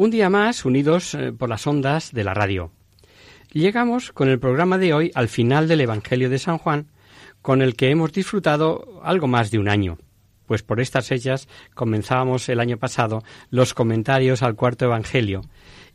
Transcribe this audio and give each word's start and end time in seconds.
Un 0.00 0.12
día 0.12 0.30
más 0.30 0.64
unidos 0.64 1.12
eh, 1.14 1.32
por 1.32 1.48
las 1.48 1.66
ondas 1.66 2.12
de 2.12 2.22
la 2.22 2.32
radio. 2.32 2.70
Llegamos 3.52 4.12
con 4.12 4.28
el 4.28 4.38
programa 4.38 4.78
de 4.78 4.94
hoy 4.94 5.10
al 5.16 5.26
final 5.26 5.66
del 5.66 5.80
Evangelio 5.80 6.30
de 6.30 6.38
San 6.38 6.58
Juan, 6.58 6.86
con 7.42 7.62
el 7.62 7.74
que 7.74 7.90
hemos 7.90 8.12
disfrutado 8.12 9.00
algo 9.02 9.26
más 9.26 9.50
de 9.50 9.58
un 9.58 9.68
año, 9.68 9.98
pues 10.46 10.62
por 10.62 10.78
estas 10.78 11.08
fechas 11.08 11.48
comenzábamos 11.74 12.48
el 12.48 12.60
año 12.60 12.78
pasado 12.78 13.24
los 13.50 13.74
comentarios 13.74 14.44
al 14.44 14.54
cuarto 14.54 14.84
Evangelio, 14.84 15.40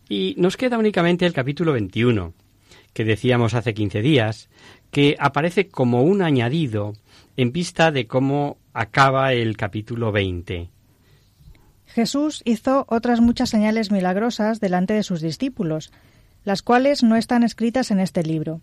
y 0.09 0.35
nos 0.37 0.57
queda 0.57 0.77
únicamente 0.77 1.25
el 1.25 1.31
capítulo 1.31 1.71
21, 1.71 2.33
que 2.91 3.05
decíamos 3.05 3.53
hace 3.53 3.73
15 3.73 4.01
días, 4.01 4.49
que 4.91 5.15
aparece 5.17 5.69
como 5.69 6.03
un 6.03 6.23
añadido 6.23 6.91
en 7.37 7.53
vista 7.53 7.89
de 7.89 8.05
cómo 8.05 8.57
acaba 8.73 9.31
el 9.31 9.55
capítulo 9.55 10.11
20. 10.11 10.73
Jesús 11.93 12.41
hizo 12.43 12.85
otras 12.89 13.21
muchas 13.21 13.51
señales 13.51 13.91
milagrosas 13.91 14.59
delante 14.59 14.93
de 14.93 15.03
sus 15.03 15.21
discípulos, 15.21 15.91
las 16.43 16.63
cuales 16.63 17.03
no 17.03 17.15
están 17.15 17.43
escritas 17.43 17.91
en 17.91 17.99
este 17.99 18.23
libro. 18.23 18.61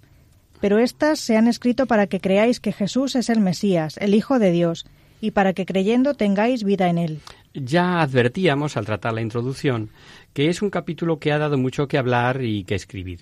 Pero 0.60 0.78
éstas 0.78 1.20
se 1.20 1.36
han 1.36 1.46
escrito 1.46 1.86
para 1.86 2.08
que 2.08 2.20
creáis 2.20 2.58
que 2.58 2.72
Jesús 2.72 3.14
es 3.14 3.30
el 3.30 3.40
Mesías, 3.40 3.96
el 3.98 4.14
Hijo 4.14 4.40
de 4.40 4.50
Dios, 4.50 4.84
y 5.20 5.30
para 5.30 5.52
que 5.52 5.64
creyendo 5.64 6.14
tengáis 6.14 6.64
vida 6.64 6.88
en 6.88 6.98
él. 6.98 7.20
Ya 7.54 8.00
advertíamos 8.00 8.76
al 8.76 8.86
tratar 8.86 9.12
la 9.12 9.22
introducción 9.22 9.90
que 10.32 10.48
es 10.48 10.60
un 10.60 10.70
capítulo 10.70 11.18
que 11.18 11.32
ha 11.32 11.38
dado 11.38 11.56
mucho 11.56 11.88
que 11.88 11.98
hablar 11.98 12.42
y 12.42 12.64
que 12.64 12.74
escribir. 12.74 13.20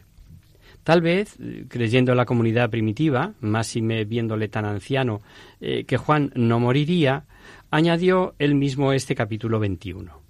Tal 0.84 1.02
vez, 1.02 1.36
eh, 1.38 1.66
creyendo 1.68 2.12
en 2.12 2.16
la 2.16 2.24
comunidad 2.24 2.70
primitiva, 2.70 3.34
máxime 3.40 4.04
viéndole 4.04 4.48
tan 4.48 4.64
anciano, 4.64 5.20
eh, 5.60 5.84
que 5.84 5.98
Juan 5.98 6.32
no 6.34 6.60
moriría, 6.60 7.24
añadió 7.70 8.34
él 8.38 8.54
mismo 8.54 8.92
este 8.92 9.14
capítulo 9.14 9.58
21. 9.58 10.22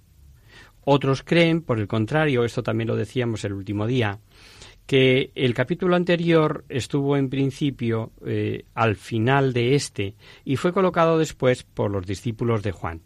Otros 0.85 1.23
creen, 1.23 1.61
por 1.61 1.79
el 1.79 1.87
contrario, 1.87 2.43
esto 2.43 2.63
también 2.63 2.87
lo 2.87 2.95
decíamos 2.95 3.43
el 3.43 3.53
último 3.53 3.85
día, 3.85 4.19
que 4.85 5.31
el 5.35 5.53
capítulo 5.53 5.95
anterior 5.95 6.65
estuvo 6.67 7.15
en 7.15 7.29
principio 7.29 8.11
eh, 8.25 8.63
al 8.73 8.95
final 8.95 9.53
de 9.53 9.75
este 9.75 10.15
y 10.43 10.55
fue 10.55 10.73
colocado 10.73 11.19
después 11.19 11.63
por 11.63 11.91
los 11.91 12.07
discípulos 12.07 12.63
de 12.63 12.71
Juan, 12.71 13.01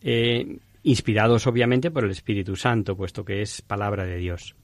eh, 0.00 0.58
inspirados 0.84 1.46
obviamente 1.46 1.90
por 1.90 2.04
el 2.04 2.12
Espíritu 2.12 2.56
Santo, 2.56 2.96
puesto 2.96 3.24
que 3.24 3.42
es 3.42 3.60
palabra 3.60 4.06
de 4.06 4.16
Dios. 4.16 4.56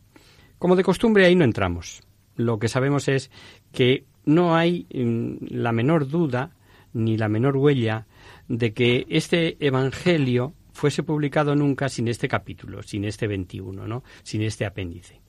Como 0.59 0.75
de 0.75 0.85
costumbre 0.85 1.27
ahí 1.27 1.35
no 1.35 1.45
entramos. 1.45 2.01
Lo 2.37 2.59
que 2.59 2.69
sabemos 2.69 3.09
es 3.09 3.31
que 3.73 4.07
no 4.25 4.57
hay 4.57 4.87
mm, 4.95 5.49
la 5.51 5.73
menor 5.73 6.09
duda 6.09 6.53
ni 6.95 7.19
la 7.19 7.29
menor 7.29 7.57
huella 7.57 8.07
de 8.53 8.75
que 8.75 9.07
este 9.09 9.57
Evangelio 9.67 10.53
fuese 10.73 11.03
publicado 11.03 11.57
nunca 11.57 11.89
sin 11.89 12.07
este 12.07 12.29
capítulo, 12.29 12.83
sin 12.83 13.07
este 13.07 13.27
21, 13.27 13.87
¿no? 13.87 14.05
sin 14.23 14.43
este 14.43 14.67
apéndice. 14.67 15.23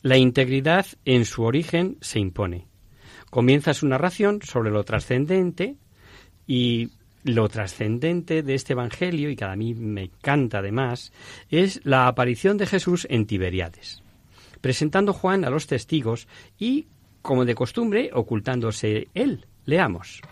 La 0.00 0.16
integridad 0.16 0.86
en 1.04 1.26
su 1.26 1.42
origen 1.42 1.98
se 2.00 2.18
impone. 2.18 2.66
Comienza 3.28 3.74
su 3.74 3.86
narración 3.86 4.40
sobre 4.40 4.70
lo 4.70 4.84
trascendente 4.84 5.76
y 6.46 6.92
lo 7.24 7.46
trascendente 7.50 8.42
de 8.42 8.54
este 8.54 8.72
Evangelio, 8.72 9.28
y 9.28 9.36
que 9.36 9.44
a 9.44 9.54
mí 9.54 9.74
me 9.74 10.04
encanta 10.04 10.58
además, 10.58 11.12
es 11.50 11.82
la 11.84 12.06
aparición 12.06 12.56
de 12.56 12.66
Jesús 12.66 13.06
en 13.10 13.26
Tiberiades, 13.26 14.02
presentando 14.62 15.12
Juan 15.12 15.44
a 15.44 15.50
los 15.50 15.66
testigos 15.66 16.26
y, 16.58 16.86
como 17.20 17.44
de 17.44 17.54
costumbre, 17.54 18.10
ocultándose 18.14 19.08
él. 19.12 19.44
Leamos. 19.66 20.22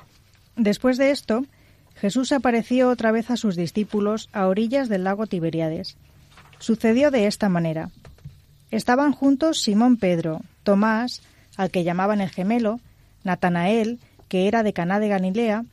Después 0.56 0.96
de 0.96 1.10
esto, 1.10 1.44
Jesús 1.94 2.32
apareció 2.32 2.88
otra 2.90 3.12
vez 3.12 3.30
a 3.30 3.36
sus 3.36 3.56
discípulos 3.56 4.28
a 4.32 4.46
orillas 4.46 4.88
del 4.88 5.04
lago 5.04 5.26
Tiberiades. 5.26 5.96
Sucedió 6.58 7.10
de 7.10 7.26
esta 7.26 7.48
manera. 7.48 7.90
Estaban 8.70 9.12
juntos 9.12 9.60
Simón 9.60 9.96
Pedro, 9.96 10.40
Tomás, 10.62 11.22
al 11.56 11.70
que 11.70 11.84
llamaban 11.84 12.20
el 12.20 12.30
gemelo, 12.30 12.80
Natanael, 13.22 14.00
que 14.28 14.48
era 14.48 14.62
de 14.62 14.72
Caná 14.72 14.98
de 14.98 15.08
Galilea, 15.08 15.64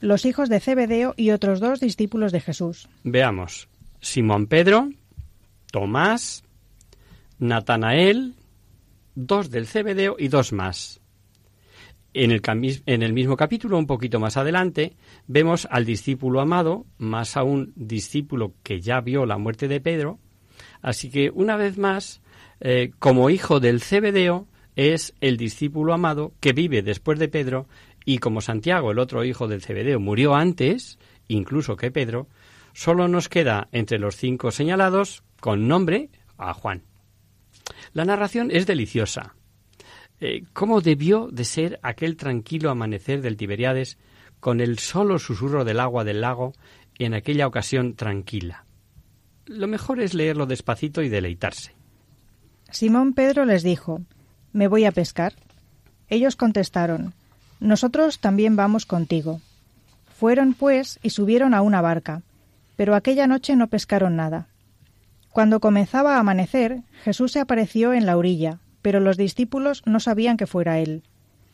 los 0.00 0.24
hijos 0.24 0.48
de 0.48 0.60
Zebedeo 0.60 1.14
y 1.16 1.30
otros 1.30 1.60
dos 1.60 1.80
discípulos 1.80 2.32
de 2.32 2.40
Jesús. 2.40 2.88
Veamos. 3.04 3.68
Simón 4.00 4.46
Pedro, 4.46 4.90
Tomás, 5.72 6.44
Natanael, 7.38 8.34
dos 9.14 9.50
del 9.50 9.66
Zebedeo 9.66 10.16
y 10.18 10.28
dos 10.28 10.52
más. 10.52 11.00
En 12.20 13.02
el, 13.02 13.12
mismo 13.12 13.36
capítulo, 13.36 13.78
un 13.78 13.86
poquito 13.86 14.18
más 14.18 14.36
adelante, 14.36 14.96
vemos 15.28 15.68
al 15.70 15.84
discípulo 15.84 16.40
amado, 16.40 16.84
más 16.98 17.36
aún 17.36 17.72
discípulo 17.76 18.54
que 18.64 18.80
ya 18.80 19.00
vio 19.00 19.24
la 19.24 19.38
muerte 19.38 19.68
de 19.68 19.80
Pedro. 19.80 20.18
Así 20.82 21.10
que, 21.10 21.30
una 21.30 21.56
vez 21.56 21.78
más, 21.78 22.20
eh, 22.60 22.90
como 22.98 23.30
hijo 23.30 23.60
del 23.60 23.80
Zebedeo, 23.80 24.48
es 24.74 25.14
el 25.20 25.36
discípulo 25.36 25.94
amado 25.94 26.32
que 26.40 26.52
vive 26.52 26.82
después 26.82 27.20
de 27.20 27.28
Pedro 27.28 27.68
y 28.04 28.18
como 28.18 28.40
Santiago, 28.40 28.90
el 28.90 28.98
otro 28.98 29.24
hijo 29.24 29.46
del 29.46 29.62
Zebedeo, 29.62 30.00
murió 30.00 30.34
antes, 30.34 30.98
incluso 31.28 31.76
que 31.76 31.92
Pedro, 31.92 32.26
solo 32.72 33.06
nos 33.06 33.28
queda 33.28 33.68
entre 33.70 34.00
los 34.00 34.16
cinco 34.16 34.50
señalados, 34.50 35.22
con 35.38 35.68
nombre, 35.68 36.10
a 36.36 36.52
Juan. 36.52 36.82
La 37.92 38.04
narración 38.04 38.50
es 38.50 38.66
deliciosa. 38.66 39.36
Eh, 40.20 40.44
¿Cómo 40.52 40.80
debió 40.80 41.28
de 41.30 41.44
ser 41.44 41.78
aquel 41.82 42.16
tranquilo 42.16 42.70
amanecer 42.70 43.22
del 43.22 43.36
Tiberiades 43.36 43.98
con 44.40 44.60
el 44.60 44.78
solo 44.78 45.18
susurro 45.18 45.64
del 45.64 45.80
agua 45.80 46.04
del 46.04 46.20
lago 46.20 46.54
en 46.98 47.14
aquella 47.14 47.46
ocasión 47.46 47.94
tranquila? 47.94 48.64
Lo 49.46 49.66
mejor 49.66 50.00
es 50.00 50.14
leerlo 50.14 50.46
despacito 50.46 51.02
y 51.02 51.08
deleitarse. 51.08 51.74
Simón 52.70 53.14
Pedro 53.14 53.44
les 53.44 53.62
dijo, 53.62 54.00
Me 54.52 54.68
voy 54.68 54.84
a 54.84 54.92
pescar. 54.92 55.34
Ellos 56.08 56.36
contestaron, 56.36 57.14
Nosotros 57.60 58.18
también 58.18 58.56
vamos 58.56 58.86
contigo. 58.86 59.40
Fueron, 60.18 60.52
pues, 60.52 60.98
y 61.02 61.10
subieron 61.10 61.54
a 61.54 61.62
una 61.62 61.80
barca, 61.80 62.22
pero 62.76 62.94
aquella 62.94 63.26
noche 63.26 63.54
no 63.56 63.68
pescaron 63.68 64.16
nada. 64.16 64.48
Cuando 65.30 65.60
comenzaba 65.60 66.16
a 66.16 66.20
amanecer, 66.20 66.80
Jesús 67.04 67.32
se 67.32 67.40
apareció 67.40 67.92
en 67.92 68.04
la 68.04 68.16
orilla, 68.16 68.58
pero 68.88 69.00
los 69.00 69.18
discípulos 69.18 69.82
no 69.84 70.00
sabían 70.00 70.38
que 70.38 70.46
fuera 70.46 70.78
él. 70.78 71.02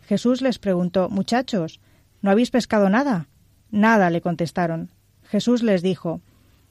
Jesús 0.07 0.41
les 0.41 0.61
preguntó 0.61 1.09
Muchachos, 1.09 1.81
¿no 2.23 2.31
habéis 2.31 2.53
pescado 2.53 2.89
nada? 2.89 3.27
Nada, 3.73 4.09
le 4.11 4.21
contestaron. 4.21 4.93
Jesús 5.25 5.65
les 5.65 5.83
dijo 5.83 6.21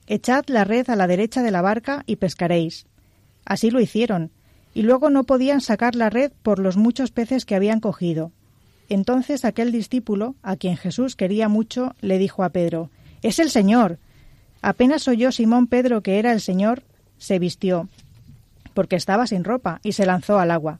Echad 0.07 0.45
la 0.47 0.63
red 0.63 0.89
a 0.89 0.95
la 0.95 1.05
derecha 1.05 1.43
de 1.43 1.51
la 1.51 1.61
barca 1.61 2.03
y 2.05 2.15
pescaréis. 2.15 2.85
Así 3.43 3.71
lo 3.71 3.81
hicieron, 3.81 4.31
y 4.73 4.83
luego 4.83 5.09
no 5.09 5.25
podían 5.25 5.59
sacar 5.59 5.95
la 5.95 6.09
red 6.09 6.31
por 6.43 6.59
los 6.59 6.77
muchos 6.77 7.11
peces 7.11 7.43
que 7.43 7.55
habían 7.55 7.81
cogido. 7.81 8.31
Entonces 8.87 9.43
aquel 9.43 9.73
discípulo, 9.73 10.35
a 10.43 10.55
quien 10.55 10.77
Jesús 10.77 11.17
quería 11.17 11.49
mucho, 11.49 11.93
le 11.99 12.17
dijo 12.19 12.41
a 12.41 12.51
Pedro, 12.51 12.89
Es 13.21 13.39
el 13.39 13.49
Señor. 13.49 13.99
Apenas 14.61 15.09
oyó 15.09 15.33
Simón 15.33 15.67
Pedro 15.67 16.01
que 16.03 16.19
era 16.19 16.31
el 16.31 16.39
Señor, 16.39 16.83
se 17.17 17.37
vistió, 17.37 17.89
porque 18.73 18.95
estaba 18.95 19.27
sin 19.27 19.43
ropa, 19.43 19.79
y 19.83 19.93
se 19.93 20.05
lanzó 20.05 20.39
al 20.39 20.51
agua. 20.51 20.79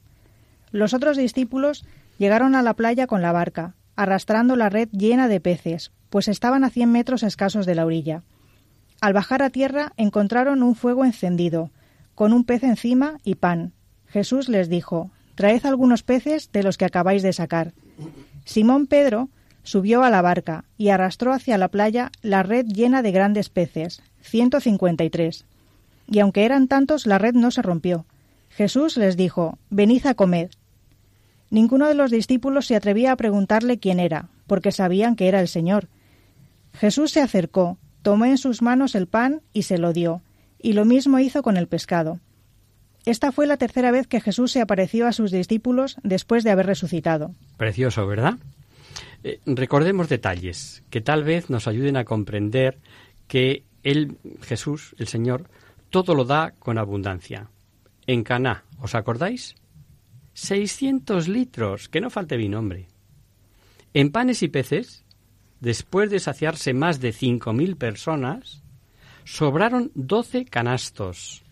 Los 0.72 0.94
otros 0.94 1.18
discípulos 1.18 1.86
llegaron 2.18 2.56
a 2.56 2.62
la 2.62 2.74
playa 2.74 3.08
con 3.08 3.22
la 3.22 3.32
barca, 3.32 3.76
arrastrando 3.96 4.56
la 4.56 4.70
red 4.70 4.90
llena 4.92 5.28
de 5.28 5.40
peces, 5.40 5.92
pues 6.10 6.28
estaban 6.28 6.64
a 6.64 6.70
cien 6.70 6.92
metros 6.92 7.24
escasos 7.24 7.66
de 7.66 7.76
la 7.76 7.86
orilla. 7.86 8.24
Al 9.02 9.14
bajar 9.14 9.44
a 9.44 9.50
tierra 9.50 9.94
encontraron 9.98 10.64
un 10.64 10.76
fuego 10.76 11.06
encendido, 11.06 11.72
con 12.16 12.34
un 12.34 12.44
pez 12.44 12.64
encima 12.64 13.18
y 13.24 13.36
pan. 13.36 13.74
Jesús 14.08 14.50
les 14.50 14.70
dijo, 14.70 15.12
Traed 15.36 15.66
algunos 15.66 16.04
peces 16.04 16.52
de 16.52 16.64
los 16.64 16.78
que 16.78 16.86
acabáis 16.86 17.24
de 17.24 17.34
sacar. 17.34 17.74
Simón 18.46 18.88
Pedro 18.88 19.30
subió 19.64 20.04
a 20.04 20.10
la 20.10 20.22
barca 20.22 20.66
y 20.78 20.90
arrastró 20.90 21.34
hacia 21.34 21.58
la 21.58 21.70
playa 21.70 22.12
la 22.22 22.44
red 22.44 22.66
llena 22.66 23.02
de 23.02 23.12
grandes 23.12 23.50
peces, 23.50 24.02
ciento 24.22 24.60
cincuenta 24.60 25.04
y 25.04 25.10
tres. 25.10 25.46
Y 26.08 26.20
aunque 26.20 26.46
eran 26.46 26.68
tantos, 26.68 27.06
la 27.06 27.18
red 27.18 27.34
no 27.34 27.52
se 27.52 27.62
rompió. 27.62 28.06
Jesús 28.50 28.98
les 28.98 29.18
dijo, 29.18 29.58
Venid 29.70 30.06
a 30.06 30.14
comer. 30.14 30.52
Ninguno 31.50 31.88
de 31.88 31.94
los 31.94 32.12
discípulos 32.12 32.66
se 32.68 32.76
atrevía 32.76 33.12
a 33.12 33.16
preguntarle 33.16 33.78
quién 33.78 34.00
era, 34.00 34.30
porque 34.48 34.72
sabían 34.72 35.16
que 35.16 35.28
era 35.28 35.40
el 35.40 35.48
Señor. 35.48 35.88
Jesús 36.74 37.12
se 37.12 37.22
acercó, 37.22 37.78
tomó 38.02 38.26
en 38.26 38.38
sus 38.38 38.62
manos 38.62 38.96
el 38.96 39.08
pan 39.08 39.42
y 39.54 39.64
se 39.64 39.78
lo 39.78 39.94
dio, 39.94 40.22
y 40.62 40.74
lo 40.74 40.86
mismo 40.86 41.20
hizo 41.20 41.44
con 41.44 41.58
el 41.58 41.68
pescado. 41.68 42.20
Esta 43.06 43.32
fue 43.32 43.48
la 43.48 43.58
tercera 43.58 43.92
vez 43.92 44.08
que 44.08 44.22
Jesús 44.22 44.52
se 44.52 44.62
apareció 44.62 45.08
a 45.08 45.14
sus 45.14 45.30
discípulos 45.30 45.98
después 46.04 46.44
de 46.44 46.52
haber 46.52 46.66
resucitado. 46.66 47.32
Precioso, 47.58 48.08
¿verdad? 48.08 48.36
Eh, 49.24 49.40
recordemos 49.46 50.10
detalles 50.10 50.84
que 50.90 51.02
tal 51.02 51.24
vez 51.24 51.50
nos 51.50 51.68
ayuden 51.68 51.98
a 51.98 52.06
comprender 52.06 52.80
que 53.28 53.64
él, 53.84 54.18
Jesús, 54.42 54.96
el 54.98 55.08
Señor, 55.08 55.50
todo 55.94 56.16
lo 56.16 56.26
da 56.26 56.56
con 56.58 56.80
abundancia. 56.80 57.52
En 58.08 58.24
Caná, 58.24 58.64
¿os 58.82 58.96
acordáis? 58.96 59.54
600 60.34 61.28
litros, 61.28 61.88
que 61.88 62.02
no 62.02 62.10
falte 62.10 62.36
vino, 62.36 62.58
hombre. 62.58 62.88
En 63.94 64.12
panes 64.12 64.42
y 64.42 64.48
peces, 64.48 65.06
después 65.60 66.10
de 66.10 66.20
saciarse 66.20 66.74
más 66.74 67.00
de 67.00 67.14
5.000 67.14 67.78
personas, 67.78 68.64
sobraron 69.24 69.92
12 69.94 70.46
canastos. 70.46 71.44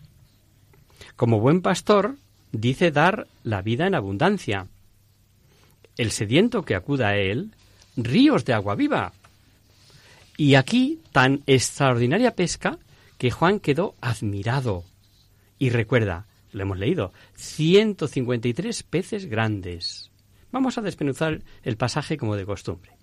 Como 1.14 1.38
buen 1.38 1.62
pastor, 1.62 2.16
dice 2.50 2.90
dar 2.90 3.28
la 3.44 3.62
vida 3.62 3.86
en 3.86 3.94
abundancia. 3.94 4.66
El 5.96 6.10
sediento 6.10 6.64
que 6.64 6.74
acuda 6.74 7.10
a 7.10 7.16
él, 7.16 7.52
ríos 7.96 8.44
de 8.44 8.54
agua 8.54 8.74
viva. 8.74 9.12
Y 10.36 10.56
aquí 10.56 10.98
tan 11.12 11.44
extraordinaria 11.46 12.34
pesca 12.34 12.76
que 13.22 13.30
Juan 13.30 13.60
quedó 13.60 13.94
admirado. 14.00 14.82
Y 15.56 15.70
recuerda, 15.70 16.26
lo 16.50 16.62
hemos 16.62 16.76
leído, 16.76 17.12
153 17.34 18.82
peces 18.82 19.26
grandes. 19.26 20.10
Vamos 20.50 20.76
a 20.76 20.82
despenuzar 20.82 21.40
el 21.62 21.76
pasaje 21.76 22.16
como 22.16 22.34
de 22.34 22.44
costumbre. 22.44 22.96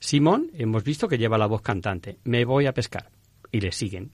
Simón, 0.00 0.50
hemos 0.54 0.82
visto 0.82 1.06
que 1.06 1.18
lleva 1.18 1.38
la 1.38 1.46
voz 1.46 1.62
cantante, 1.62 2.18
me 2.24 2.44
voy 2.44 2.66
a 2.66 2.74
pescar, 2.74 3.12
y 3.52 3.60
le 3.60 3.70
siguen. 3.70 4.10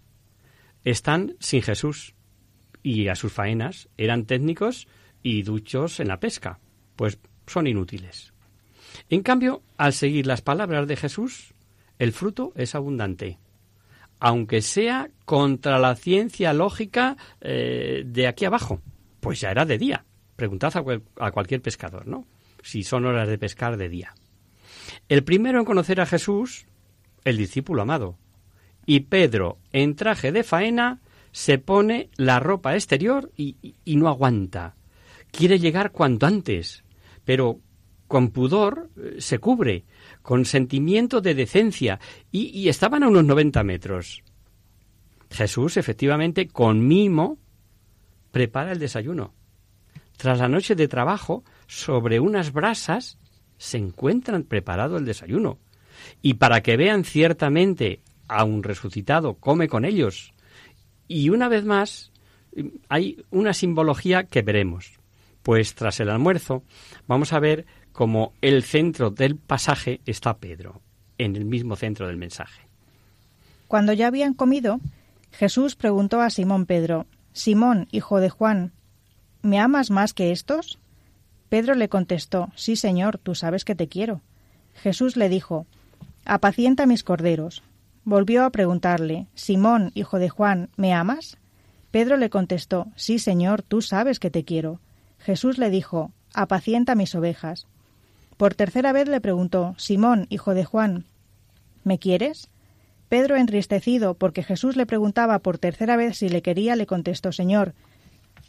Están 0.85 1.37
sin 1.41 1.63
Jesús, 1.63 2.15
y 2.83 3.09
a 3.09 3.15
sus 3.15 3.33
faenas 3.33 3.89
eran 3.97 4.27
técnicos 4.27 4.89
y 5.23 5.43
duchos 5.43 6.01
en 6.01 6.09
la 6.09 6.21
pesca, 6.21 6.61
pues 6.97 7.19
son 7.47 7.67
inútiles. 7.67 8.35
En 9.09 9.23
cambio, 9.23 9.63
al 9.79 9.95
seguir 9.95 10.27
las 10.27 10.43
palabras 10.43 10.87
de 10.87 10.97
Jesús, 10.97 11.55
el 11.99 12.13
fruto 12.13 12.53
es 12.57 12.75
abundante 12.75 13.39
aunque 14.25 14.63
sea 14.63 15.11
contra 15.27 15.79
la 15.79 15.95
ciencia 15.97 16.55
lógica 16.55 17.19
eh, 17.43 18.05
de 18.07 18.27
aquí 18.27 18.47
abajo. 18.47 18.81
Pues 19.21 19.39
ya 19.43 19.51
era 19.51 19.67
de 19.67 19.77
día. 19.77 20.07
Preguntad 20.35 20.73
a, 20.75 21.31
cualquier 21.31 21.61
pescador, 21.61 22.07
¿no? 22.07 22.25
Si 22.63 22.85
son 22.85 23.05
horas 23.05 23.29
de 23.29 23.37
pescar 23.37 23.77
de 23.77 23.91
día. 23.91 24.15
El 25.11 25.25
primero 25.25 25.59
en 25.59 25.67
conocer 25.67 26.01
a 26.01 26.07
Jesús, 26.07 26.65
el 27.23 27.37
discípulo 27.37 27.83
amado. 27.83 28.17
Y 28.87 29.01
Pedro, 29.01 29.59
en 29.73 29.95
traje 29.95 30.33
de 30.33 30.43
faena, 30.43 31.03
se 31.31 31.59
pone 31.59 32.09
la 32.17 32.41
ropa 32.41 32.77
exterior 32.77 33.31
y, 33.37 33.75
no 33.85 34.09
aguanta. 34.09 34.75
Quiere 35.33 35.59
llegar 35.59 35.93
cuanto 35.93 36.25
antes, 36.25 36.83
pero 37.27 37.61
con 38.09 38.31
pudor 38.31 38.89
eh, 38.97 39.17
se 39.19 39.39
cubre 39.39 39.85
con 40.25 40.47
sentimiento 40.47 41.21
de 41.21 41.35
decencia, 41.35 42.01
y, 42.33 42.67
estaban 42.71 43.03
a 43.03 43.09
unos 43.09 43.27
90 43.27 43.63
metros. 43.63 44.23
Jesús, 45.31 45.77
efectivamente, 45.77 46.49
con 46.49 46.89
mimo, 46.89 47.37
prepara 48.33 48.73
el 48.73 48.79
desayuno. 48.79 49.35
Tras 50.17 50.39
la 50.39 50.49
noche 50.49 50.77
de 50.77 50.89
trabajo, 50.89 51.45
sobre 51.67 52.21
unas 52.21 52.55
brasas, 52.55 53.19
se 53.59 53.77
encuentran 53.77 54.45
preparado 54.45 54.97
el 54.97 55.05
desayuno. 55.05 55.59
Y 56.23 56.35
para 56.35 56.63
que 56.63 56.79
vean 56.79 57.05
ciertamente 57.05 58.01
a 58.27 58.45
un 58.45 58.63
resucitado, 58.63 59.35
come 59.35 59.69
con 59.69 59.85
ellos. 59.85 60.33
Y 61.07 61.29
una 61.29 61.51
vez 61.51 61.67
más, 61.67 62.13
hay 62.89 63.23
una 63.31 63.53
simbología 63.53 64.25
que 64.25 64.41
veremos. 64.41 64.99
Pues 65.43 65.75
tras 65.75 66.01
el 66.01 66.09
almuerzo, 66.09 66.63
vamos 67.07 67.35
a 67.35 67.41
ver 67.41 67.67
como 67.95 68.33
el 68.43 68.65
centro 68.65 69.11
del 69.11 69.37
pasaje 69.37 70.01
está 70.05 70.39
Pedro, 70.39 70.83
en 71.17 71.37
el 71.37 71.45
mismo 71.45 71.77
centro 71.77 72.09
del 72.09 72.17
mensaje. 72.17 72.63
Cuando 73.69 73.93
ya 73.93 74.09
habían 74.09 74.35
comido, 74.35 74.81
Jesús 75.31 75.77
preguntó 75.77 76.21
a 76.21 76.29
Simón 76.29 76.67
Pedro, 76.67 77.07
Simón, 77.33 77.87
hijo 77.93 78.19
de 78.19 78.31
Juan, 78.31 78.73
¿me 79.43 79.61
amas 79.61 79.93
más 79.93 80.13
que 80.13 80.33
estos? 80.33 80.81
Pedro 81.49 81.77
le 81.77 81.89
contestó, 81.89 82.51
Sí, 82.57 82.75
Señor, 82.75 83.19
tú 83.19 83.37
sabes 83.37 83.65
que 83.65 83.77
te 83.77 83.87
quiero. 83.87 84.23
Jesús 84.75 85.17
le 85.17 85.29
dijo, 85.29 85.69
Apacienta 86.25 86.87
mis 86.87 87.05
corderos. 87.05 87.63
Volvió 88.03 88.45
a 88.45 88.51
preguntarle, 88.51 89.29
Simón, 89.37 89.93
hijo 89.95 90.19
de 90.19 90.31
Juan, 90.31 90.69
¿me 90.77 90.93
amas? 90.93 91.39
Pedro 91.93 92.17
le 92.17 92.29
contestó, 92.29 92.89
Sí, 92.97 93.21
Señor, 93.21 93.63
tú 93.63 93.83
sabes 93.83 94.19
que 94.19 94.33
te 94.33 94.45
quiero. 94.45 94.81
Jesús 95.21 95.59
le 95.59 95.71
dijo, 95.71 96.11
Apacienta 96.33 96.97
mis 96.97 97.15
ovejas. 97.15 97.69
Por 98.37 98.55
tercera 98.55 98.93
vez 98.93 99.09
le 99.09 99.21
preguntó, 99.21 99.75
Simón, 99.79 100.27
hijo 100.29 100.55
de 100.55 100.65
Juan, 100.65 101.05
¿me 101.85 101.99
quieres? 101.99 102.49
Pedro, 103.09 103.37
entristecido 103.37 104.15
porque 104.15 104.43
Jesús 104.43 104.77
le 104.77 104.87
preguntaba 104.87 105.39
por 105.39 105.59
tercera 105.59 105.97
vez 105.97 106.19
si 106.19 106.29
le 106.29 106.43
quería, 106.43 106.75
le 106.75 106.87
contestó, 106.87 107.33
Señor, 107.33 107.75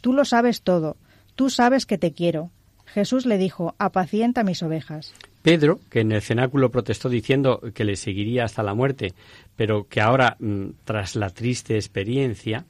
tú 0.00 0.12
lo 0.12 0.24
sabes 0.24 0.62
todo, 0.62 0.96
tú 1.34 1.50
sabes 1.50 1.86
que 1.86 1.98
te 1.98 2.12
quiero. 2.12 2.50
Jesús 2.86 3.26
le 3.26 3.38
dijo, 3.38 3.74
apacienta 3.78 4.42
mis 4.42 4.62
ovejas. 4.62 5.12
Pedro, 5.42 5.80
que 5.90 6.00
en 6.00 6.12
el 6.12 6.22
cenáculo 6.22 6.70
protestó 6.70 7.08
diciendo 7.08 7.60
que 7.74 7.84
le 7.84 7.94
seguiría 7.96 8.44
hasta 8.44 8.62
la 8.62 8.74
muerte, 8.74 9.14
pero 9.54 9.86
que 9.88 10.00
ahora, 10.00 10.36
mm, 10.40 10.70
tras 10.84 11.14
la 11.14 11.30
triste 11.30 11.76
experiencia, 11.76 12.64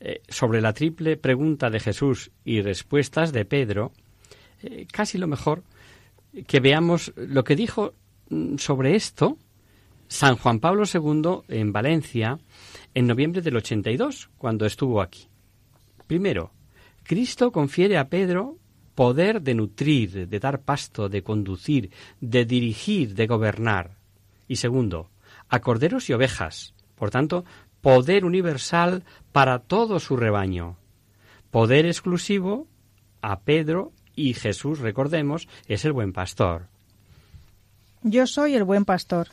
eh, 0.00 0.20
sobre 0.28 0.60
la 0.60 0.72
triple 0.72 1.16
pregunta 1.16 1.70
de 1.70 1.80
Jesús 1.80 2.30
y 2.44 2.60
respuestas 2.60 3.32
de 3.32 3.44
Pedro, 3.44 3.92
eh, 4.62 4.86
casi 4.92 5.18
lo 5.18 5.26
mejor 5.26 5.62
que 6.46 6.60
veamos 6.60 7.12
lo 7.16 7.44
que 7.44 7.56
dijo 7.56 7.94
mm, 8.30 8.56
sobre 8.56 8.96
esto 8.96 9.38
San 10.08 10.36
Juan 10.36 10.60
Pablo 10.60 10.84
II 10.92 11.42
en 11.48 11.72
Valencia 11.72 12.38
en 12.94 13.06
noviembre 13.06 13.40
del 13.40 13.56
82, 13.56 14.30
cuando 14.36 14.66
estuvo 14.66 15.00
aquí. 15.00 15.28
Primero, 16.06 16.52
Cristo 17.02 17.50
confiere 17.50 17.96
a 17.96 18.08
Pedro 18.08 18.58
poder 18.94 19.40
de 19.40 19.54
nutrir, 19.54 20.28
de 20.28 20.38
dar 20.38 20.60
pasto, 20.60 21.08
de 21.08 21.22
conducir, 21.22 21.90
de 22.20 22.44
dirigir, 22.44 23.14
de 23.14 23.26
gobernar. 23.26 23.96
Y 24.48 24.56
segundo, 24.56 25.10
a 25.48 25.60
corderos 25.60 26.10
y 26.10 26.12
ovejas. 26.12 26.74
Por 26.94 27.10
tanto, 27.10 27.44
poder 27.80 28.24
universal 28.24 29.04
para 29.32 29.60
todo 29.60 29.98
su 29.98 30.16
rebaño. 30.16 30.76
Poder 31.50 31.86
exclusivo 31.86 32.66
a 33.22 33.40
Pedro 33.40 33.92
y 34.14 34.34
Jesús, 34.34 34.78
recordemos, 34.78 35.48
es 35.68 35.84
el 35.84 35.92
buen 35.92 36.12
pastor. 36.12 36.66
Yo 38.02 38.26
soy 38.26 38.54
el 38.54 38.64
buen 38.64 38.84
pastor. 38.84 39.28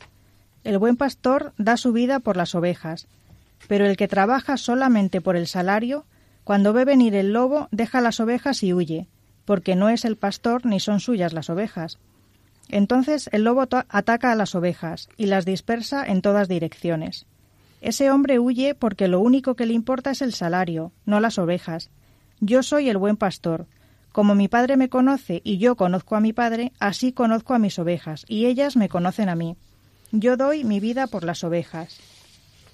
El 0.64 0.78
buen 0.78 0.98
pastor 0.98 1.54
da 1.58 1.78
su 1.78 1.92
vida 1.92 2.20
por 2.20 2.38
las 2.38 2.54
ovejas, 2.56 3.08
pero 3.68 3.86
el 3.86 3.98
que 3.98 4.08
trabaja 4.08 4.58
solamente 4.58 5.22
por 5.22 5.36
el 5.36 5.48
salario, 5.48 6.06
cuando 6.44 6.74
ve 6.74 6.86
venir 6.86 7.16
el 7.16 7.34
lobo, 7.34 7.68
deja 7.72 8.02
las 8.02 8.20
ovejas 8.20 8.64
y 8.64 8.74
huye, 8.74 9.08
porque 9.46 9.76
no 9.76 9.90
es 9.90 10.06
el 10.06 10.16
pastor 10.16 10.66
ni 10.66 10.80
son 10.80 11.00
suyas 11.00 11.34
las 11.34 11.50
ovejas. 11.50 11.98
Entonces 12.70 13.30
el 13.34 13.44
lobo 13.44 13.62
ataca 13.62 14.32
a 14.32 14.36
las 14.36 14.54
ovejas 14.54 15.10
y 15.18 15.26
las 15.26 15.46
dispersa 15.46 16.06
en 16.06 16.22
todas 16.22 16.48
direcciones. 16.48 17.26
Ese 17.82 18.12
hombre 18.12 18.40
huye 18.40 18.76
porque 18.76 19.08
lo 19.08 19.20
único 19.20 19.56
que 19.56 19.66
le 19.66 19.74
importa 19.74 20.12
es 20.12 20.22
el 20.22 20.34
salario, 20.34 20.92
no 21.06 21.20
las 21.20 21.38
ovejas, 21.38 21.90
Yo 22.42 22.64
soy 22.64 22.90
el 22.90 22.98
buen 22.98 23.18
pastor. 23.18 23.66
Como 24.12 24.36
mi 24.36 24.48
Padre 24.48 24.76
me 24.76 24.90
conoce 24.90 25.42
y 25.44 25.58
yo 25.58 25.76
conozco 25.76 26.16
a 26.16 26.20
mi 26.20 26.34
Padre, 26.34 26.72
así 26.80 27.14
conozco 27.14 27.54
a 27.54 27.60
mis 27.60 27.78
ovejas, 27.80 28.26
y 28.28 28.48
ellas 28.48 28.76
me 28.76 28.90
conocen 28.90 29.30
a 29.30 29.36
mí. 29.36 29.56
Yo 30.12 30.38
doy 30.38 30.64
mi 30.64 30.80
vida 30.80 31.08
por 31.08 31.24
las 31.24 31.44
ovejas. 31.44 32.00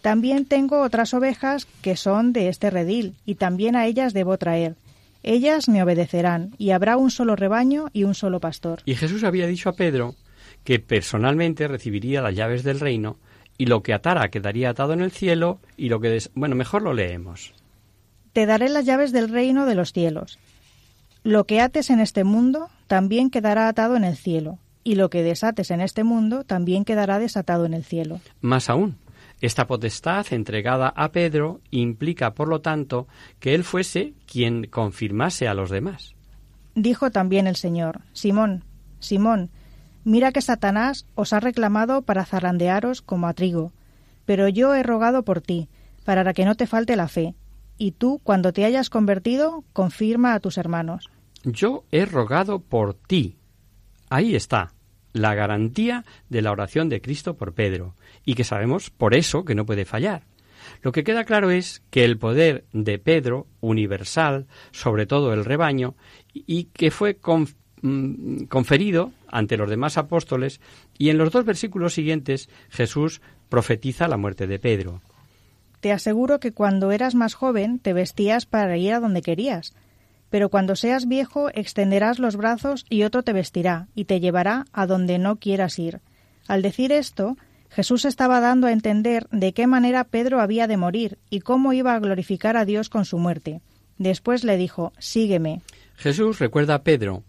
También 0.01 0.46
tengo 0.46 0.82
otras 0.82 1.13
ovejas 1.13 1.65
que 1.82 1.98
son 1.98 2.32
de 2.32 2.48
este 2.48 2.70
redil, 2.70 3.15
y 3.25 3.36
también 3.36 3.75
a 3.75 3.86
ellas 3.86 4.13
debo 4.13 4.38
traer. 4.38 4.75
Ellas 5.24 5.68
me 5.68 5.82
obedecerán, 5.82 6.54
y 6.58 6.70
habrá 6.70 6.98
un 6.98 7.10
solo 7.12 7.36
rebaño 7.36 7.88
y 7.92 8.04
un 8.04 8.13
solo 8.13 8.39
pastor. 8.39 8.84
Y 8.86 8.96
Jesús 8.96 9.24
había 9.24 9.48
dicho 9.48 9.70
a 9.70 9.74
Pedro 9.74 10.15
que 10.63 10.80
personalmente 10.80 11.68
recibiría 11.68 12.22
las 12.22 12.36
llaves 12.36 12.63
del 12.63 12.80
reino, 12.80 13.18
y 13.58 13.65
lo 13.65 13.82
que 13.84 13.94
atara 13.94 14.30
quedaría 14.30 14.70
atado 14.70 14.94
en 14.94 15.01
el 15.01 15.12
cielo, 15.12 15.60
y 15.77 15.89
lo 15.89 16.00
que... 16.00 16.10
Des... 16.10 16.32
Bueno, 16.36 16.56
mejor 16.56 16.82
lo 16.82 16.94
leemos. 16.94 17.54
Te 18.34 18.46
daré 18.46 18.70
las 18.70 18.86
llaves 18.86 19.12
del 19.12 19.30
reino 19.30 19.65
de 19.65 19.75
los 19.75 19.94
cielos. 19.94 20.38
Lo 21.25 21.46
que 21.46 21.60
ates 21.60 21.89
en 21.89 22.00
este 22.00 22.24
mundo 22.24 22.70
también 22.86 23.32
quedará 23.32 23.67
atado 23.67 23.96
en 23.96 24.03
el 24.03 24.15
cielo, 24.15 24.60
y 24.84 24.94
lo 24.94 25.10
que 25.10 25.24
desates 25.24 25.72
en 25.72 25.82
este 25.82 26.03
mundo 26.03 26.44
también 26.44 26.86
quedará 26.86 27.17
desatado 27.17 27.65
en 27.65 27.74
el 27.74 27.84
cielo. 27.84 28.22
Más 28.41 28.70
aún, 28.70 28.98
esta 29.41 29.65
potestad 29.65 30.27
entregada 30.29 30.88
a 30.88 31.12
Pedro 31.12 31.62
implica, 31.72 32.36
por 32.36 32.48
lo 32.48 32.62
tanto, 32.62 33.08
que 33.39 33.55
él 33.55 33.63
fuese 33.63 34.13
quien 34.27 34.67
confirmase 34.67 35.48
a 35.48 35.55
los 35.55 35.72
demás. 35.72 36.13
Dijo 36.75 37.10
también 37.10 37.48
el 37.48 37.55
Señor, 37.55 38.01
Simón, 38.13 38.63
Simón, 39.00 39.50
mira 40.03 40.32
que 40.32 40.44
Satanás 40.44 41.08
os 41.15 41.34
ha 41.34 41.39
reclamado 41.39 42.03
para 42.03 42.25
zarandearos 42.25 43.01
como 43.01 43.25
a 43.27 43.34
trigo, 43.34 43.72
pero 44.27 44.48
yo 44.48 44.75
he 44.75 44.84
rogado 44.84 45.24
por 45.24 45.41
ti, 45.41 45.70
para 46.03 46.36
que 46.36 46.46
no 46.46 46.53
te 46.53 46.67
falte 46.67 46.96
la 46.96 47.08
fe, 47.08 47.34
y 47.79 47.94
tú, 47.94 48.22
cuando 48.24 48.53
te 48.53 48.63
hayas 48.63 48.91
convertido, 48.91 49.63
confirma 49.74 50.36
a 50.36 50.39
tus 50.39 50.60
hermanos. 50.60 51.10
Yo 51.46 51.86
he 51.92 52.06
rogado 52.06 52.60
por 52.60 52.96
ti. 52.96 53.38
Ahí 54.10 54.36
está, 54.36 54.74
la 55.14 55.36
garantía 55.36 56.04
de 56.30 56.42
la 56.42 56.52
oración 56.52 56.90
de 56.90 57.02
Cristo 57.02 57.38
por 57.38 57.54
Pedro, 57.54 57.96
y 58.25 58.34
que 58.36 58.44
sabemos 58.44 58.90
por 58.90 59.16
eso 59.16 59.46
que 59.46 59.56
no 59.56 59.66
puede 59.66 59.86
fallar. 59.86 60.24
Lo 60.82 60.92
que 60.92 61.04
queda 61.04 61.24
claro 61.24 61.52
es 61.52 61.84
que 61.92 62.04
el 62.04 62.18
poder 62.18 62.66
de 62.74 62.98
Pedro, 62.98 63.48
universal, 63.62 64.48
sobre 64.72 65.06
todo 65.06 65.34
el 65.34 65.46
rebaño, 65.46 65.96
y 66.34 66.66
que 66.66 66.90
fue 66.90 67.20
mm, 67.82 68.46
conferido 68.46 69.12
ante 69.28 69.58
los 69.58 69.70
demás 69.70 69.98
apóstoles, 69.98 70.60
y 70.98 71.10
en 71.10 71.18
los 71.18 71.32
dos 71.32 71.46
versículos 71.46 71.94
siguientes 71.94 72.50
Jesús 72.70 73.22
profetiza 73.50 74.08
la 74.08 74.18
muerte 74.18 74.48
de 74.48 74.60
Pedro. 74.60 75.02
Te 75.80 75.92
aseguro 75.92 76.40
que 76.40 76.52
cuando 76.52 76.92
eras 76.92 77.14
más 77.14 77.36
joven 77.36 77.78
te 77.78 77.94
vestías 77.94 78.48
para 78.48 78.75
ir 78.78 78.94
a 78.94 79.00
donde 79.00 79.22
querías, 79.22 79.75
pero 80.36 80.50
cuando 80.50 80.75
seas 80.75 81.08
viejo 81.08 81.48
extenderás 81.54 82.20
los 82.20 82.36
brazos 82.36 82.86
y 82.89 83.04
otro 83.04 83.24
te 83.24 83.32
vestirá 83.32 83.88
y 83.96 84.04
te 84.04 84.20
llevará 84.20 84.65
a 84.74 84.86
donde 84.86 85.18
no 85.18 85.38
quieras 85.38 85.80
ir. 85.80 86.01
Al 86.46 86.62
decir 86.62 86.92
esto, 86.92 87.38
Jesús 87.70 88.04
estaba 88.04 88.42
dando 88.42 88.68
a 88.68 88.74
entender 88.74 89.30
de 89.32 89.54
qué 89.54 89.65
manera 89.65 90.04
Pedro 90.04 90.42
había 90.42 90.68
de 90.68 90.75
morir 90.75 91.20
y 91.30 91.39
cómo 91.39 91.72
iba 91.72 91.96
a 91.96 92.00
glorificar 92.00 92.58
a 92.58 92.65
Dios 92.65 92.89
con 92.89 93.06
su 93.06 93.18
muerte. 93.18 93.62
Después 93.98 94.44
le 94.44 94.58
dijo, 94.58 94.92
Sígueme. 95.00 95.62
Jesús 95.96 96.38
recuerda 96.39 96.75
a 96.75 96.84
Pedro 96.84 97.24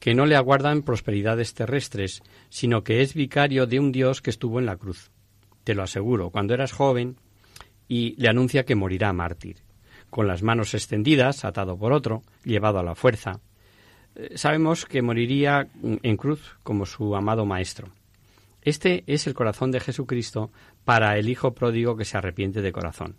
que 0.00 0.16
no 0.16 0.26
le 0.26 0.34
aguardan 0.34 0.82
prosperidades 0.82 1.54
terrestres, 1.54 2.24
sino 2.48 2.82
que 2.82 3.02
es 3.02 3.14
vicario 3.14 3.68
de 3.68 3.78
un 3.78 3.92
Dios 3.92 4.20
que 4.20 4.30
estuvo 4.30 4.58
en 4.58 4.66
la 4.66 4.78
cruz. 4.78 5.12
Te 5.62 5.76
lo 5.76 5.84
aseguro, 5.84 6.30
cuando 6.30 6.54
eras 6.54 6.72
joven, 6.72 7.18
y 7.86 8.20
le 8.20 8.28
anuncia 8.28 8.64
que 8.64 8.74
morirá 8.74 9.12
mártir 9.12 9.67
con 10.10 10.26
las 10.26 10.42
manos 10.42 10.74
extendidas, 10.74 11.44
atado 11.44 11.78
por 11.78 11.92
otro, 11.92 12.22
llevado 12.44 12.78
a 12.78 12.82
la 12.82 12.94
fuerza. 12.94 13.40
Eh, 14.14 14.36
sabemos 14.36 14.86
que 14.86 15.02
moriría 15.02 15.68
en 15.82 16.16
cruz 16.16 16.56
como 16.62 16.86
su 16.86 17.14
amado 17.14 17.46
Maestro. 17.46 17.88
Este 18.62 19.04
es 19.06 19.26
el 19.26 19.34
corazón 19.34 19.70
de 19.70 19.80
Jesucristo 19.80 20.50
para 20.84 21.16
el 21.18 21.28
Hijo 21.28 21.54
pródigo 21.54 21.96
que 21.96 22.04
se 22.04 22.18
arrepiente 22.18 22.60
de 22.60 22.72
corazón. 22.72 23.16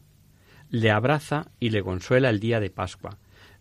Le 0.69 0.91
abraza 0.91 1.51
y 1.59 1.71
le 1.71 1.81
consuela 1.81 2.29
el 2.29 2.39
día 2.39 2.59
de 2.59 2.69
Pascua. 2.69 3.17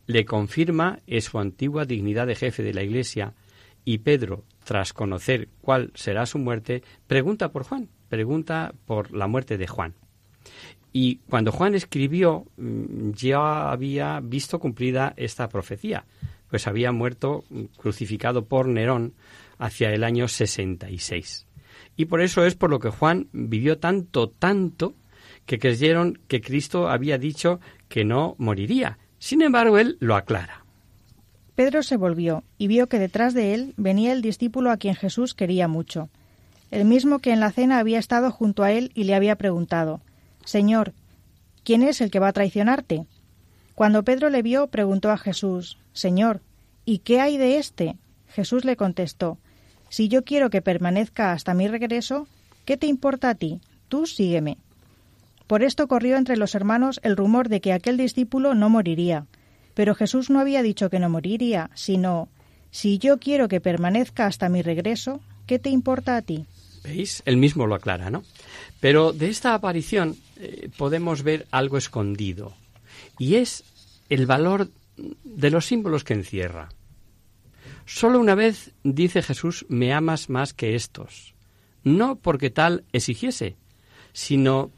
Le 0.07 0.25
confirma 0.25 0.99
en 1.07 1.23
su 1.23 1.39
antigua 1.39 1.85
dignidad 1.85 2.27
de 2.27 2.35
jefe 2.35 2.63
de 2.63 2.75
la 2.75 2.83
Iglesia 2.83 3.35
y 3.85 3.99
Pedro, 3.99 4.45
tras 4.65 4.93
conocer 4.93 5.49
cuál 5.63 5.93
será 5.95 6.27
su 6.27 6.39
muerte, 6.39 6.83
pregunta 7.07 7.53
por 7.53 7.65
Juan, 7.65 7.89
pregunta 8.09 8.75
por 8.85 9.13
la 9.13 9.27
muerte 9.27 9.57
de 9.57 9.67
Juan. 9.67 9.95
Y 10.93 11.17
cuando 11.29 11.53
Juan 11.53 11.75
escribió, 11.75 12.47
mm, 12.57 13.13
ya 13.13 13.71
había 13.71 14.21
visto 14.21 14.59
cumplida 14.59 15.15
esta 15.17 15.49
profecía, 15.49 16.05
pues 16.51 16.67
había 16.67 16.93
muerto 16.93 17.45
mm, 17.51 17.65
crucificado 17.77 18.47
por 18.47 18.69
Nerón 18.69 19.13
hacia 19.59 19.93
el 19.93 20.05
año 20.05 20.29
66. 20.29 21.47
Y 21.97 22.07
por 22.07 22.21
eso 22.21 22.45
es 22.45 22.55
por 22.55 22.71
lo 22.71 22.79
que 22.79 22.91
Juan 22.91 23.29
vivió 23.33 23.79
tanto, 23.79 24.29
tanto, 24.31 24.95
que 25.47 25.59
creyeron 25.59 26.19
que 26.29 26.41
Cristo 26.41 26.89
había 26.89 27.19
dicho 27.19 27.59
que 27.89 28.05
no 28.05 28.35
moriría. 28.39 28.99
Sin 29.19 29.43
embargo, 29.43 29.79
él 29.79 29.97
lo 29.99 30.15
aclara. 30.15 30.65
Pedro 31.55 31.83
se 31.83 31.97
volvió 31.97 32.45
y 32.57 32.69
vio 32.69 32.87
que 32.89 32.99
detrás 32.99 33.35
de 33.35 33.55
él 33.55 33.75
venía 33.77 34.13
el 34.13 34.23
discípulo 34.23 34.71
a 34.71 34.77
quien 34.77 34.95
Jesús 34.95 35.35
quería 35.35 35.67
mucho, 35.67 36.09
el 36.71 36.85
mismo 36.85 37.19
que 37.19 37.33
en 37.33 37.41
la 37.41 37.51
cena 37.51 37.79
había 37.79 37.99
estado 37.99 38.31
junto 38.31 38.63
a 38.63 38.73
él 38.73 38.93
y 38.95 39.05
le 39.05 39.15
había 39.15 39.37
preguntado 39.37 40.01
Señor, 40.49 40.95
¿quién 41.63 41.83
es 41.83 42.01
el 42.01 42.11
que 42.11 42.21
va 42.21 42.29
a 42.29 42.33
traicionarte? 42.33 43.05
Cuando 43.75 44.03
Pedro 44.03 44.31
le 44.31 44.41
vio, 44.41 44.69
preguntó 44.69 45.11
a 45.11 45.19
Jesús, 45.19 45.77
Señor, 45.93 46.41
¿y 46.87 47.01
qué 47.01 47.21
hay 47.21 47.37
de 47.37 47.59
éste? 47.59 47.99
Jesús 48.29 48.65
le 48.65 48.75
contestó, 48.75 49.37
Si 49.91 50.09
yo 50.09 50.25
quiero 50.25 50.49
que 50.49 50.63
permanezca 50.63 51.33
hasta 51.33 51.53
mi 51.53 51.69
regreso, 51.69 52.29
¿qué 52.65 52.79
te 52.79 52.87
importa 52.87 53.29
a 53.29 53.35
ti? 53.35 53.61
Tú 53.89 54.07
sígueme. 54.07 54.57
Por 55.47 55.63
esto 55.63 55.87
corrió 55.87 56.17
entre 56.17 56.39
los 56.39 56.55
hermanos 56.55 56.99
el 57.03 57.19
rumor 57.19 57.51
de 57.51 57.61
que 57.61 57.75
aquel 57.75 57.99
discípulo 57.99 58.55
no 58.55 58.71
moriría. 58.71 59.27
Pero 59.75 59.95
Jesús 59.95 60.31
no 60.31 60.41
había 60.41 60.63
dicho 60.63 60.89
que 60.89 60.99
no 60.99 61.11
moriría, 61.11 61.69
sino, 61.75 62.31
Si 62.71 62.97
yo 62.97 63.19
quiero 63.19 63.49
que 63.49 63.61
permanezca 63.61 64.25
hasta 64.25 64.49
mi 64.49 64.63
regreso, 64.63 65.21
¿qué 65.47 65.59
te 65.59 65.69
importa 65.69 66.17
a 66.17 66.23
ti? 66.23 66.47
¿Veis? 66.85 67.23
Él 67.27 67.37
mismo 67.37 67.67
lo 67.67 67.75
aclara, 67.75 68.09
¿no? 68.09 68.23
Pero 68.81 69.13
de 69.13 69.29
esta 69.29 69.55
aparición 69.55 70.17
eh, 70.37 70.71
podemos 70.77 71.23
ver 71.23 71.47
algo 71.51 71.79
escondido, 71.79 72.55
y 73.19 73.37
es 73.37 73.65
el 74.09 74.27
valor 74.27 74.71
de 75.25 75.51
los 75.51 75.67
símbolos 75.67 76.05
que 76.05 76.15
encierra. 76.15 76.69
Solo 77.87 78.21
una 78.21 78.35
vez 78.35 78.73
dice 78.85 79.23
Jesús, 79.23 79.65
me 79.69 79.93
amas 79.93 80.29
más 80.29 80.53
que 80.53 80.75
estos, 80.75 81.35
no 81.85 82.17
porque 82.17 82.51
tal 82.51 82.85
exigiese, 82.93 83.57
sino 84.13 84.71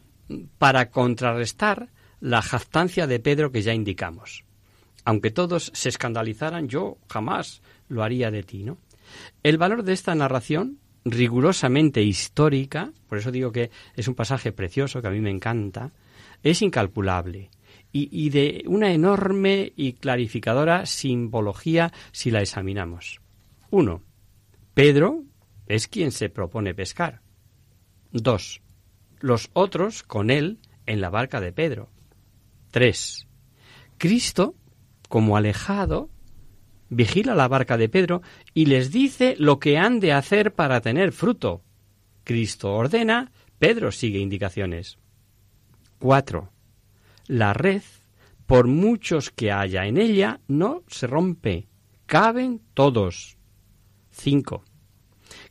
para 0.59 0.91
contrarrestar 0.91 1.89
la 2.21 2.43
jactancia 2.43 3.07
de 3.07 3.19
Pedro 3.19 3.51
que 3.51 3.63
ya 3.63 3.75
indicamos. 3.75 4.45
Aunque 5.05 5.31
todos 5.31 5.73
se 5.75 5.89
escandalizaran, 5.89 6.69
yo 6.69 6.99
jamás 7.09 7.63
lo 7.89 8.03
haría 8.03 8.31
de 8.31 8.43
ti, 8.43 8.63
¿no? 8.63 8.79
El 9.43 9.59
valor 9.59 9.83
de 9.83 9.93
esta 9.93 10.15
narración 10.15 10.79
rigurosamente 11.05 12.03
histórica, 12.03 12.93
por 13.09 13.19
eso 13.19 13.31
digo 13.31 13.53
que 13.53 13.71
es 13.97 14.09
un 14.09 14.15
pasaje 14.15 14.53
precioso 14.53 15.01
que 15.01 15.09
a 15.09 15.13
mí 15.13 15.21
me 15.21 15.31
encanta, 15.31 15.93
es 16.43 16.63
incalculable 16.63 17.51
y, 17.93 18.09
y, 18.13 18.31
de 18.31 18.63
una 18.67 18.93
enorme 18.93 19.73
y 19.77 19.95
clarificadora 19.95 20.87
simbología 20.87 21.93
si 22.13 22.31
la 22.31 22.41
examinamos. 22.41 23.21
Uno, 23.71 24.03
Pedro 24.75 25.25
es 25.67 25.89
quien 25.89 26.13
se 26.13 26.29
propone 26.29 26.75
pescar. 26.75 27.21
Dos, 28.13 28.63
los 29.21 29.51
otros 29.53 30.03
con 30.03 30.31
él 30.31 30.59
en 30.87 31.01
la 31.01 31.11
barca 31.11 31.41
de 31.41 31.53
Pedro. 31.53 31.91
Tres, 32.71 33.27
Cristo, 33.99 34.55
como 35.09 35.37
alejado, 35.37 36.09
vigila 36.91 37.35
la 37.35 37.49
barca 37.49 37.79
de 37.79 37.89
Pedro 37.89 38.21
y 38.53 38.67
les 38.67 38.91
dice 38.91 39.35
lo 39.39 39.59
que 39.59 39.79
han 39.79 40.01
de 40.01 40.13
hacer 40.13 40.55
para 40.55 40.81
tener 40.81 41.13
fruto. 41.13 41.63
Cristo 42.25 42.75
ordena, 42.75 43.33
Pedro 43.59 43.93
sigue 43.93 44.19
indicaciones. 44.19 44.99
4. 46.01 46.51
La 47.27 47.53
red, 47.53 47.83
por 48.47 48.67
muchos 48.67 49.31
que 49.31 49.53
haya 49.53 49.87
en 49.87 49.97
ella, 49.97 50.41
no 50.49 50.83
se 50.89 51.07
rompe. 51.07 51.69
Caben 52.07 52.61
todos. 52.75 53.39
5. 54.11 54.65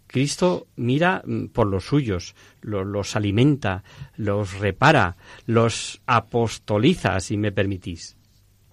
Cristo 0.08 0.68
mira 0.76 1.22
mm, 1.24 1.48
por 1.48 1.68
los 1.68 1.86
suyos, 1.86 2.36
los, 2.62 3.16
alimenta, 3.16 3.84
los 4.16 4.58
repara, 4.60 5.18
los 5.46 6.02
apostoliza, 6.08 7.20
si 7.20 7.38
me 7.38 7.52
permitís. 7.52 8.18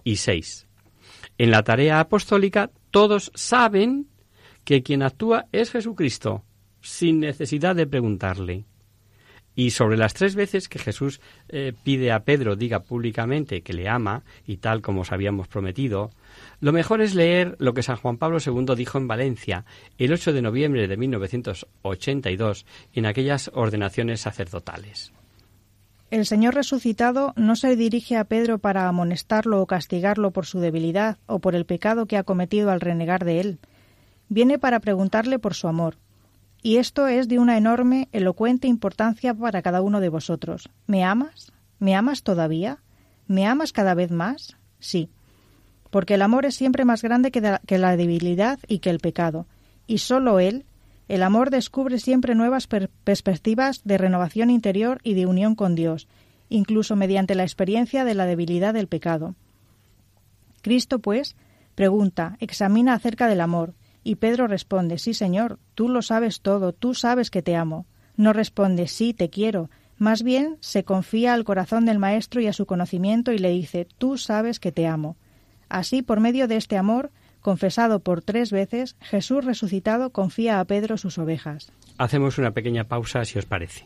Y 0.03 0.15
6. 0.15 0.66
En 1.37 1.51
la 1.51 1.63
tarea 1.63 1.99
apostólica 1.99 2.71
todos 2.89 3.31
saben 3.35 4.07
que 4.63 4.83
quien 4.83 5.03
actúa 5.03 5.45
es 5.51 5.71
Jesucristo, 5.71 6.43
sin 6.81 7.19
necesidad 7.19 7.75
de 7.75 7.87
preguntarle. 7.87 8.65
Y 9.55 9.71
sobre 9.71 9.97
las 9.97 10.13
tres 10.13 10.35
veces 10.35 10.69
que 10.69 10.77
Jesús 10.77 11.19
eh, 11.49 11.73
pide 11.83 12.11
a 12.11 12.23
Pedro 12.23 12.55
diga 12.55 12.83
públicamente 12.83 13.63
que 13.63 13.73
le 13.73 13.89
ama, 13.89 14.23
y 14.45 14.57
tal 14.57 14.81
como 14.81 15.01
os 15.01 15.11
habíamos 15.11 15.47
prometido, 15.47 16.11
lo 16.59 16.71
mejor 16.71 17.01
es 17.01 17.15
leer 17.15 17.55
lo 17.57 17.73
que 17.73 17.81
San 17.81 17.95
Juan 17.95 18.17
Pablo 18.17 18.37
II 18.45 18.75
dijo 18.75 18.99
en 18.99 19.07
Valencia 19.07 19.65
el 19.97 20.13
8 20.13 20.33
de 20.33 20.43
noviembre 20.43 20.87
de 20.87 20.97
1982 20.97 22.65
en 22.93 23.05
aquellas 23.07 23.49
ordenaciones 23.53 24.21
sacerdotales. 24.21 25.11
El 26.09 26.25
Señor 26.25 26.55
resucitado 26.55 27.33
no 27.35 27.57
se 27.57 27.75
dirige 27.75 28.15
a 28.15 28.23
Pedro 28.23 28.59
para 28.59 28.87
amonestarlo 28.87 29.61
o 29.61 29.65
castigarlo 29.65 30.31
por 30.31 30.45
su 30.45 30.59
debilidad 30.59 31.17
o 31.25 31.39
por 31.39 31.53
el 31.53 31.65
pecado 31.65 32.05
que 32.05 32.15
ha 32.15 32.23
cometido 32.23 32.71
al 32.71 32.79
renegar 32.79 33.25
de 33.25 33.41
él. 33.41 33.59
Viene 34.29 34.57
para 34.57 34.79
preguntarle 34.79 35.37
por 35.37 35.53
su 35.53 35.67
amor. 35.67 35.97
Y 36.63 36.77
esto 36.77 37.07
es 37.07 37.27
de 37.27 37.39
una 37.39 37.57
enorme, 37.57 38.07
elocuente 38.13 38.67
importancia 38.67 39.33
para 39.33 39.61
cada 39.61 39.81
uno 39.81 39.99
de 39.99 40.09
vosotros. 40.09 40.69
¿Me 40.85 41.03
amas? 41.03 41.51
¿Me 41.79 41.93
amas 41.93 42.23
todavía? 42.23 42.79
¿Me 43.27 43.45
amas 43.45 43.73
cada 43.73 43.93
vez 43.93 44.09
más? 44.09 44.55
Sí. 44.79 45.09
Porque 45.89 46.13
el 46.13 46.21
amor 46.21 46.45
es 46.45 46.55
siempre 46.55 46.85
más 46.85 47.01
grande 47.01 47.31
que, 47.31 47.77
la 47.77 47.97
debilidad 47.97 48.59
y 48.67 48.79
que 48.79 48.89
el 48.89 48.99
pecado. 48.99 49.45
Y 49.87 49.99
sólo 49.99 50.39
Él, 50.39 50.65
el 51.07 51.23
amor 51.23 51.49
descubre 51.49 51.99
siempre 51.99 52.35
nuevas 52.35 52.67
perspectivas 52.67 53.81
de 53.83 53.97
renovación 53.97 54.49
interior 54.49 54.99
y 55.03 55.13
de 55.13 55.25
unión 55.25 55.55
con 55.55 55.75
Dios, 55.75 56.07
incluso 56.49 56.95
mediante 56.95 57.35
la 57.35 57.43
experiencia 57.43 58.03
de 58.03 58.13
la 58.13 58.25
debilidad 58.25 58.73
del 58.73 58.87
pecado. 58.87 59.35
Cristo, 60.61 60.99
pues, 60.99 61.35
pregunta, 61.75 62.35
examina 62.39 62.93
acerca 62.93 63.27
del 63.27 63.41
amor, 63.41 63.73
y 64.03 64.15
Pedro 64.15 64.47
responde, 64.47 64.97
Sí, 64.97 65.13
Señor, 65.13 65.59
tú 65.75 65.89
lo 65.89 66.01
sabes 66.01 66.41
todo, 66.41 66.73
tú 66.73 66.93
sabes 66.93 67.29
que 67.29 67.41
te 67.41 67.55
amo. 67.55 67.85
No 68.15 68.31
responde, 68.31 68.87
Sí, 68.87 69.13
te 69.13 69.29
quiero. 69.29 69.69
Más 69.97 70.23
bien 70.23 70.57
se 70.61 70.83
confía 70.83 71.33
al 71.33 71.43
corazón 71.43 71.85
del 71.85 71.99
Maestro 71.99 72.39
y 72.39 72.47
a 72.47 72.53
su 72.53 72.65
conocimiento 72.65 73.33
y 73.33 73.37
le 73.37 73.49
dice, 73.49 73.85
Tú 73.97 74.17
sabes 74.17 74.59
que 74.59 74.71
te 74.71 74.87
amo. 74.87 75.17
Así, 75.67 76.01
por 76.03 76.21
medio 76.21 76.47
de 76.47 76.55
este 76.55 76.77
amor, 76.77 77.11
confesado 77.47 78.01
por 78.01 78.21
tres 78.21 78.51
veces, 78.51 78.97
Jesús 78.99 79.45
resucitado 79.45 80.09
confía 80.09 80.59
a 80.59 80.65
Pedro 80.65 80.97
sus 80.97 81.17
ovejas. 81.17 81.71
Hacemos 81.97 82.37
una 82.37 82.51
pequeña 82.51 82.89
pausa, 82.89 83.23
si 83.23 83.39
os 83.39 83.45
parece. 83.45 83.85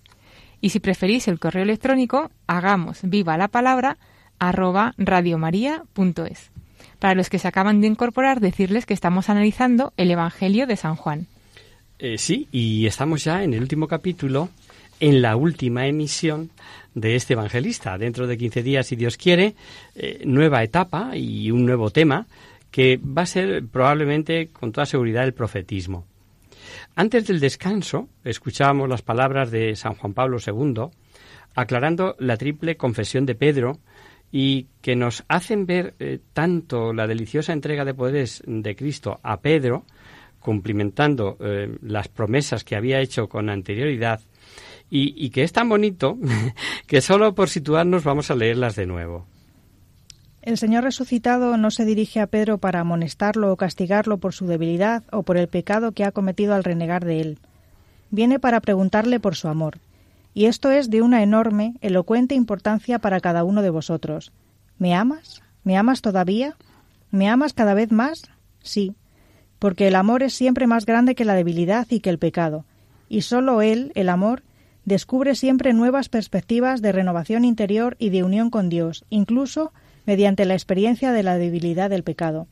y 0.61 0.69
si 0.69 0.79
preferís 0.79 1.27
el 1.27 1.39
correo 1.39 1.63
electrónico, 1.63 2.31
hagamos 2.47 2.99
viva 3.03 3.37
la 3.37 3.47
palabra 3.47 3.97
arroba 4.39 4.93
radiomaria.es. 4.97 6.51
Para 6.99 7.15
los 7.15 7.29
que 7.29 7.39
se 7.39 7.47
acaban 7.47 7.81
de 7.81 7.87
incorporar, 7.87 8.39
decirles 8.39 8.85
que 8.85 8.93
estamos 8.93 9.29
analizando 9.29 9.91
el 9.97 10.11
Evangelio 10.11 10.67
de 10.67 10.75
San 10.77 10.95
Juan. 10.95 11.27
Eh, 11.99 12.17
sí, 12.17 12.47
y 12.51 12.85
estamos 12.85 13.23
ya 13.23 13.43
en 13.43 13.53
el 13.53 13.61
último 13.61 13.87
capítulo, 13.87 14.49
en 14.99 15.21
la 15.21 15.35
última 15.35 15.87
emisión 15.87 16.51
de 16.93 17.15
este 17.15 17.33
evangelista. 17.33 17.97
Dentro 17.97 18.27
de 18.27 18.37
15 18.37 18.63
días, 18.63 18.87
si 18.87 18.95
Dios 18.95 19.17
quiere, 19.17 19.55
eh, 19.95 20.21
nueva 20.25 20.63
etapa 20.63 21.15
y 21.15 21.51
un 21.51 21.65
nuevo 21.65 21.89
tema 21.89 22.27
que 22.71 22.97
va 22.97 23.23
a 23.23 23.27
ser 23.27 23.65
probablemente, 23.65 24.47
con 24.47 24.71
toda 24.71 24.85
seguridad, 24.85 25.23
el 25.23 25.33
profetismo. 25.33 26.05
Antes 26.95 27.25
del 27.27 27.39
descanso, 27.39 28.09
escuchábamos 28.23 28.89
las 28.89 29.01
palabras 29.01 29.49
de 29.49 29.75
San 29.75 29.95
Juan 29.95 30.13
Pablo 30.13 30.37
II, 30.45 30.89
aclarando 31.55 32.15
la 32.19 32.37
triple 32.37 32.75
confesión 32.75 33.25
de 33.25 33.35
Pedro 33.35 33.79
y 34.31 34.67
que 34.81 34.95
nos 34.95 35.23
hacen 35.27 35.65
ver 35.65 35.93
eh, 35.99 36.19
tanto 36.33 36.93
la 36.93 37.07
deliciosa 37.07 37.53
entrega 37.53 37.85
de 37.85 37.93
poderes 37.93 38.43
de 38.45 38.75
Cristo 38.75 39.19
a 39.23 39.39
Pedro, 39.39 39.85
cumplimentando 40.39 41.37
eh, 41.39 41.77
las 41.81 42.09
promesas 42.09 42.63
que 42.63 42.75
había 42.75 42.99
hecho 42.99 43.29
con 43.29 43.49
anterioridad, 43.49 44.21
y, 44.89 45.13
y 45.25 45.29
que 45.29 45.43
es 45.43 45.53
tan 45.53 45.69
bonito 45.69 46.17
que 46.87 46.99
solo 46.99 47.33
por 47.33 47.49
situarnos 47.49 48.03
vamos 48.03 48.31
a 48.31 48.35
leerlas 48.35 48.75
de 48.75 48.85
nuevo. 48.85 49.27
El 50.41 50.57
Señor 50.57 50.83
resucitado 50.83 51.55
no 51.57 51.69
se 51.69 51.85
dirige 51.85 52.19
a 52.19 52.27
Pedro 52.27 52.57
para 52.57 52.79
amonestarlo 52.79 53.51
o 53.51 53.57
castigarlo 53.57 54.17
por 54.17 54.33
su 54.33 54.47
debilidad 54.47 55.03
o 55.11 55.21
por 55.21 55.37
el 55.37 55.47
pecado 55.47 55.91
que 55.91 56.03
ha 56.03 56.11
cometido 56.11 56.55
al 56.55 56.63
renegar 56.63 57.05
de 57.05 57.21
él. 57.21 57.39
Viene 58.09 58.39
para 58.39 58.59
preguntarle 58.59 59.19
por 59.19 59.35
su 59.35 59.47
amor. 59.47 59.77
Y 60.33 60.45
esto 60.45 60.71
es 60.71 60.89
de 60.89 61.01
una 61.01 61.21
enorme, 61.21 61.75
elocuente 61.81 62.35
importancia 62.35 62.99
para 62.99 63.19
cada 63.19 63.43
uno 63.43 63.61
de 63.61 63.69
vosotros. 63.69 64.31
¿Me 64.79 64.95
amas? 64.95 65.43
¿Me 65.63 65.77
amas 65.77 66.01
todavía? 66.01 66.55
¿Me 67.11 67.29
amas 67.29 67.53
cada 67.53 67.73
vez 67.73 67.91
más? 67.91 68.23
Sí, 68.63 68.95
porque 69.59 69.87
el 69.87 69.95
amor 69.95 70.23
es 70.23 70.33
siempre 70.33 70.65
más 70.65 70.87
grande 70.87 71.13
que 71.13 71.25
la 71.25 71.35
debilidad 71.35 71.85
y 71.91 71.99
que 71.99 72.09
el 72.09 72.17
pecado, 72.17 72.65
y 73.09 73.21
sólo 73.21 73.61
él, 73.61 73.91
el 73.93 74.09
amor, 74.09 74.41
descubre 74.85 75.35
siempre 75.35 75.73
nuevas 75.73 76.09
perspectivas 76.09 76.81
de 76.81 76.91
renovación 76.91 77.45
interior 77.45 77.95
y 77.99 78.09
de 78.09 78.23
unión 78.23 78.49
con 78.49 78.69
Dios, 78.69 79.05
incluso 79.09 79.71
mediante 80.05 80.45
la 80.45 80.53
experiencia 80.53 81.11
de 81.11 81.23
la 81.23 81.37
debilidad 81.37 81.89
del 81.89 82.03
pecado. 82.03 82.47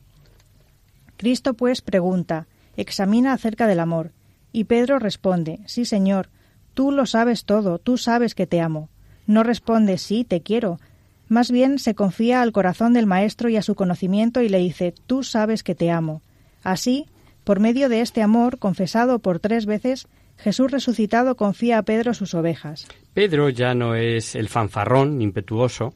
Cristo, 1.16 1.54
pues, 1.54 1.82
pregunta, 1.82 2.46
examina 2.76 3.32
acerca 3.32 3.66
del 3.66 3.80
amor, 3.80 4.12
y 4.52 4.64
Pedro 4.64 4.98
responde, 4.98 5.60
Sí, 5.66 5.84
Señor, 5.84 6.28
tú 6.74 6.92
lo 6.92 7.06
sabes 7.06 7.44
todo, 7.44 7.78
tú 7.78 7.98
sabes 7.98 8.34
que 8.34 8.46
te 8.46 8.60
amo. 8.60 8.88
No 9.26 9.42
responde, 9.42 9.98
Sí, 9.98 10.24
te 10.24 10.40
quiero. 10.40 10.80
Más 11.28 11.50
bien 11.50 11.78
se 11.78 11.94
confía 11.94 12.42
al 12.42 12.52
corazón 12.52 12.92
del 12.92 13.06
Maestro 13.06 13.48
y 13.48 13.56
a 13.56 13.62
su 13.62 13.74
conocimiento 13.74 14.40
y 14.42 14.48
le 14.48 14.58
dice, 14.58 14.94
Tú 15.06 15.22
sabes 15.22 15.62
que 15.62 15.74
te 15.74 15.90
amo. 15.90 16.22
Así, 16.62 17.06
por 17.44 17.60
medio 17.60 17.88
de 17.88 18.00
este 18.00 18.22
amor, 18.22 18.58
confesado 18.58 19.18
por 19.18 19.38
tres 19.38 19.66
veces, 19.66 20.08
Jesús 20.36 20.70
resucitado 20.70 21.36
confía 21.36 21.78
a 21.78 21.82
Pedro 21.82 22.14
sus 22.14 22.34
ovejas. 22.34 22.88
Pedro 23.12 23.50
ya 23.50 23.74
no 23.74 23.94
es 23.94 24.34
el 24.34 24.48
fanfarrón 24.48 25.20
impetuoso, 25.20 25.94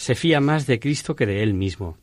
se 0.00 0.14
fía 0.14 0.40
más 0.40 0.66
de 0.66 0.80
Cristo 0.80 1.14
que 1.14 1.26
de 1.26 1.42
él 1.42 1.52
mismo. 1.52 1.98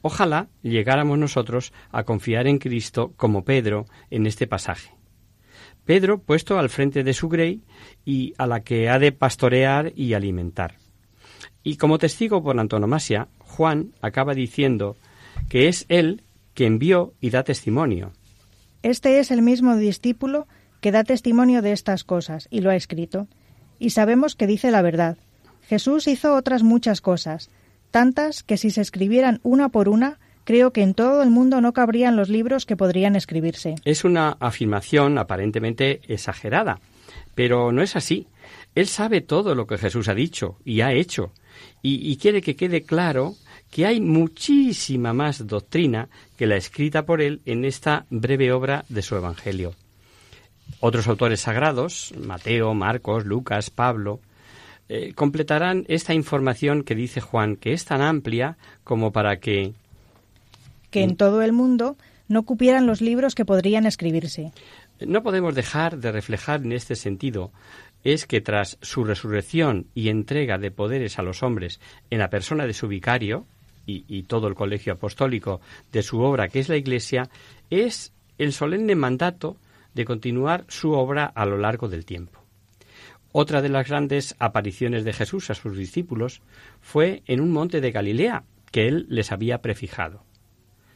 Ojalá 0.00 0.48
llegáramos 0.62 1.18
nosotros 1.18 1.74
a 1.92 2.04
confiar 2.04 2.46
en 2.46 2.56
Cristo 2.56 3.12
como 3.18 3.44
Pedro 3.44 3.84
en 4.08 4.26
este 4.26 4.46
pasaje. 4.46 4.94
Pedro 5.84 6.22
puesto 6.22 6.58
al 6.58 6.70
frente 6.70 7.04
de 7.04 7.12
su 7.12 7.28
grey 7.28 7.60
y 8.06 8.32
a 8.38 8.46
la 8.46 8.60
que 8.60 8.88
ha 8.88 8.98
de 8.98 9.12
pastorear 9.12 9.92
y 9.94 10.14
alimentar. 10.14 10.78
Y 11.62 11.76
como 11.76 11.98
testigo 11.98 12.42
por 12.42 12.58
antonomasia, 12.58 13.28
Juan 13.40 13.92
acaba 14.00 14.32
diciendo 14.32 14.96
que 15.50 15.68
es 15.68 15.84
él 15.90 16.22
quien 16.54 16.78
vio 16.78 17.12
y 17.20 17.28
da 17.28 17.44
testimonio. 17.44 18.12
Este 18.82 19.18
es 19.18 19.30
el 19.30 19.42
mismo 19.42 19.76
discípulo 19.76 20.48
que 20.80 20.90
da 20.90 21.04
testimonio 21.04 21.60
de 21.60 21.72
estas 21.72 22.02
cosas 22.02 22.48
y 22.50 22.62
lo 22.62 22.70
ha 22.70 22.76
escrito. 22.76 23.28
Y 23.78 23.90
sabemos 23.90 24.36
que 24.36 24.46
dice 24.46 24.70
la 24.70 24.80
verdad, 24.80 25.18
Jesús 25.70 26.08
hizo 26.08 26.34
otras 26.34 26.64
muchas 26.64 27.00
cosas, 27.00 27.48
tantas 27.92 28.42
que 28.42 28.56
si 28.56 28.72
se 28.72 28.80
escribieran 28.80 29.38
una 29.44 29.68
por 29.68 29.88
una, 29.88 30.18
creo 30.42 30.72
que 30.72 30.82
en 30.82 30.94
todo 30.94 31.22
el 31.22 31.30
mundo 31.30 31.60
no 31.60 31.72
cabrían 31.72 32.16
los 32.16 32.28
libros 32.28 32.66
que 32.66 32.76
podrían 32.76 33.14
escribirse. 33.14 33.76
Es 33.84 34.02
una 34.02 34.36
afirmación 34.40 35.16
aparentemente 35.16 36.00
exagerada, 36.08 36.80
pero 37.36 37.70
no 37.70 37.82
es 37.82 37.94
así. 37.94 38.26
Él 38.74 38.88
sabe 38.88 39.20
todo 39.20 39.54
lo 39.54 39.68
que 39.68 39.78
Jesús 39.78 40.08
ha 40.08 40.14
dicho 40.14 40.56
y 40.64 40.80
ha 40.80 40.92
hecho, 40.92 41.30
y, 41.82 42.16
quiere 42.16 42.42
que 42.42 42.56
quede 42.56 42.82
claro 42.82 43.36
que 43.70 43.86
hay 43.86 44.00
muchísima 44.00 45.12
más 45.12 45.46
doctrina 45.46 46.08
que 46.36 46.48
la 46.48 46.56
escrita 46.56 47.06
por 47.06 47.22
él 47.22 47.42
en 47.46 47.64
esta 47.64 48.06
breve 48.10 48.50
obra 48.50 48.84
de 48.88 49.02
su 49.02 49.14
Evangelio. 49.14 49.76
Otros 50.80 51.06
autores 51.06 51.42
sagrados, 51.42 52.12
Mateo, 52.18 52.74
Marcos, 52.74 53.24
Lucas, 53.24 53.70
Pablo, 53.70 54.18
eh, 54.92 55.14
completarán 55.14 55.84
esta 55.86 56.14
información 56.14 56.82
que 56.82 56.96
dice 56.96 57.20
Juan, 57.20 57.54
que 57.54 57.72
es 57.72 57.84
tan 57.84 58.02
amplia 58.02 58.58
como 58.82 59.12
para 59.12 59.38
que... 59.38 59.72
Que 60.90 61.04
en 61.04 61.14
todo 61.14 61.42
el 61.42 61.52
mundo 61.52 61.96
no 62.26 62.42
cupieran 62.42 62.88
los 62.88 63.00
libros 63.00 63.36
que 63.36 63.44
podrían 63.44 63.86
escribirse. 63.86 64.50
No 64.98 65.22
podemos 65.22 65.54
dejar 65.54 65.98
de 65.98 66.10
reflejar 66.10 66.62
en 66.64 66.72
este 66.72 66.96
sentido 66.96 67.52
es 68.02 68.26
que 68.26 68.40
tras 68.40 68.78
su 68.82 69.04
resurrección 69.04 69.86
y 69.94 70.08
entrega 70.08 70.58
de 70.58 70.72
poderes 70.72 71.20
a 71.20 71.22
los 71.22 71.44
hombres 71.44 71.78
en 72.10 72.18
la 72.18 72.28
persona 72.28 72.66
de 72.66 72.72
su 72.72 72.88
vicario 72.88 73.46
y, 73.86 74.04
y, 74.08 74.24
todo 74.24 74.48
el 74.48 74.56
colegio 74.56 74.94
apostólico 74.94 75.60
de 75.92 76.02
su 76.02 76.18
obra, 76.20 76.48
que 76.48 76.58
es 76.58 76.68
la 76.68 76.76
Iglesia, 76.76 77.28
es 77.70 78.12
el 78.38 78.52
solemne 78.52 78.96
mandato 78.96 79.56
de 79.94 80.04
continuar 80.04 80.64
su 80.66 80.90
obra 80.90 81.26
a 81.26 81.46
lo 81.46 81.58
largo 81.58 81.88
del 81.88 82.04
tiempo. 82.04 82.39
Otra 83.32 83.62
de 83.62 83.68
las 83.68 83.88
grandes 83.88 84.34
apariciones 84.38 85.04
de 85.04 85.12
Jesús 85.12 85.50
a 85.50 85.54
sus 85.54 85.76
discípulos 85.76 86.42
fue 86.80 87.22
en 87.26 87.40
un 87.40 87.52
monte 87.52 87.80
de 87.80 87.92
Galilea 87.92 88.44
que 88.72 88.88
él 88.88 89.06
les 89.08 89.30
había 89.30 89.62
prefijado. 89.62 90.24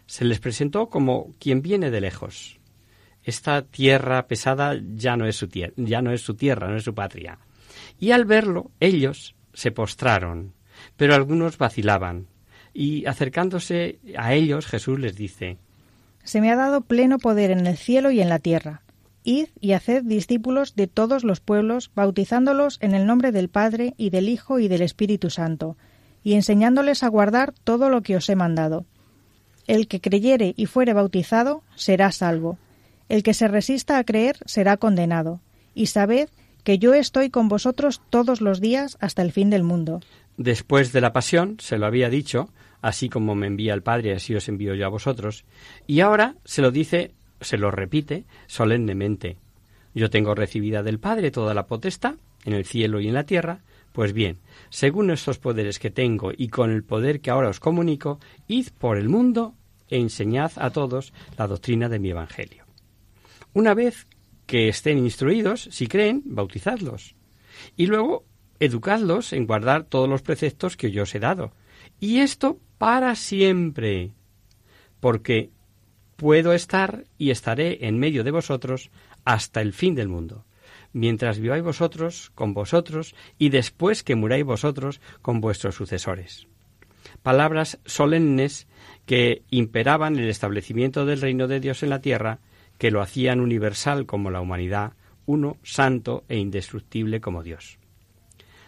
Se 0.06 0.24
les 0.24 0.40
presentó 0.40 0.88
como 0.88 1.32
quien 1.38 1.62
viene 1.62 1.90
de 1.90 2.00
lejos. 2.00 2.58
Esta 3.22 3.62
tierra 3.62 4.26
pesada 4.26 4.78
ya 4.94 5.16
no 5.16 5.26
es 5.26 5.36
su 5.36 5.48
tierra, 5.48 5.72
ya 5.76 6.02
no 6.02 6.12
es 6.12 6.20
su 6.20 6.34
tierra, 6.34 6.68
no 6.68 6.76
es 6.76 6.84
su 6.84 6.94
patria. 6.94 7.38
Y 7.98 8.10
al 8.10 8.24
verlo, 8.24 8.70
ellos 8.80 9.34
se 9.54 9.70
postraron, 9.70 10.52
pero 10.96 11.14
algunos 11.14 11.56
vacilaban. 11.56 12.26
Y 12.74 13.06
acercándose 13.06 13.98
a 14.18 14.34
ellos, 14.34 14.66
Jesús 14.66 14.98
les 14.98 15.14
dice: 15.16 15.56
Se 16.24 16.40
me 16.40 16.50
ha 16.50 16.56
dado 16.56 16.82
pleno 16.82 17.18
poder 17.18 17.50
en 17.52 17.66
el 17.66 17.76
cielo 17.76 18.10
y 18.10 18.20
en 18.20 18.28
la 18.28 18.40
tierra. 18.40 18.83
Id 19.24 19.48
y 19.58 19.72
haced 19.72 20.04
discípulos 20.04 20.76
de 20.76 20.86
todos 20.86 21.24
los 21.24 21.40
pueblos, 21.40 21.90
bautizándolos 21.94 22.78
en 22.80 22.94
el 22.94 23.06
nombre 23.06 23.32
del 23.32 23.48
Padre 23.48 23.94
y 23.96 24.10
del 24.10 24.28
Hijo 24.28 24.58
y 24.58 24.68
del 24.68 24.82
Espíritu 24.82 25.30
Santo, 25.30 25.76
y 26.22 26.34
enseñándoles 26.34 27.02
a 27.02 27.08
guardar 27.08 27.54
todo 27.64 27.88
lo 27.88 28.02
que 28.02 28.16
os 28.16 28.28
he 28.28 28.36
mandado. 28.36 28.84
El 29.66 29.88
que 29.88 30.00
creyere 30.00 30.52
y 30.56 30.66
fuere 30.66 30.92
bautizado 30.92 31.62
será 31.74 32.12
salvo. 32.12 32.58
El 33.08 33.22
que 33.22 33.34
se 33.34 33.48
resista 33.48 33.98
a 33.98 34.04
creer 34.04 34.36
será 34.44 34.76
condenado. 34.76 35.40
Y 35.74 35.86
sabed 35.86 36.28
que 36.62 36.78
yo 36.78 36.94
estoy 36.94 37.30
con 37.30 37.48
vosotros 37.48 38.02
todos 38.10 38.42
los 38.42 38.60
días 38.60 38.98
hasta 39.00 39.22
el 39.22 39.32
fin 39.32 39.48
del 39.48 39.62
mundo. 39.62 40.00
Después 40.36 40.92
de 40.92 41.00
la 41.00 41.12
pasión, 41.12 41.56
se 41.60 41.78
lo 41.78 41.86
había 41.86 42.10
dicho, 42.10 42.50
así 42.82 43.08
como 43.08 43.34
me 43.34 43.46
envía 43.46 43.72
el 43.72 43.82
Padre, 43.82 44.14
así 44.14 44.34
os 44.34 44.48
envío 44.48 44.74
yo 44.74 44.84
a 44.84 44.90
vosotros, 44.90 45.44
y 45.86 46.00
ahora 46.00 46.36
se 46.44 46.60
lo 46.60 46.70
dice 46.70 47.12
se 47.44 47.58
lo 47.58 47.70
repite 47.70 48.24
solemnemente. 48.46 49.36
Yo 49.94 50.10
tengo 50.10 50.34
recibida 50.34 50.82
del 50.82 50.98
Padre 50.98 51.30
toda 51.30 51.54
la 51.54 51.66
potestad, 51.66 52.16
en 52.44 52.52
el 52.52 52.64
cielo 52.64 53.00
y 53.00 53.08
en 53.08 53.14
la 53.14 53.24
tierra, 53.24 53.62
pues 53.92 54.12
bien, 54.12 54.38
según 54.70 55.10
estos 55.10 55.38
poderes 55.38 55.78
que 55.78 55.90
tengo 55.90 56.32
y 56.36 56.48
con 56.48 56.70
el 56.70 56.82
poder 56.82 57.20
que 57.20 57.30
ahora 57.30 57.48
os 57.48 57.60
comunico, 57.60 58.18
id 58.48 58.68
por 58.78 58.98
el 58.98 59.08
mundo 59.08 59.54
e 59.88 59.98
enseñad 59.98 60.52
a 60.56 60.70
todos 60.70 61.12
la 61.38 61.46
doctrina 61.46 61.88
de 61.88 62.00
mi 62.00 62.10
Evangelio. 62.10 62.64
Una 63.52 63.72
vez 63.72 64.08
que 64.46 64.68
estén 64.68 64.98
instruidos, 64.98 65.68
si 65.70 65.86
creen, 65.86 66.22
bautizadlos. 66.24 67.14
Y 67.76 67.86
luego 67.86 68.24
educadlos 68.58 69.32
en 69.32 69.46
guardar 69.46 69.84
todos 69.84 70.08
los 70.08 70.22
preceptos 70.22 70.76
que 70.76 70.90
yo 70.90 71.04
os 71.04 71.14
he 71.14 71.20
dado. 71.20 71.52
Y 72.00 72.18
esto 72.18 72.58
para 72.78 73.14
siempre, 73.14 74.12
porque 75.00 75.50
puedo 76.16 76.52
estar 76.52 77.04
y 77.18 77.30
estaré 77.30 77.86
en 77.86 77.98
medio 77.98 78.24
de 78.24 78.30
vosotros 78.30 78.90
hasta 79.24 79.60
el 79.60 79.72
fin 79.72 79.94
del 79.94 80.08
mundo, 80.08 80.44
mientras 80.92 81.38
viváis 81.38 81.62
vosotros 81.62 82.30
con 82.34 82.54
vosotros 82.54 83.14
y 83.38 83.48
después 83.48 84.02
que 84.02 84.14
muráis 84.14 84.44
vosotros 84.44 85.00
con 85.22 85.40
vuestros 85.40 85.74
sucesores. 85.74 86.46
Palabras 87.22 87.78
solemnes 87.84 88.66
que 89.06 89.42
imperaban 89.50 90.18
el 90.18 90.28
establecimiento 90.28 91.04
del 91.06 91.20
reino 91.20 91.48
de 91.48 91.60
Dios 91.60 91.82
en 91.82 91.90
la 91.90 92.00
tierra, 92.00 92.38
que 92.78 92.90
lo 92.90 93.02
hacían 93.02 93.40
universal 93.40 94.06
como 94.06 94.30
la 94.30 94.40
humanidad, 94.40 94.94
uno 95.26 95.56
santo 95.62 96.24
e 96.28 96.38
indestructible 96.38 97.20
como 97.20 97.42
Dios. 97.42 97.78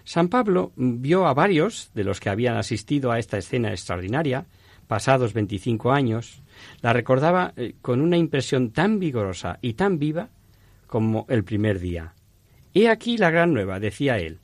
San 0.05 0.29
Pablo 0.29 0.73
vio 0.77 1.27
a 1.27 1.35
varios 1.35 1.91
de 1.95 2.05
los 2.05 2.21
que 2.21 2.29
habían 2.29 2.57
asistido 2.57 3.11
a 3.11 3.19
esta 3.19 3.39
escena 3.39 3.71
extraordinaria, 3.71 4.47
pasados 4.87 5.33
veinticinco 5.33 5.91
años, 5.91 6.43
la 6.81 6.92
recordaba 6.92 7.53
eh, 7.57 7.75
con 7.83 8.01
una 8.01 8.16
impresión 8.16 8.71
tan 8.71 8.99
vigorosa 8.99 9.59
y 9.62 9.75
tan 9.75 9.99
viva 9.99 10.31
como 10.87 11.27
el 11.29 11.45
primer 11.45 11.81
día. 11.81 12.14
He 12.75 12.88
aquí 12.88 13.16
la 13.16 13.31
gran 13.31 13.53
nueva, 13.53 13.81
decía 13.81 14.19
él. 14.19 14.38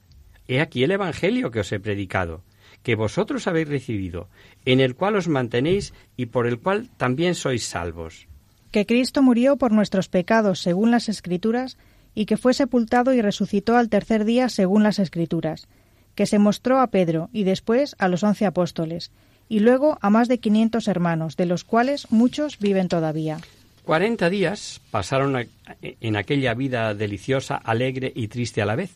He 0.48 0.60
aquí 0.60 0.84
el 0.84 0.90
Evangelio 0.90 1.50
que 1.50 1.60
os 1.60 1.72
he 1.72 1.80
predicado, 1.80 2.42
que 2.82 2.94
vosotros 2.94 3.46
habéis 3.46 3.68
recibido, 3.68 4.28
en 4.64 4.80
el 4.80 4.94
cual 4.94 5.16
os 5.16 5.28
mantenéis 5.28 5.94
y 6.16 6.26
por 6.26 6.46
el 6.46 6.58
cual 6.58 6.90
también 6.96 7.34
sois 7.34 7.64
salvos. 7.64 8.26
Que 8.70 8.86
Cristo 8.86 9.22
murió 9.22 9.56
por 9.56 9.72
nuestros 9.72 10.08
pecados 10.08 10.60
según 10.60 10.90
las 10.90 11.08
Escrituras, 11.08 11.78
y 12.14 12.26
que 12.26 12.36
fue 12.36 12.54
sepultado 12.54 13.14
y 13.14 13.22
resucitó 13.22 13.76
al 13.76 13.88
tercer 13.88 14.24
día 14.24 14.48
según 14.48 14.82
las 14.82 14.98
Escrituras, 14.98 15.68
que 16.14 16.26
se 16.26 16.38
mostró 16.38 16.80
a 16.80 16.88
Pedro 16.88 17.30
y 17.32 17.44
después 17.44 17.94
a 17.98 18.08
los 18.08 18.22
once 18.22 18.44
apóstoles, 18.44 19.10
y 19.48 19.60
luego 19.60 19.98
a 20.00 20.10
más 20.10 20.28
de 20.28 20.38
quinientos 20.38 20.88
hermanos, 20.88 21.36
de 21.36 21.46
los 21.46 21.64
cuales 21.64 22.10
muchos 22.10 22.58
viven 22.58 22.88
todavía. 22.88 23.38
Cuarenta 23.84 24.30
días 24.30 24.80
pasaron 24.90 25.48
en 25.80 26.16
aquella 26.16 26.54
vida 26.54 26.94
deliciosa, 26.94 27.56
alegre 27.56 28.12
y 28.14 28.28
triste 28.28 28.62
a 28.62 28.66
la 28.66 28.76
vez. 28.76 28.94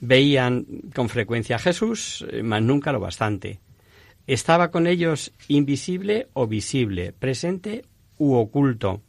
Veían 0.00 0.66
con 0.94 1.08
frecuencia 1.08 1.56
a 1.56 1.58
Jesús, 1.58 2.24
eh, 2.30 2.42
mas 2.42 2.62
nunca 2.62 2.92
lo 2.92 3.00
bastante. 3.00 3.60
Estaba 4.26 4.70
con 4.70 4.86
ellos 4.86 5.32
invisible 5.48 6.28
o 6.34 6.46
visible, 6.46 7.12
presente 7.12 7.84
u 8.18 8.34
oculto, 8.34 9.02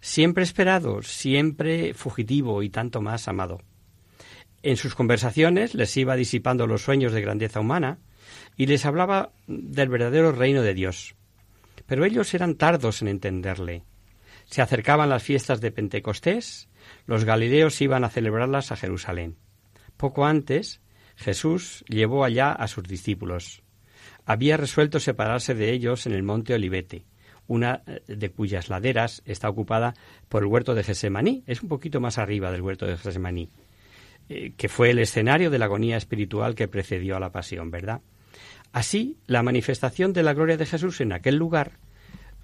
siempre 0.00 0.44
esperado, 0.44 1.02
siempre 1.02 1.94
fugitivo 1.94 2.62
y 2.62 2.70
tanto 2.70 3.00
más 3.00 3.28
amado. 3.28 3.60
En 4.62 4.76
sus 4.76 4.94
conversaciones 4.94 5.74
les 5.74 5.96
iba 5.96 6.16
disipando 6.16 6.66
los 6.66 6.82
sueños 6.82 7.12
de 7.12 7.22
grandeza 7.22 7.60
humana 7.60 7.98
y 8.60 8.66
les 8.66 8.84
hablaba 8.84 9.32
del 9.46 9.88
verdadero 9.88 10.32
reino 10.32 10.60
de 10.60 10.74
Dios. 10.74 11.14
Pero 11.86 12.04
ellos 12.04 12.34
eran 12.34 12.56
tardos 12.56 13.00
en 13.00 13.08
entenderle. 13.08 13.84
Se 14.44 14.60
acercaban 14.60 15.08
las 15.08 15.22
fiestas 15.22 15.62
de 15.62 15.70
Pentecostés, 15.70 16.68
los 17.06 17.24
galileos 17.24 17.80
iban 17.80 18.04
a 18.04 18.10
celebrarlas 18.10 18.70
a 18.70 18.76
Jerusalén. 18.76 19.38
Poco 19.96 20.26
antes, 20.26 20.82
Jesús 21.16 21.86
llevó 21.88 22.22
allá 22.22 22.52
a 22.52 22.68
sus 22.68 22.84
discípulos. 22.84 23.62
Había 24.26 24.58
resuelto 24.58 25.00
separarse 25.00 25.54
de 25.54 25.72
ellos 25.72 26.04
en 26.04 26.12
el 26.12 26.22
monte 26.22 26.52
Olivete, 26.52 27.06
una 27.46 27.82
de 28.06 28.30
cuyas 28.30 28.68
laderas 28.68 29.22
está 29.24 29.48
ocupada 29.48 29.94
por 30.28 30.42
el 30.42 30.48
huerto 30.48 30.74
de 30.74 30.84
Gesemaní. 30.84 31.44
Es 31.46 31.62
un 31.62 31.70
poquito 31.70 31.98
más 31.98 32.18
arriba 32.18 32.52
del 32.52 32.60
huerto 32.60 32.84
de 32.84 32.98
Gesemaní, 32.98 33.48
eh, 34.28 34.52
que 34.54 34.68
fue 34.68 34.90
el 34.90 34.98
escenario 34.98 35.48
de 35.48 35.58
la 35.58 35.64
agonía 35.64 35.96
espiritual 35.96 36.54
que 36.54 36.68
precedió 36.68 37.16
a 37.16 37.20
la 37.20 37.32
pasión, 37.32 37.70
¿verdad? 37.70 38.02
Así, 38.72 39.16
la 39.26 39.42
manifestación 39.42 40.12
de 40.12 40.22
la 40.22 40.34
gloria 40.34 40.56
de 40.56 40.66
Jesús 40.66 41.00
en 41.00 41.12
aquel 41.12 41.36
lugar 41.36 41.78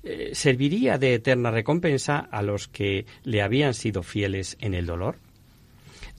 eh, 0.02 0.30
serviría 0.34 0.98
de 0.98 1.14
eterna 1.14 1.50
recompensa 1.50 2.18
a 2.18 2.42
los 2.42 2.68
que 2.68 3.06
le 3.22 3.42
habían 3.42 3.74
sido 3.74 4.02
fieles 4.02 4.56
en 4.60 4.74
el 4.74 4.86
dolor. 4.86 5.18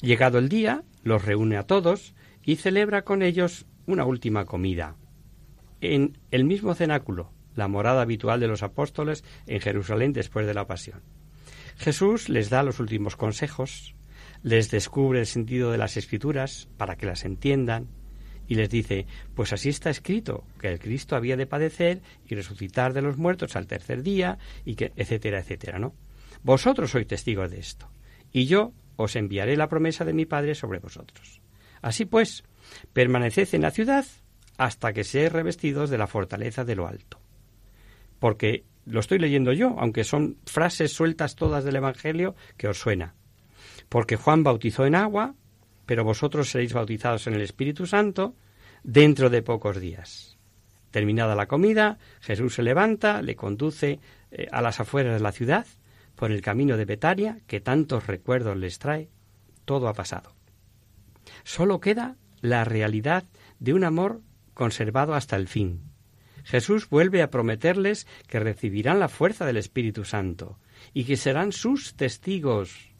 Llegado 0.01 0.39
el 0.39 0.49
día, 0.49 0.83
los 1.03 1.25
reúne 1.25 1.57
a 1.57 1.63
todos 1.63 2.13
y 2.43 2.57
celebra 2.57 3.03
con 3.03 3.21
ellos 3.21 3.65
una 3.85 4.05
última 4.05 4.45
comida. 4.45 4.95
En 5.81 6.17
el 6.31 6.45
mismo 6.45 6.73
cenáculo, 6.73 7.31
la 7.55 7.67
morada 7.67 8.01
habitual 8.01 8.39
de 8.39 8.47
los 8.47 8.63
apóstoles 8.63 9.23
en 9.45 9.59
Jerusalén 9.59 10.13
después 10.13 10.45
de 10.45 10.53
la 10.53 10.67
pasión. 10.67 11.01
Jesús 11.77 12.29
les 12.29 12.49
da 12.49 12.63
los 12.63 12.79
últimos 12.79 13.15
consejos, 13.15 13.95
les 14.43 14.71
descubre 14.71 15.19
el 15.19 15.25
sentido 15.25 15.71
de 15.71 15.77
las 15.77 15.97
escrituras 15.97 16.67
para 16.77 16.95
que 16.95 17.05
las 17.05 17.25
entiendan 17.25 17.87
y 18.47 18.55
les 18.55 18.69
dice, 18.69 19.05
pues 19.35 19.53
así 19.53 19.69
está 19.69 19.89
escrito, 19.89 20.43
que 20.59 20.69
el 20.69 20.79
Cristo 20.79 21.15
había 21.15 21.37
de 21.37 21.45
padecer 21.45 22.01
y 22.27 22.35
resucitar 22.35 22.93
de 22.93 23.01
los 23.01 23.17
muertos 23.17 23.55
al 23.55 23.67
tercer 23.67 24.03
día 24.03 24.37
y 24.65 24.75
que 24.75 24.91
etcétera, 24.95 25.39
etcétera, 25.39 25.79
¿no? 25.79 25.93
Vosotros 26.43 26.91
sois 26.91 27.07
testigos 27.07 27.49
de 27.51 27.59
esto 27.59 27.89
y 28.31 28.45
yo 28.45 28.73
os 28.95 29.15
enviaré 29.15 29.57
la 29.57 29.69
promesa 29.69 30.05
de 30.05 30.13
mi 30.13 30.25
Padre 30.25 30.55
sobre 30.55 30.79
vosotros. 30.79 31.41
Así 31.81 32.05
pues, 32.05 32.43
permaneced 32.93 33.53
en 33.53 33.61
la 33.61 33.71
ciudad 33.71 34.05
hasta 34.57 34.93
que 34.93 35.03
seáis 35.03 35.31
revestidos 35.31 35.89
de 35.89 35.97
la 35.97 36.07
fortaleza 36.07 36.63
de 36.63 36.75
lo 36.75 36.87
alto 36.87 37.19
porque 38.19 38.65
lo 38.85 38.99
estoy 38.99 39.19
leyendo 39.19 39.53
yo, 39.53 39.75
aunque 39.79 40.03
son 40.03 40.37
frases 40.45 40.93
sueltas 40.93 41.35
todas 41.35 41.63
del 41.63 41.75
Evangelio 41.75 42.35
que 42.57 42.67
os 42.67 42.79
suena. 42.79 43.15
Porque 43.89 44.15
Juan 44.15 44.43
bautizó 44.43 44.85
en 44.85 44.95
agua, 44.95 45.35
pero 45.87 46.03
vosotros 46.03 46.51
seréis 46.51 46.73
bautizados 46.73 47.25
en 47.25 47.33
el 47.33 47.41
Espíritu 47.41 47.87
Santo 47.87 48.35
dentro 48.83 49.31
de 49.31 49.41
pocos 49.41 49.79
días. 49.79 50.37
Terminada 50.91 51.33
la 51.33 51.47
comida, 51.47 51.97
Jesús 52.21 52.53
se 52.53 52.61
levanta, 52.61 53.23
le 53.23 53.35
conduce 53.35 53.99
eh, 54.29 54.47
a 54.51 54.61
las 54.61 54.79
afueras 54.79 55.15
de 55.15 55.19
la 55.19 55.31
ciudad, 55.31 55.65
por 56.13 56.31
el 56.31 56.41
camino 56.41 56.77
de 56.77 56.85
Betania, 56.85 57.39
que 57.47 57.59
tantos 57.59 58.05
recuerdos 58.05 58.55
les 58.55 58.77
trae. 58.77 59.09
Todo 59.65 59.87
ha 59.87 59.93
pasado. 59.93 60.35
Solo 61.43 61.79
queda 61.79 62.17
la 62.41 62.63
realidad 62.63 63.23
de 63.57 63.73
un 63.73 63.83
amor 63.83 64.21
conservado 64.53 65.15
hasta 65.15 65.35
el 65.35 65.47
fin, 65.47 65.87
Jesús 66.47 66.87
vuelve 66.89 67.21
a 67.21 67.29
prometerles 67.29 68.07
que 68.27 68.39
recibirán 68.39 69.01
la 69.01 69.09
fuerza 69.09 69.45
del 69.45 69.57
Espíritu 69.57 70.05
Santo 70.05 70.59
y 70.93 71.03
que 71.03 71.17
serán 71.17 71.51
sus 71.51 71.95
testigos, 71.95 72.93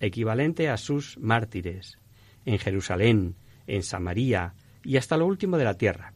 equivalente 0.00 0.70
a 0.70 0.78
sus 0.78 1.18
mártires, 1.18 1.98
en 2.46 2.58
Jerusalén, 2.58 3.36
en 3.66 3.82
Samaria 3.82 4.54
y 4.82 4.96
hasta 4.96 5.18
lo 5.18 5.26
último 5.26 5.58
de 5.58 5.64
la 5.64 5.74
tierra. 5.74 6.14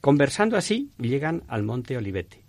Conversando 0.00 0.56
así, 0.56 0.90
llegan 0.98 1.44
al 1.46 1.62
monte 1.62 1.96
Olivete. 1.96 2.44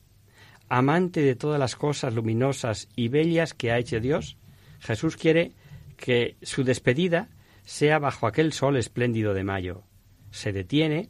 Amante 0.69 1.21
de 1.21 1.35
todas 1.35 1.59
las 1.59 1.75
cosas 1.75 2.15
luminosas 2.15 2.89
y 2.95 3.09
bellas 3.09 3.53
que 3.53 3.71
ha 3.71 3.77
hecho 3.77 3.99
Dios, 3.99 4.37
Jesús 4.79 5.17
quiere 5.17 5.51
que 5.97 6.35
su 6.41 6.63
despedida 6.63 7.29
sea 7.63 7.99
bajo 7.99 8.25
aquel 8.25 8.53
sol 8.53 8.77
espléndido 8.77 9.35
de 9.35 9.43
mayo. 9.43 9.83
Se 10.31 10.51
detiene 10.51 11.09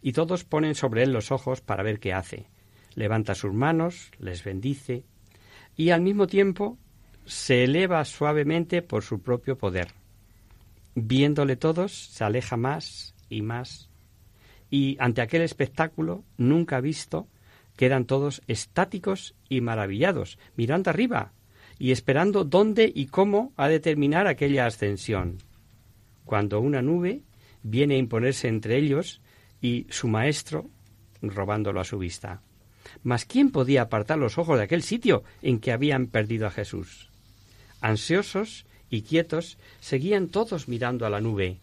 y 0.00 0.12
todos 0.12 0.44
ponen 0.44 0.74
sobre 0.74 1.02
él 1.02 1.12
los 1.12 1.30
ojos 1.30 1.60
para 1.60 1.82
ver 1.82 2.00
qué 2.00 2.14
hace. 2.14 2.48
Levanta 2.94 3.34
sus 3.34 3.52
manos, 3.52 4.10
les 4.18 4.44
bendice 4.44 5.04
y 5.76 5.90
al 5.90 6.00
mismo 6.00 6.26
tiempo 6.26 6.78
se 7.24 7.64
eleva 7.64 8.04
suavemente 8.04 8.82
por 8.82 9.02
su 9.02 9.20
propio 9.20 9.56
poder. 9.56 9.88
Viéndole 10.94 11.56
todos, 11.56 11.92
se 11.92 12.24
aleja 12.24 12.56
más 12.56 13.14
y 13.28 13.42
más 13.42 13.88
y 14.72 14.96
ante 14.98 15.20
aquel 15.20 15.42
espectáculo 15.42 16.24
nunca 16.38 16.80
visto, 16.80 17.28
quedan 17.76 18.06
todos 18.06 18.40
estáticos 18.46 19.34
y 19.50 19.60
maravillados, 19.60 20.38
mirando 20.56 20.88
arriba 20.88 21.34
y 21.78 21.92
esperando 21.92 22.44
dónde 22.44 22.90
y 22.92 23.06
cómo 23.06 23.52
ha 23.58 23.68
de 23.68 23.80
terminar 23.80 24.26
aquella 24.26 24.64
ascensión. 24.64 25.36
Cuando 26.24 26.58
una 26.58 26.80
nube 26.80 27.20
viene 27.62 27.96
a 27.96 27.98
imponerse 27.98 28.48
entre 28.48 28.78
ellos 28.78 29.20
y 29.60 29.86
su 29.90 30.08
maestro 30.08 30.70
robándolo 31.20 31.78
a 31.78 31.84
su 31.84 31.98
vista. 31.98 32.40
Mas 33.02 33.26
¿quién 33.26 33.50
podía 33.50 33.82
apartar 33.82 34.16
los 34.16 34.38
ojos 34.38 34.56
de 34.56 34.64
aquel 34.64 34.82
sitio 34.82 35.22
en 35.42 35.60
que 35.60 35.72
habían 35.72 36.06
perdido 36.06 36.46
a 36.46 36.50
Jesús? 36.50 37.10
Ansiosos 37.82 38.64
y 38.92 39.02
quietos, 39.02 39.58
seguían 39.80 40.28
todos 40.28 40.68
mirando 40.68 41.06
a 41.06 41.10
la 41.10 41.20
nube, 41.20 41.56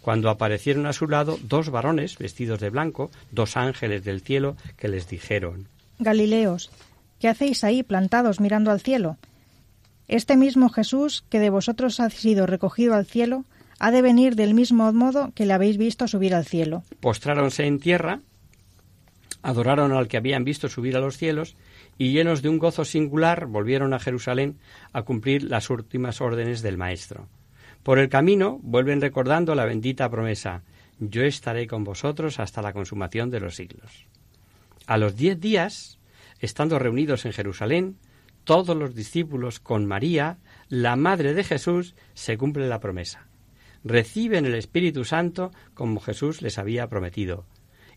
cuando 0.00 0.30
aparecieron 0.30 0.86
a 0.86 0.92
su 0.92 1.06
lado 1.06 1.38
dos 1.42 1.70
varones 1.70 2.18
vestidos 2.18 2.58
de 2.60 2.70
blanco, 2.70 3.10
dos 3.30 3.56
ángeles 3.56 4.04
del 4.04 4.20
cielo, 4.20 4.56
que 4.76 4.88
les 4.88 5.08
dijeron 5.08 5.68
Galileos, 5.98 6.70
¿qué 7.20 7.28
hacéis 7.28 7.62
ahí 7.62 7.82
plantados 7.82 8.40
mirando 8.40 8.70
al 8.70 8.80
cielo? 8.80 9.16
Este 10.08 10.36
mismo 10.36 10.68
Jesús 10.68 11.24
que 11.28 11.38
de 11.38 11.50
vosotros 11.50 12.00
ha 12.00 12.10
sido 12.10 12.46
recogido 12.46 12.94
al 12.94 13.06
cielo, 13.06 13.44
ha 13.78 13.90
de 13.90 14.02
venir 14.02 14.34
del 14.34 14.54
mismo 14.54 14.92
modo 14.92 15.32
que 15.34 15.46
le 15.46 15.52
habéis 15.52 15.76
visto 15.76 16.08
subir 16.08 16.34
al 16.34 16.46
cielo. 16.46 16.82
Postráronse 17.00 17.66
en 17.66 17.78
tierra, 17.78 18.20
adoraron 19.42 19.92
al 19.92 20.08
que 20.08 20.16
habían 20.16 20.44
visto 20.44 20.68
subir 20.68 20.96
a 20.96 21.00
los 21.00 21.16
cielos, 21.16 21.54
y 21.98 22.12
llenos 22.12 22.42
de 22.42 22.48
un 22.48 22.58
gozo 22.58 22.84
singular 22.84 23.46
volvieron 23.46 23.94
a 23.94 23.98
Jerusalén 23.98 24.58
a 24.92 25.02
cumplir 25.02 25.44
las 25.44 25.70
últimas 25.70 26.20
órdenes 26.20 26.62
del 26.62 26.78
Maestro. 26.78 27.28
Por 27.82 27.98
el 27.98 28.08
camino 28.08 28.58
vuelven 28.62 29.00
recordando 29.00 29.54
la 29.54 29.64
bendita 29.64 30.08
promesa, 30.08 30.62
yo 30.98 31.22
estaré 31.22 31.66
con 31.66 31.84
vosotros 31.84 32.38
hasta 32.38 32.62
la 32.62 32.72
consumación 32.72 33.30
de 33.30 33.40
los 33.40 33.56
siglos. 33.56 34.06
A 34.86 34.98
los 34.98 35.16
diez 35.16 35.40
días, 35.40 35.98
estando 36.40 36.78
reunidos 36.78 37.24
en 37.24 37.32
Jerusalén, 37.32 37.96
todos 38.44 38.76
los 38.76 38.94
discípulos 38.94 39.60
con 39.60 39.86
María, 39.86 40.38
la 40.68 40.96
Madre 40.96 41.34
de 41.34 41.44
Jesús, 41.44 41.94
se 42.14 42.36
cumple 42.36 42.68
la 42.68 42.80
promesa. 42.80 43.26
Reciben 43.84 44.46
el 44.46 44.54
Espíritu 44.54 45.04
Santo 45.04 45.50
como 45.74 46.00
Jesús 46.00 46.42
les 46.42 46.58
había 46.58 46.88
prometido. 46.88 47.44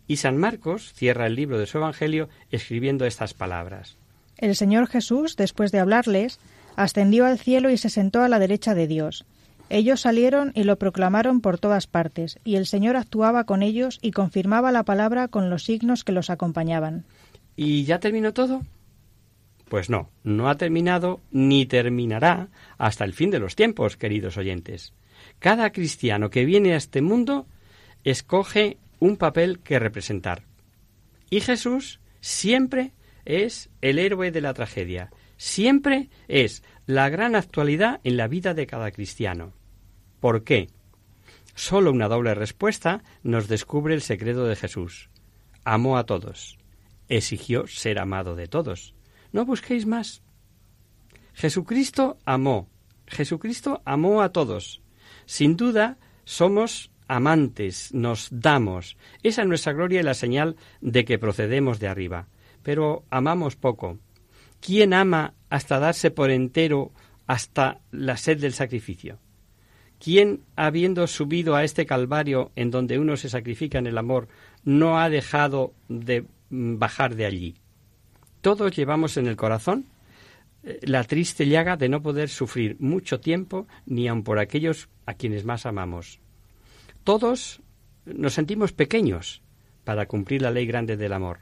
Y 0.08 0.18
San 0.18 0.38
Marcos 0.38 0.94
cierra 0.94 1.28
el 1.28 1.36
libro 1.36 1.58
de 1.58 1.66
su 1.66 1.78
Evangelio 1.78 2.30
escribiendo 2.52 3.06
estas 3.06 3.34
palabras. 3.34 3.98
El 4.38 4.56
Señor 4.56 4.88
Jesús, 4.88 5.36
después 5.36 5.72
de 5.72 5.80
hablarles, 5.80 6.40
ascendió 6.76 7.26
al 7.26 7.40
cielo 7.40 7.70
y 7.70 7.78
se 7.78 7.90
sentó 7.90 8.22
a 8.22 8.30
la 8.30 8.40
derecha 8.40 8.76
de 8.76 8.88
Dios. 8.88 9.26
Ellos 9.70 10.02
salieron 10.02 10.52
y 10.54 10.64
lo 10.64 10.78
proclamaron 10.78 11.42
por 11.42 11.58
todas 11.58 11.88
partes, 11.88 12.38
y 12.44 12.56
el 12.56 12.68
Señor 12.68 12.98
actuaba 12.98 13.46
con 13.46 13.64
ellos 13.64 13.98
y 14.02 14.12
confirmaba 14.12 14.72
la 14.72 14.84
palabra 14.84 15.28
con 15.28 15.50
los 15.50 15.64
signos 15.64 16.04
que 16.04 16.12
los 16.12 16.30
acompañaban. 16.30 17.06
¿Y 17.56 17.86
ya 17.86 18.00
terminó 18.00 18.34
todo? 18.34 18.62
Pues 19.70 19.90
no, 19.90 20.10
no 20.24 20.50
ha 20.50 20.58
terminado 20.58 21.22
ni 21.32 21.66
terminará 21.66 22.50
hasta 22.78 23.06
el 23.06 23.14
fin 23.14 23.32
de 23.32 23.40
los 23.40 23.56
tiempos, 23.56 23.98
queridos 23.98 24.38
oyentes. 24.38 24.94
Cada 25.40 25.72
cristiano 25.72 26.30
que 26.30 26.46
viene 26.46 26.74
a 26.74 26.78
este 26.78 27.02
mundo 27.02 27.48
escoge 28.04 28.78
un 29.06 29.18
papel 29.18 29.60
que 29.60 29.80
representar. 29.80 30.44
Y 31.30 31.42
Jesús 31.42 32.00
siempre 32.22 32.94
es 33.24 33.70
el 33.82 34.00
héroe 34.00 34.32
de 34.32 34.42
la 34.42 34.54
tragedia, 34.54 35.12
siempre 35.38 36.10
es 36.28 36.64
la 36.88 37.10
gran 37.10 37.36
actualidad 37.36 38.02
en 38.04 38.18
la 38.18 38.28
vida 38.28 38.54
de 38.54 38.66
cada 38.66 38.92
cristiano. 38.92 39.54
¿Por 40.20 40.44
qué? 40.44 40.70
Solo 41.54 41.92
una 41.92 42.08
doble 42.08 42.34
respuesta 42.34 43.04
nos 43.24 43.48
descubre 43.48 43.94
el 43.94 44.02
secreto 44.02 44.46
de 44.46 44.56
Jesús. 44.56 45.10
Amó 45.64 45.98
a 45.98 46.06
todos. 46.06 46.58
Exigió 47.08 47.68
ser 47.68 48.00
amado 48.00 48.36
de 48.36 48.48
todos. 48.48 48.96
No 49.32 49.46
busquéis 49.46 49.86
más. 49.86 50.24
Jesucristo 51.34 52.18
amó. 52.26 52.70
Jesucristo 53.08 53.82
amó 53.86 54.22
a 54.22 54.32
todos. 54.32 54.82
Sin 55.26 55.58
duda, 55.58 55.98
somos 56.24 56.92
amantes, 57.08 57.94
nos 57.94 58.28
damos. 58.32 58.98
Esa 59.24 59.42
es 59.42 59.48
nuestra 59.48 59.74
gloria 59.74 60.00
y 60.00 60.04
la 60.04 60.14
señal 60.14 60.56
de 60.82 61.06
que 61.06 61.20
procedemos 61.20 61.80
de 61.80 61.88
arriba. 61.88 62.28
Pero 62.64 63.04
amamos 63.10 63.56
poco. 63.56 64.00
¿Quién 64.60 64.94
ama 64.94 65.34
hasta 65.50 65.80
darse 65.80 66.12
por 66.12 66.32
entero 66.32 66.92
hasta 67.28 67.80
la 67.92 68.18
sed 68.18 68.40
del 68.40 68.54
sacrificio? 68.54 69.20
¿Quién, 70.00 70.42
habiendo 70.56 71.08
subido 71.08 71.56
a 71.56 71.64
este 71.64 71.86
calvario 71.86 72.52
en 72.56 72.72
donde 72.72 73.00
uno 73.00 73.16
se 73.18 73.30
sacrifica 73.30 73.78
en 73.78 73.88
el 73.88 73.98
amor, 73.98 74.28
no 74.64 75.00
ha 75.00 75.10
dejado 75.10 75.74
de 75.88 76.26
bajar 76.50 77.16
de 77.16 77.26
allí? 77.26 77.56
Todos 78.42 78.76
llevamos 78.76 79.18
en 79.18 79.28
el 79.28 79.36
corazón 79.36 79.86
eh, 80.66 80.80
la 80.82 81.04
triste 81.04 81.48
llaga 81.48 81.78
de 81.78 81.90
no 81.90 82.02
poder 82.02 82.30
sufrir 82.30 82.76
mucho 82.80 83.20
tiempo 83.20 83.68
ni 83.86 84.08
aun 84.08 84.24
por 84.24 84.40
aquellos 84.40 84.90
a 85.06 85.14
quienes 85.14 85.46
más 85.46 85.66
amamos. 85.66 86.20
Todos 87.06 87.62
nos 88.06 88.34
sentimos 88.34 88.74
pequeños 88.74 89.44
para 89.84 90.08
cumplir 90.08 90.42
la 90.42 90.50
ley 90.50 90.66
grande 90.66 90.98
del 90.98 91.14
amor. 91.14 91.42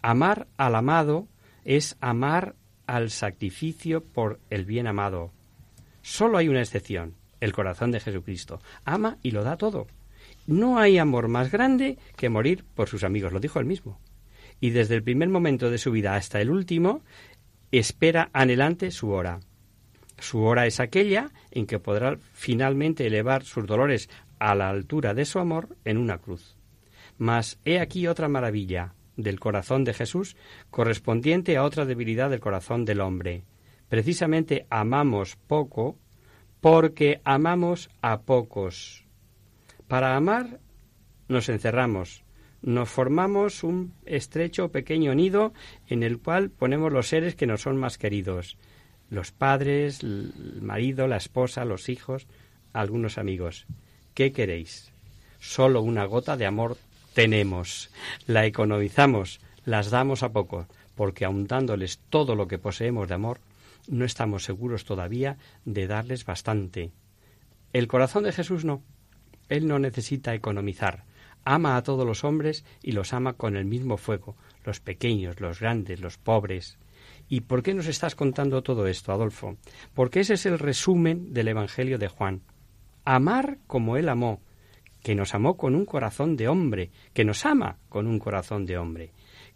Amar 0.00 0.46
al 0.56 0.76
amado 0.76 1.26
es 1.64 1.96
amar 2.00 2.54
al 2.86 3.10
sacrificio 3.10 4.04
por 4.04 4.38
el 4.48 4.64
bien 4.64 4.86
amado. 4.86 5.32
Solo 6.02 6.38
hay 6.38 6.48
una 6.48 6.60
excepción, 6.60 7.16
el 7.40 7.52
corazón 7.52 7.90
de 7.90 7.98
Jesucristo. 7.98 8.60
Ama 8.84 9.18
y 9.24 9.32
lo 9.32 9.42
da 9.42 9.56
todo. 9.56 9.88
No 10.46 10.78
hay 10.78 10.98
amor 10.98 11.26
más 11.26 11.50
grande 11.50 11.98
que 12.14 12.28
morir 12.28 12.64
por 12.76 12.88
sus 12.88 13.02
amigos, 13.02 13.32
lo 13.32 13.40
dijo 13.40 13.58
él 13.58 13.66
mismo. 13.66 13.98
Y 14.60 14.70
desde 14.70 14.94
el 14.94 15.02
primer 15.02 15.30
momento 15.30 15.68
de 15.68 15.78
su 15.78 15.90
vida 15.90 16.14
hasta 16.14 16.40
el 16.40 16.48
último, 16.48 17.02
espera 17.72 18.30
anhelante 18.32 18.92
su 18.92 19.10
hora. 19.10 19.40
Su 20.20 20.42
hora 20.42 20.66
es 20.66 20.78
aquella 20.78 21.32
en 21.50 21.66
que 21.66 21.80
podrá 21.80 22.16
finalmente 22.32 23.04
elevar 23.04 23.42
sus 23.42 23.66
dolores 23.66 24.08
a 24.42 24.56
la 24.56 24.68
altura 24.68 25.14
de 25.14 25.24
su 25.24 25.38
amor 25.38 25.76
en 25.84 25.98
una 25.98 26.18
cruz. 26.18 26.56
Mas 27.16 27.60
he 27.64 27.78
aquí 27.78 28.08
otra 28.08 28.28
maravilla 28.28 28.94
del 29.16 29.38
corazón 29.38 29.84
de 29.84 29.94
Jesús 29.94 30.36
correspondiente 30.68 31.56
a 31.56 31.62
otra 31.62 31.84
debilidad 31.84 32.28
del 32.28 32.40
corazón 32.40 32.84
del 32.84 33.02
hombre. 33.02 33.44
Precisamente 33.88 34.66
amamos 34.68 35.36
poco 35.36 35.96
porque 36.60 37.20
amamos 37.22 37.88
a 38.00 38.22
pocos. 38.22 39.04
Para 39.86 40.16
amar 40.16 40.58
nos 41.28 41.48
encerramos, 41.48 42.24
nos 42.62 42.88
formamos 42.88 43.62
un 43.62 43.94
estrecho 44.06 44.72
pequeño 44.72 45.14
nido 45.14 45.52
en 45.86 46.02
el 46.02 46.18
cual 46.18 46.50
ponemos 46.50 46.92
los 46.92 47.06
seres 47.06 47.36
que 47.36 47.46
nos 47.46 47.62
son 47.62 47.76
más 47.76 47.96
queridos, 47.96 48.58
los 49.08 49.30
padres, 49.30 50.02
el 50.02 50.58
marido, 50.62 51.06
la 51.06 51.18
esposa, 51.18 51.64
los 51.64 51.88
hijos, 51.88 52.26
algunos 52.72 53.18
amigos. 53.18 53.66
¿Qué 54.14 54.32
queréis? 54.32 54.92
Solo 55.40 55.82
una 55.82 56.04
gota 56.04 56.36
de 56.36 56.46
amor 56.46 56.76
tenemos, 57.14 57.90
la 58.26 58.46
economizamos, 58.46 59.40
las 59.64 59.90
damos 59.90 60.22
a 60.22 60.32
poco, 60.32 60.66
porque 60.94 61.24
aun 61.24 61.46
dándoles 61.46 61.98
todo 62.10 62.34
lo 62.34 62.48
que 62.48 62.58
poseemos 62.58 63.08
de 63.08 63.14
amor, 63.14 63.40
no 63.88 64.04
estamos 64.04 64.44
seguros 64.44 64.84
todavía 64.84 65.36
de 65.64 65.86
darles 65.86 66.24
bastante. 66.24 66.90
El 67.72 67.88
corazón 67.88 68.24
de 68.24 68.32
Jesús 68.32 68.64
no. 68.64 68.82
Él 69.48 69.66
no 69.66 69.78
necesita 69.78 70.34
economizar 70.34 71.04
ama 71.44 71.76
a 71.76 71.82
todos 71.82 72.06
los 72.06 72.24
hombres 72.24 72.64
y 72.82 72.92
los 72.92 73.12
ama 73.12 73.34
con 73.34 73.56
el 73.56 73.64
mismo 73.64 73.96
fuego, 73.96 74.36
los 74.64 74.80
pequeños, 74.80 75.40
los 75.40 75.60
grandes, 75.60 76.00
los 76.00 76.18
pobres. 76.18 76.78
¿Y 77.28 77.42
por 77.42 77.62
qué 77.62 77.74
nos 77.74 77.86
estás 77.86 78.14
contando 78.14 78.62
todo 78.62 78.86
esto, 78.86 79.12
Adolfo? 79.12 79.56
Porque 79.94 80.20
ese 80.20 80.34
es 80.34 80.46
el 80.46 80.58
resumen 80.58 81.32
del 81.32 81.48
Evangelio 81.48 81.98
de 81.98 82.08
Juan. 82.08 82.42
Amar 83.04 83.58
como 83.66 83.96
Él 83.96 84.08
amó, 84.08 84.40
que 85.02 85.14
nos 85.14 85.34
amó 85.34 85.56
con 85.56 85.74
un 85.74 85.84
corazón 85.84 86.36
de 86.36 86.48
hombre, 86.48 86.90
que 87.12 87.24
nos 87.24 87.44
ama 87.44 87.78
con 87.88 88.06
un 88.06 88.18
corazón 88.18 88.66
de 88.66 88.78
hombre. 88.78 89.12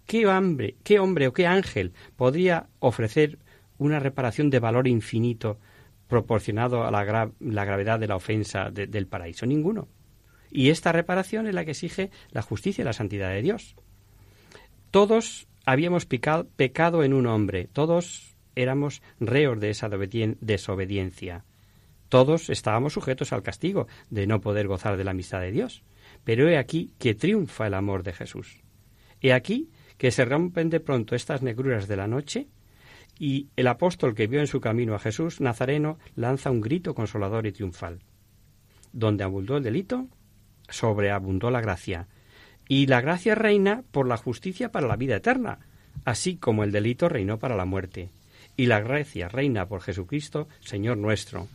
¿Qué 0.07 0.26
hombre, 0.26 0.76
qué 0.84 0.99
hombre 0.99 1.28
o 1.28 1.32
qué 1.32 1.47
ángel 1.47 1.92
podría 2.16 2.68
ofrecer 2.78 3.38
una 3.78 3.99
reparación 3.99 4.51
de 4.51 4.61
valor 4.61 4.86
infinito 4.88 5.59
proporcionado 6.09 6.84
a 6.84 6.90
la, 6.90 7.05
gravedad 7.05 7.99
de 7.99 8.07
la 8.07 8.16
ofensa 8.16 8.70
del 8.70 9.07
paraíso? 9.07 9.47
Ninguno. 9.47 9.88
Y 10.51 10.70
esta 10.70 10.92
reparación 10.92 11.47
es 11.47 11.55
la 11.55 11.64
que 11.64 11.72
exige 11.72 12.11
la 12.30 12.42
justicia 12.42 12.82
y 12.82 12.84
la 12.84 12.92
santidad 12.92 13.30
de 13.30 13.42
Dios. 13.42 13.74
Todos 14.90 15.49
habíamos 15.64 16.07
pecado 16.07 17.03
en 17.03 17.12
un 17.12 17.26
hombre, 17.26 17.68
todos 17.72 18.36
éramos 18.55 19.03
reos 19.20 19.61
de 19.61 19.70
esa 19.70 19.88
desobediencia. 19.88 21.44
Todos 22.09 22.50
estábamos 22.50 22.92
sujetos 22.92 23.32
al 23.32 23.42
castigo 23.42 23.88
de 24.11 24.26
no 24.26 24.40
poder 24.40 24.68
gozar 24.68 24.96
de 24.96 25.04
la 25.04 25.11
amistad 25.11 25.40
de 25.40 25.52
Dios. 25.52 25.82
Pero 26.24 26.48
he 26.48 26.57
aquí 26.57 26.92
que 26.98 27.14
triunfa 27.14 27.66
el 27.66 27.74
amor 27.74 28.02
de 28.02 28.12
Jesús. 28.12 28.62
He 29.20 29.32
aquí 29.32 29.70
que 29.98 30.11
se 30.11 30.24
rompen 30.24 30.70
de 30.70 30.80
pronto 30.80 31.14
estas 31.14 31.42
negruras 31.42 31.88
de 31.88 31.96
la 31.96 32.07
noche 32.07 32.48
y 33.18 33.48
el 33.57 33.66
apóstol 33.66 34.14
que 34.14 34.26
vio 34.26 34.40
en 34.40 34.46
su 34.46 34.61
camino 34.61 34.94
a 34.94 34.98
Jesús 34.98 35.40
Nazareno 35.40 35.98
lanza 36.14 36.50
un 36.50 36.61
grito 36.61 36.94
consolador 36.94 37.46
y 37.46 37.52
triunfal. 37.52 38.00
Donde 38.92 39.24
abundó 39.24 39.57
el 39.57 39.62
delito, 39.62 40.07
sobreabundó 40.68 41.50
la 41.50 41.61
gracia, 41.61 42.09
y 42.68 42.86
la 42.86 43.00
gracia 43.00 43.34
reina 43.34 43.84
por 43.90 44.07
la 44.07 44.16
justicia 44.16 44.70
para 44.70 44.86
la 44.86 44.96
vida 44.96 45.16
eterna, 45.16 45.61
así 46.04 46.36
como 46.36 46.64
el 46.64 46.72
delito 46.72 47.09
reinó 47.09 47.38
para 47.38 47.57
la 47.57 47.64
muerte, 47.64 48.11
y 48.57 48.66
la 48.66 48.80
gracia 48.80 49.28
reina 49.28 49.66
por 49.66 49.82
Jesucristo, 49.82 50.48
Señor 50.61 50.98
nuestro, 50.98 51.48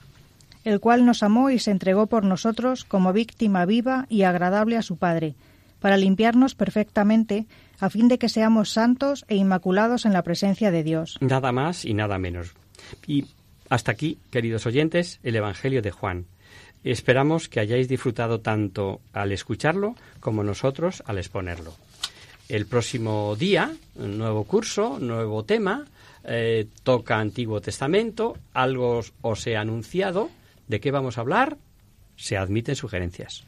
el 0.64 0.80
cual 0.80 1.06
nos 1.06 1.24
amó 1.24 1.50
y 1.50 1.60
se 1.60 1.72
entregó 1.72 2.08
por 2.08 2.24
nosotros 2.24 2.84
como 2.84 3.14
víctima 3.14 3.66
viva 3.66 4.06
y 4.10 4.24
agradable 4.24 4.78
a 4.78 4.82
su 4.82 4.98
Padre, 4.98 5.36
para 5.80 5.98
limpiarnos 5.98 6.56
perfectamente, 6.56 7.46
a 7.80 7.90
fin 7.90 8.08
de 8.08 8.20
que 8.20 8.30
seamos 8.30 8.70
santos 8.70 9.26
e 9.28 9.36
inmaculados 9.36 10.06
en 10.06 10.14
la 10.14 10.22
presencia 10.22 10.72
de 10.72 10.84
Dios. 10.84 11.18
Nada 11.22 11.52
más 11.52 11.86
y 11.86 11.94
nada 11.94 12.18
menos. 12.20 12.54
Y 13.08 13.26
hasta 13.70 13.92
aquí, 13.92 14.20
queridos 14.30 14.66
oyentes, 14.66 15.20
el 15.24 15.36
Evangelio 15.36 15.82
de 15.82 15.92
Juan. 15.92 16.26
Esperamos 16.84 17.48
que 17.48 17.60
hayáis 17.60 17.88
disfrutado 17.88 18.42
tanto 18.42 19.02
al 19.14 19.32
escucharlo 19.32 19.96
como 20.20 20.44
nosotros 20.44 21.04
al 21.06 21.18
exponerlo. 21.18 21.74
El 22.50 22.66
próximo 22.66 23.36
día, 23.38 23.72
nuevo 23.96 24.44
curso, 24.44 24.98
nuevo 25.00 25.46
tema, 25.46 25.86
eh, 26.24 26.68
toca 26.84 27.18
Antiguo 27.18 27.62
Testamento, 27.62 28.36
algo 28.54 29.02
os 29.22 29.48
he 29.48 29.56
anunciado. 29.56 30.30
¿De 30.72 30.80
qué 30.80 30.90
vamos 30.90 31.18
a 31.18 31.22
hablar? 31.22 31.58
Se 32.16 32.38
admiten 32.38 32.78
sugerencias. 32.78 33.44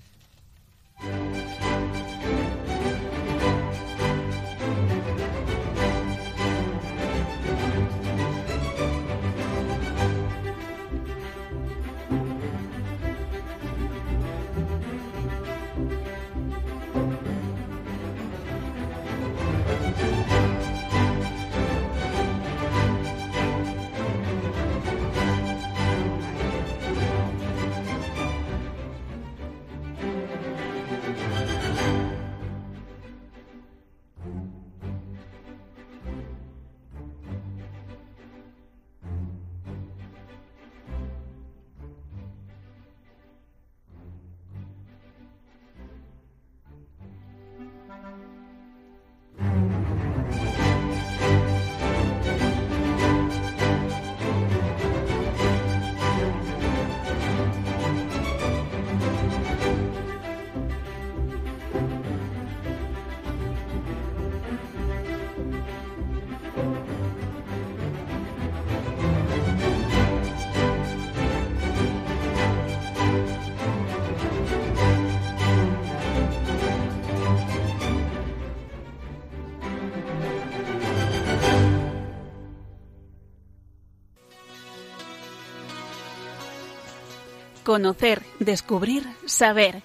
Conocer, 87.73 88.21
descubrir, 88.37 89.03
saber. 89.25 89.81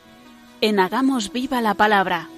En 0.61 0.78
Hagamos 0.78 1.32
Viva 1.32 1.62
la 1.62 1.72
Palabra. 1.72 2.28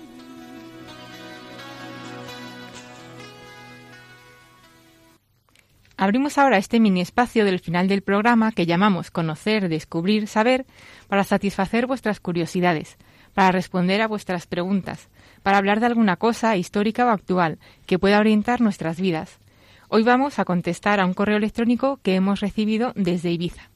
Abrimos 5.96 6.38
ahora 6.38 6.57
este 6.57 6.78
mini 6.78 7.01
espacio 7.01 7.44
del 7.44 7.59
final 7.59 7.88
del 7.88 8.03
programa 8.03 8.53
que 8.53 8.64
llamamos 8.64 9.11
Conocer, 9.11 9.68
Descubrir, 9.68 10.28
Saber 10.28 10.66
para 11.09 11.24
satisfacer 11.24 11.88
vuestras 11.88 12.20
curiosidades, 12.20 12.96
para 13.34 13.51
responder 13.51 14.03
a 14.03 14.07
vuestras 14.07 14.46
preguntas, 14.46 15.09
para 15.42 15.59
hablar 15.59 15.80
de 15.80 15.86
alguna 15.86 16.14
cosa 16.14 16.57
histórica 16.57 17.07
o 17.07 17.09
actual 17.09 17.59
que 17.86 17.98
pueda 17.98 18.20
orientar 18.20 18.61
nuestras 18.61 19.01
vidas. 19.01 19.40
Hoy 19.88 20.05
vamos 20.05 20.38
a 20.38 20.44
contestar 20.44 21.01
a 21.01 21.07
un 21.07 21.12
correo 21.12 21.38
electrónico 21.38 21.98
que 22.05 22.14
hemos 22.14 22.38
recibido 22.38 22.92
desde 22.94 23.32
Ibiza. 23.32 23.68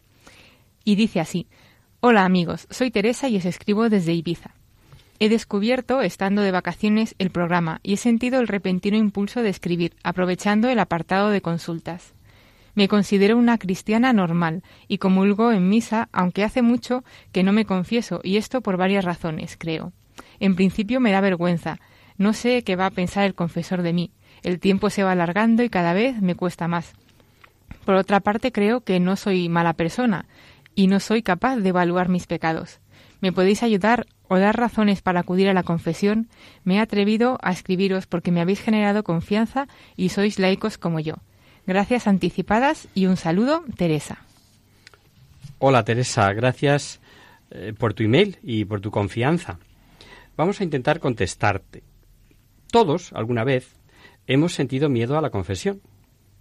Y 0.84 0.96
dice 0.96 1.18
así, 1.18 1.48
Hola 2.06 2.26
amigos, 2.26 2.66
soy 2.68 2.90
Teresa 2.90 3.30
y 3.30 3.38
os 3.38 3.46
escribo 3.46 3.88
desde 3.88 4.12
Ibiza. 4.12 4.50
He 5.20 5.30
descubierto, 5.30 6.02
estando 6.02 6.42
de 6.42 6.50
vacaciones, 6.50 7.14
el 7.18 7.30
programa 7.30 7.80
y 7.82 7.94
he 7.94 7.96
sentido 7.96 8.40
el 8.40 8.46
repentino 8.46 8.98
impulso 8.98 9.42
de 9.42 9.48
escribir, 9.48 9.96
aprovechando 10.02 10.68
el 10.68 10.80
apartado 10.80 11.30
de 11.30 11.40
consultas. 11.40 12.12
Me 12.74 12.88
considero 12.88 13.38
una 13.38 13.56
cristiana 13.56 14.12
normal 14.12 14.64
y 14.86 14.98
comulgo 14.98 15.50
en 15.50 15.70
misa, 15.70 16.10
aunque 16.12 16.44
hace 16.44 16.60
mucho 16.60 17.04
que 17.32 17.42
no 17.42 17.54
me 17.54 17.64
confieso, 17.64 18.20
y 18.22 18.36
esto 18.36 18.60
por 18.60 18.76
varias 18.76 19.06
razones, 19.06 19.56
creo. 19.58 19.94
En 20.40 20.56
principio 20.56 21.00
me 21.00 21.10
da 21.10 21.22
vergüenza. 21.22 21.78
No 22.18 22.34
sé 22.34 22.64
qué 22.64 22.76
va 22.76 22.84
a 22.84 22.90
pensar 22.90 23.24
el 23.24 23.34
confesor 23.34 23.80
de 23.80 23.94
mí. 23.94 24.10
El 24.42 24.60
tiempo 24.60 24.90
se 24.90 25.04
va 25.04 25.12
alargando 25.12 25.62
y 25.62 25.70
cada 25.70 25.94
vez 25.94 26.20
me 26.20 26.34
cuesta 26.34 26.68
más. 26.68 26.92
Por 27.86 27.94
otra 27.94 28.20
parte, 28.20 28.52
creo 28.52 28.82
que 28.82 29.00
no 29.00 29.16
soy 29.16 29.48
mala 29.48 29.72
persona 29.72 30.26
y 30.74 30.86
no 30.86 31.00
soy 31.00 31.22
capaz 31.22 31.56
de 31.56 31.68
evaluar 31.68 32.08
mis 32.08 32.26
pecados. 32.26 32.80
¿Me 33.20 33.32
podéis 33.32 33.62
ayudar 33.62 34.06
o 34.28 34.38
dar 34.38 34.56
razones 34.56 35.00
para 35.00 35.20
acudir 35.20 35.48
a 35.48 35.54
la 35.54 35.62
confesión? 35.62 36.28
Me 36.64 36.76
he 36.76 36.80
atrevido 36.80 37.38
a 37.42 37.52
escribiros 37.52 38.06
porque 38.06 38.30
me 38.30 38.40
habéis 38.40 38.60
generado 38.60 39.02
confianza 39.02 39.66
y 39.96 40.10
sois 40.10 40.38
laicos 40.38 40.78
como 40.78 41.00
yo. 41.00 41.14
Gracias 41.66 42.06
anticipadas 42.06 42.88
y 42.94 43.06
un 43.06 43.16
saludo, 43.16 43.64
Teresa. 43.76 44.18
Hola 45.58 45.84
Teresa, 45.84 46.32
gracias 46.34 47.00
eh, 47.50 47.72
por 47.78 47.94
tu 47.94 48.02
email 48.02 48.38
y 48.42 48.64
por 48.66 48.80
tu 48.80 48.90
confianza. 48.90 49.58
Vamos 50.36 50.60
a 50.60 50.64
intentar 50.64 51.00
contestarte. 51.00 51.82
Todos, 52.70 53.12
alguna 53.12 53.44
vez, 53.44 53.76
hemos 54.26 54.52
sentido 54.52 54.88
miedo 54.88 55.16
a 55.16 55.22
la 55.22 55.30
confesión. 55.30 55.80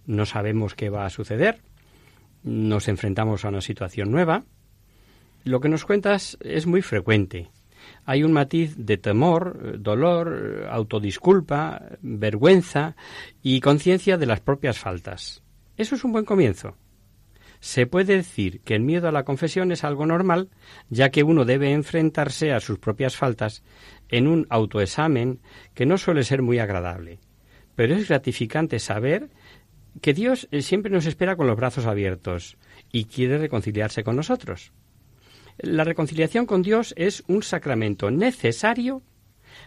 No 0.06 0.26
sabemos 0.26 0.74
qué 0.74 0.90
va 0.90 1.06
a 1.06 1.10
suceder, 1.10 1.60
nos 2.44 2.88
enfrentamos 2.88 3.44
a 3.44 3.48
una 3.48 3.60
situación 3.60 4.10
nueva. 4.10 4.44
Lo 5.44 5.60
que 5.60 5.68
nos 5.68 5.84
cuentas 5.84 6.38
es 6.40 6.66
muy 6.66 6.82
frecuente. 6.82 7.50
Hay 8.06 8.22
un 8.22 8.32
matiz 8.32 8.74
de 8.76 8.96
temor, 8.96 9.80
dolor, 9.80 10.68
autodisculpa, 10.70 11.82
vergüenza 12.00 12.96
y 13.42 13.60
conciencia 13.60 14.16
de 14.16 14.26
las 14.26 14.40
propias 14.40 14.78
faltas. 14.78 15.42
Eso 15.76 15.94
es 15.96 16.04
un 16.04 16.12
buen 16.12 16.24
comienzo. 16.24 16.76
Se 17.60 17.86
puede 17.86 18.16
decir 18.16 18.60
que 18.60 18.74
el 18.74 18.82
miedo 18.82 19.08
a 19.08 19.12
la 19.12 19.24
confesión 19.24 19.72
es 19.72 19.84
algo 19.84 20.04
normal, 20.04 20.50
ya 20.90 21.10
que 21.10 21.22
uno 21.22 21.46
debe 21.46 21.72
enfrentarse 21.72 22.52
a 22.52 22.60
sus 22.60 22.78
propias 22.78 23.16
faltas 23.16 23.62
en 24.10 24.28
un 24.28 24.46
autoexamen 24.50 25.40
que 25.72 25.86
no 25.86 25.96
suele 25.96 26.24
ser 26.24 26.42
muy 26.42 26.58
agradable. 26.58 27.20
Pero 27.74 27.94
es 27.94 28.08
gratificante 28.08 28.78
saber 28.78 29.30
que 30.00 30.14
Dios 30.14 30.48
siempre 30.60 30.90
nos 30.90 31.06
espera 31.06 31.36
con 31.36 31.46
los 31.46 31.56
brazos 31.56 31.86
abiertos 31.86 32.56
y 32.92 33.04
quiere 33.04 33.38
reconciliarse 33.38 34.04
con 34.04 34.16
nosotros. 34.16 34.72
La 35.58 35.84
reconciliación 35.84 36.46
con 36.46 36.62
Dios 36.62 36.94
es 36.96 37.22
un 37.28 37.42
sacramento 37.42 38.10
necesario 38.10 39.02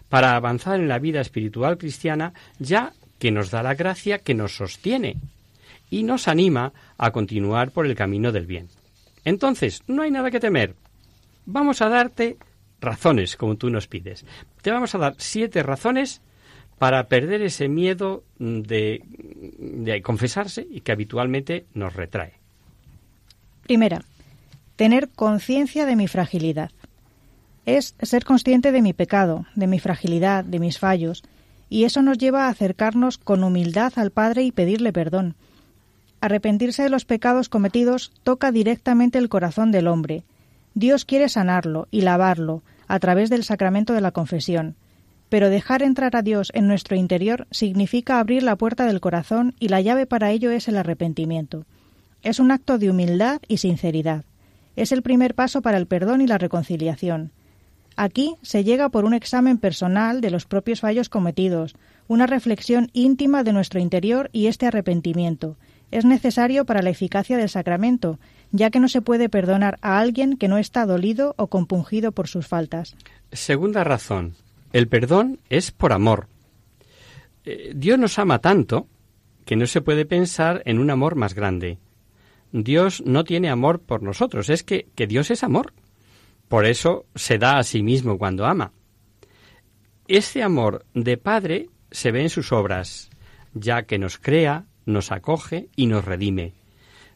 para 0.10 0.36
avanzar 0.36 0.80
en 0.80 0.88
la 0.88 1.00
vida 1.00 1.22
espiritual 1.22 1.78
cristiana, 1.78 2.34
ya 2.60 2.94
que 3.20 3.32
nos 3.32 3.52
da 3.52 3.64
la 3.64 3.76
gracia 3.76 4.20
que 4.20 4.34
nos 4.34 4.56
sostiene 4.56 5.18
y 5.90 6.04
nos 6.04 6.28
anima 6.28 6.74
a 6.98 7.12
continuar 7.12 7.72
por 7.72 7.86
el 7.86 7.96
camino 7.96 8.32
del 8.32 8.46
bien. 8.46 8.68
Entonces, 9.24 9.82
no 9.88 10.02
hay 10.02 10.12
nada 10.12 10.32
que 10.32 10.40
temer. 10.40 10.76
Vamos 11.46 11.82
a 11.82 11.90
darte 11.90 12.38
razones, 12.82 13.38
como 13.38 13.56
tú 13.56 13.70
nos 13.70 13.88
pides. 13.88 14.26
Te 14.62 14.72
vamos 14.72 14.94
a 14.94 14.98
dar 14.98 15.16
siete 15.18 15.64
razones 15.64 16.22
para 16.80 17.08
perder 17.08 17.42
ese 17.42 17.68
miedo 17.68 18.24
de, 18.38 19.02
de 19.58 20.02
confesarse 20.02 20.68
y 20.70 20.82
que 20.82 20.92
habitualmente 20.92 21.66
nos 21.74 21.96
retrae. 21.96 22.34
Primera, 23.64 24.04
tener 24.76 25.10
conciencia 25.10 25.86
de 25.86 25.96
mi 25.96 26.08
fragilidad. 26.08 26.72
Es 27.66 27.96
ser 28.02 28.24
consciente 28.24 28.72
de 28.72 28.82
mi 28.82 28.94
pecado, 28.94 29.46
de 29.56 29.68
mi 29.68 29.80
fragilidad, 29.80 30.46
de 30.46 30.60
mis 30.60 30.80
fallos, 30.80 31.24
y 31.70 31.84
eso 31.84 32.02
nos 32.02 32.18
lleva 32.18 32.46
a 32.46 32.50
acercarnos 32.50 33.18
con 33.18 33.44
humildad 33.44 33.92
al 33.98 34.12
Padre 34.12 34.44
y 34.44 34.52
pedirle 34.52 34.94
perdón. 34.94 35.36
Arrepentirse 36.22 36.84
de 36.84 36.90
los 36.90 37.06
pecados 37.06 37.50
cometidos 37.50 38.12
toca 38.24 38.52
directamente 38.52 39.18
el 39.18 39.30
corazón 39.30 39.72
del 39.72 39.88
hombre. 39.88 40.24
Dios 40.74 41.06
quiere 41.06 41.28
sanarlo 41.28 41.88
y 41.92 42.02
lavarlo 42.02 42.64
a 42.88 43.00
través 43.00 43.30
del 43.30 43.44
sacramento 43.44 43.94
de 43.94 44.02
la 44.02 44.12
confesión. 44.12 44.76
Pero 45.30 45.50
dejar 45.50 45.84
entrar 45.84 46.16
a 46.16 46.22
Dios 46.22 46.52
en 46.54 46.68
nuestro 46.68 46.96
interior 46.96 47.48
significa 47.52 48.20
abrir 48.20 48.44
la 48.44 48.56
puerta 48.56 48.86
del 48.86 49.02
corazón 49.02 49.56
y 49.60 49.68
la 49.68 49.82
llave 49.82 50.06
para 50.06 50.32
ello 50.32 50.52
es 50.52 50.68
el 50.68 50.78
arrepentimiento. 50.78 51.66
Es 52.24 52.40
un 52.40 52.52
acto 52.52 52.78
de 52.78 52.90
humildad 52.90 53.42
y 53.48 53.58
sinceridad. 53.58 54.24
Es 54.76 54.92
el 54.92 55.02
primer 55.02 55.36
paso 55.36 55.62
para 55.62 55.78
el 55.78 55.88
perdón 55.88 56.22
y 56.22 56.28
la 56.28 56.38
reconciliación. 56.38 57.32
Aquí 57.96 58.36
se 58.44 58.64
llega 58.64 58.90
por 58.90 59.06
un 59.06 59.16
examen 59.16 59.58
personal 59.58 60.22
de 60.22 60.30
los 60.30 60.46
propios 60.46 60.82
fallos 60.82 61.10
cometidos, 61.10 61.76
una 62.08 62.28
reflexión 62.28 62.90
íntima 62.94 63.44
de 63.44 63.54
nuestro 63.54 63.80
interior 63.80 64.30
y 64.32 64.48
este 64.48 64.68
arrepentimiento. 64.68 65.58
Es 65.90 66.06
necesario 66.06 66.66
para 66.66 66.82
la 66.82 66.92
eficacia 66.92 67.38
del 67.38 67.50
sacramento, 67.50 68.20
ya 68.52 68.70
que 68.70 68.80
no 68.80 68.88
se 68.88 69.02
puede 69.02 69.30
perdonar 69.30 69.80
a 69.82 70.00
alguien 70.00 70.38
que 70.38 70.48
no 70.48 70.58
está 70.58 70.86
dolido 70.86 71.34
o 71.38 71.48
compungido 71.48 72.12
por 72.12 72.28
sus 72.28 72.46
faltas. 72.46 72.96
Segunda 73.32 73.84
razón. 73.84 74.36
El 74.74 74.88
perdón 74.88 75.40
es 75.50 75.72
por 75.72 75.94
amor. 75.94 76.28
Eh, 77.46 77.72
Dios 77.76 77.98
nos 77.98 78.20
ama 78.20 78.40
tanto 78.40 78.88
que 79.46 79.56
no 79.56 79.66
se 79.66 79.82
puede 79.82 80.06
pensar 80.06 80.62
en 80.66 80.80
un 80.80 80.90
amor 80.90 81.16
más 81.16 81.34
grande. 81.34 81.78
Dios 82.52 83.02
no 83.06 83.24
tiene 83.24 83.50
amor 83.50 83.82
por 83.82 84.04
nosotros, 84.04 84.50
es 84.50 84.64
que, 84.64 84.88
que 84.96 85.08
Dios 85.08 85.32
es 85.32 85.44
amor. 85.44 85.74
Por 86.48 86.66
eso 86.66 87.06
se 87.16 87.38
da 87.38 87.58
a 87.58 87.64
sí 87.64 87.82
mismo 87.84 88.18
cuando 88.18 88.46
ama. 88.46 88.72
Este 90.08 90.44
amor 90.44 90.86
de 90.94 91.18
Padre 91.18 91.70
se 91.92 92.12
ve 92.12 92.22
en 92.22 92.30
sus 92.30 92.52
obras, 92.52 93.10
ya 93.54 93.84
que 93.84 94.00
nos 94.00 94.18
crea, 94.18 94.66
nos 94.86 95.12
acoge 95.12 95.70
y 95.76 95.88
nos 95.88 96.06
redime. 96.06 96.54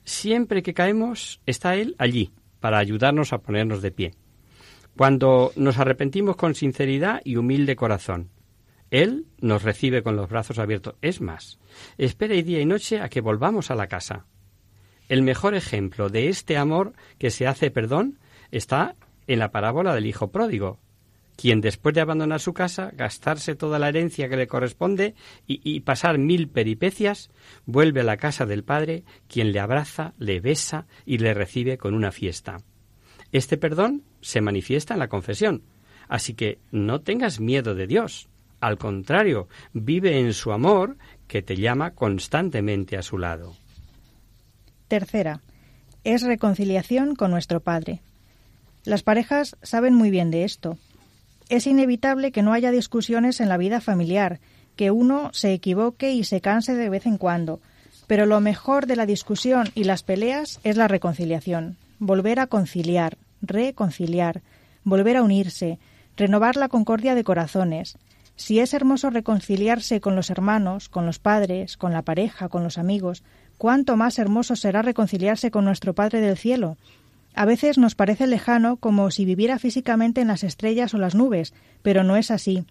Siempre 0.04 0.64
que 0.64 0.74
caemos 0.74 1.42
está 1.46 1.76
Él 1.76 1.96
allí, 1.98 2.32
para 2.60 2.80
ayudarnos 2.80 3.34
a 3.34 3.40
ponernos 3.40 3.82
de 3.82 3.92
pie. 3.92 4.14
Cuando 4.98 5.52
nos 5.56 5.78
arrepentimos 5.80 6.36
con 6.36 6.54
sinceridad 6.54 7.22
y 7.24 7.38
humilde 7.38 7.76
corazón, 7.76 8.30
Él 8.90 9.26
nos 9.40 9.64
recibe 9.64 10.04
con 10.04 10.16
los 10.16 10.30
brazos 10.30 10.60
abiertos. 10.60 10.96
Es 11.02 11.22
más, 11.22 11.60
espera 11.98 12.36
día 12.36 12.60
y 12.60 12.66
noche 12.66 13.00
a 13.00 13.10
que 13.10 13.22
volvamos 13.22 13.72
a 13.72 13.76
la 13.76 13.88
casa. 13.88 14.26
El 15.08 15.24
mejor 15.24 15.56
ejemplo 15.56 16.10
de 16.10 16.30
este 16.30 16.58
amor 16.58 16.94
que 17.18 17.32
se 17.32 17.48
hace 17.48 17.72
perdón 17.72 18.20
está 18.52 18.96
en 19.28 19.40
la 19.40 19.52
parábola 19.52 19.96
del 19.96 20.06
hijo 20.06 20.32
pródigo, 20.32 20.80
quien 21.38 21.62
después 21.62 21.96
de 21.96 22.02
abandonar 22.02 22.40
su 22.40 22.54
casa, 22.54 22.92
gastarse 22.94 23.56
toda 23.56 23.80
la 23.80 23.90
herencia 23.90 24.30
que 24.30 24.38
le 24.38 24.48
corresponde 24.48 25.16
y, 25.48 25.62
y, 25.64 25.80
pasar 25.80 26.18
mil 26.18 26.50
peripecias, 26.50 27.32
vuelve 27.66 28.02
a 28.02 28.04
la 28.04 28.18
casa 28.18 28.46
del 28.46 28.64
padre, 28.64 29.06
quien 29.28 29.52
le 29.52 29.60
abraza, 29.60 30.14
le 30.20 30.40
besa 30.40 30.86
y 31.06 31.18
le 31.18 31.34
recibe 31.34 31.78
con 31.78 31.94
una 31.94 32.12
fiesta. 32.12 32.58
Este 33.32 33.58
perdón 33.58 34.04
se 34.22 34.42
manifiesta 34.42 34.94
en 34.94 35.00
la 35.00 35.10
confesión, 35.10 35.64
así 36.08 36.34
que 36.34 36.60
no 36.72 37.02
tengas 37.02 37.40
miedo 37.40 37.76
de 37.76 37.88
Dios. 37.88 38.30
Al 38.60 38.78
contrario, 38.78 39.48
vive 39.74 40.20
en 40.20 40.34
su 40.34 40.52
amor 40.52 40.98
que 41.28 41.42
te 41.42 41.56
llama 41.56 41.92
constantemente 41.92 42.98
a 42.98 43.02
su 43.02 43.18
lado. 43.18 43.56
Tercera, 44.88 45.42
es 46.04 46.22
reconciliación 46.22 47.16
con 47.16 47.32
nuestro 47.32 47.60
Padre. 47.60 48.02
Las 48.84 49.04
parejas 49.04 49.56
saben 49.62 49.96
muy 49.96 50.10
bien 50.12 50.32
de 50.32 50.44
esto. 50.44 50.78
Es 51.50 51.68
inevitable 51.68 52.32
que 52.32 52.42
no 52.42 52.54
haya 52.54 52.72
discusiones 52.72 53.40
en 53.40 53.50
la 53.50 53.58
vida 53.58 53.82
familiar, 53.82 54.40
que 54.76 54.92
uno 54.92 55.30
se 55.34 55.54
equivoque 55.54 56.12
y 56.12 56.24
se 56.24 56.42
canse 56.42 56.76
de 56.76 56.90
vez 56.90 57.06
en 57.06 57.18
cuando, 57.18 57.62
pero 58.08 58.26
lo 58.26 58.40
mejor 58.42 58.88
de 58.88 58.96
la 58.96 59.06
discusión 59.06 59.70
y 59.76 59.84
las 59.84 60.04
peleas 60.04 60.60
es 60.64 60.78
la 60.78 60.88
reconciliación, 60.88 61.78
volver 62.00 62.40
a 62.40 62.48
conciliar, 62.48 63.18
reconciliar, 63.42 64.42
volver 64.84 65.18
a 65.18 65.24
unirse, 65.24 65.80
renovar 66.18 66.56
la 66.56 66.70
concordia 66.70 67.16
de 67.16 67.24
corazones. 67.24 67.98
Si 68.36 68.60
es 68.60 68.74
hermoso 68.74 69.10
reconciliarse 69.10 70.02
con 70.02 70.16
los 70.16 70.30
hermanos, 70.30 70.90
con 70.90 71.06
los 71.06 71.20
padres, 71.20 71.78
con 71.78 71.94
la 71.94 72.02
pareja, 72.02 72.50
con 72.50 72.64
los 72.64 72.78
amigos, 72.78 73.24
cuánto 73.58 73.98
más 73.98 74.18
hermoso 74.18 74.56
será 74.56 74.82
reconciliarse 74.82 75.52
con 75.52 75.66
nuestro 75.66 75.94
Padre 75.94 76.22
del 76.22 76.38
cielo. 76.38 76.78
A 77.36 77.46
veces 77.46 77.78
nos 77.78 77.96
parece 77.96 78.28
lejano 78.28 78.78
como 78.78 79.12
si 79.12 79.26
viviera 79.26 79.60
físicamente 79.60 80.22
en 80.22 80.28
las 80.28 80.44
estrellas 80.44 80.94
o 80.94 80.98
las 80.98 81.16
nubes, 81.16 81.54
pero 81.82 82.04
no 82.04 82.18
es 82.18 82.32
así. 82.32 82.66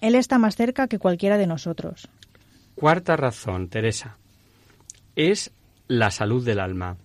Él 0.00 0.14
está 0.14 0.38
más 0.38 0.56
cerca 0.56 0.88
que 0.88 0.98
cualquiera 0.98 1.38
de 1.38 1.46
nosotros. 1.46 2.08
Cuarta 2.74 3.16
razón, 3.16 3.68
Teresa, 3.68 4.18
es 5.16 5.50
la 5.88 6.10
salud 6.10 6.44
del 6.44 6.60
alma. 6.60 6.98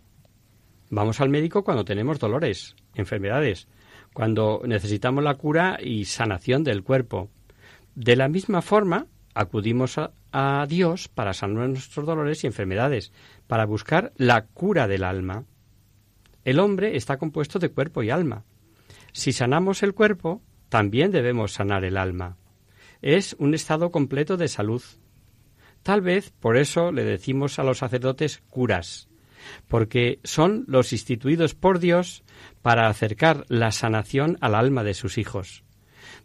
Vamos 0.92 1.22
al 1.22 1.30
médico 1.30 1.64
cuando 1.64 1.86
tenemos 1.86 2.20
dolores, 2.20 2.76
enfermedades, 2.96 3.70
cuando 4.14 4.62
necesitamos 4.66 5.24
la 5.24 5.36
cura 5.36 5.80
y 5.82 6.04
sanación 6.04 6.66
del 6.66 6.84
cuerpo. 6.84 7.30
De 7.96 8.18
la 8.18 8.28
misma 8.28 8.62
forma, 8.62 9.08
acudimos 9.34 9.98
a, 9.98 10.66
Dios 10.68 11.08
para 11.08 11.34
sanar 11.34 11.70
nuestros 11.70 12.06
dolores 12.06 12.44
y 12.44 12.48
enfermedades, 12.48 13.14
para 13.48 13.66
buscar 13.66 14.12
la 14.18 14.46
cura 14.48 14.90
del 14.90 15.06
alma. 15.06 15.46
El 16.44 16.60
hombre 16.60 16.98
está 16.98 17.18
compuesto 17.18 17.58
de 17.58 17.70
cuerpo 17.70 18.04
y 18.04 18.10
alma. 18.10 18.44
Si 19.14 19.32
sanamos 19.32 19.84
el 19.84 19.94
cuerpo, 19.94 20.42
también 20.68 21.12
debemos 21.12 21.54
sanar 21.54 21.86
el 21.86 21.96
alma. 21.96 22.36
Es 23.02 23.34
un 23.40 23.54
estado 23.54 23.92
completo 23.92 24.36
de 24.36 24.50
salud. 24.50 24.84
Tal 25.84 26.02
vez 26.02 26.32
por 26.32 26.58
eso 26.58 26.92
le 26.92 27.06
decimos 27.06 27.60
a 27.60 27.64
los 27.64 27.78
sacerdotes 27.78 28.44
curas, 28.50 29.10
porque 29.68 30.20
son 30.24 30.66
los 30.68 30.94
instituidos 30.94 31.56
por 31.56 31.80
Dios 31.80 32.24
para 32.62 32.88
acercar 32.88 33.46
la 33.48 33.72
sanación 33.72 34.38
al 34.42 34.56
alma 34.56 34.84
de 34.84 34.94
sus 34.94 35.18
hijos, 35.18 35.64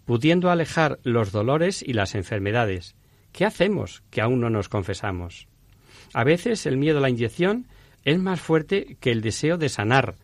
pudiendo 0.05 0.51
alejar 0.51 0.99
los 1.03 1.33
dolores 1.33 1.83
y 1.83 1.93
las 1.93 2.15
enfermedades. 2.15 2.95
¿Qué 3.33 3.45
hacemos 3.45 4.03
que 4.11 4.21
aún 4.21 4.41
no 4.41 4.51
nos 4.51 4.69
confesamos? 4.69 5.49
A 6.15 6.25
veces 6.25 6.67
el 6.67 6.77
miedo 6.77 6.99
a 6.99 7.01
la 7.03 7.11
inyección 7.11 7.67
es 8.05 8.19
más 8.19 8.41
fuerte 8.41 8.97
que 9.01 9.11
el 9.11 9.21
deseo 9.21 9.59
de 9.59 9.69
sanar, 9.69 10.15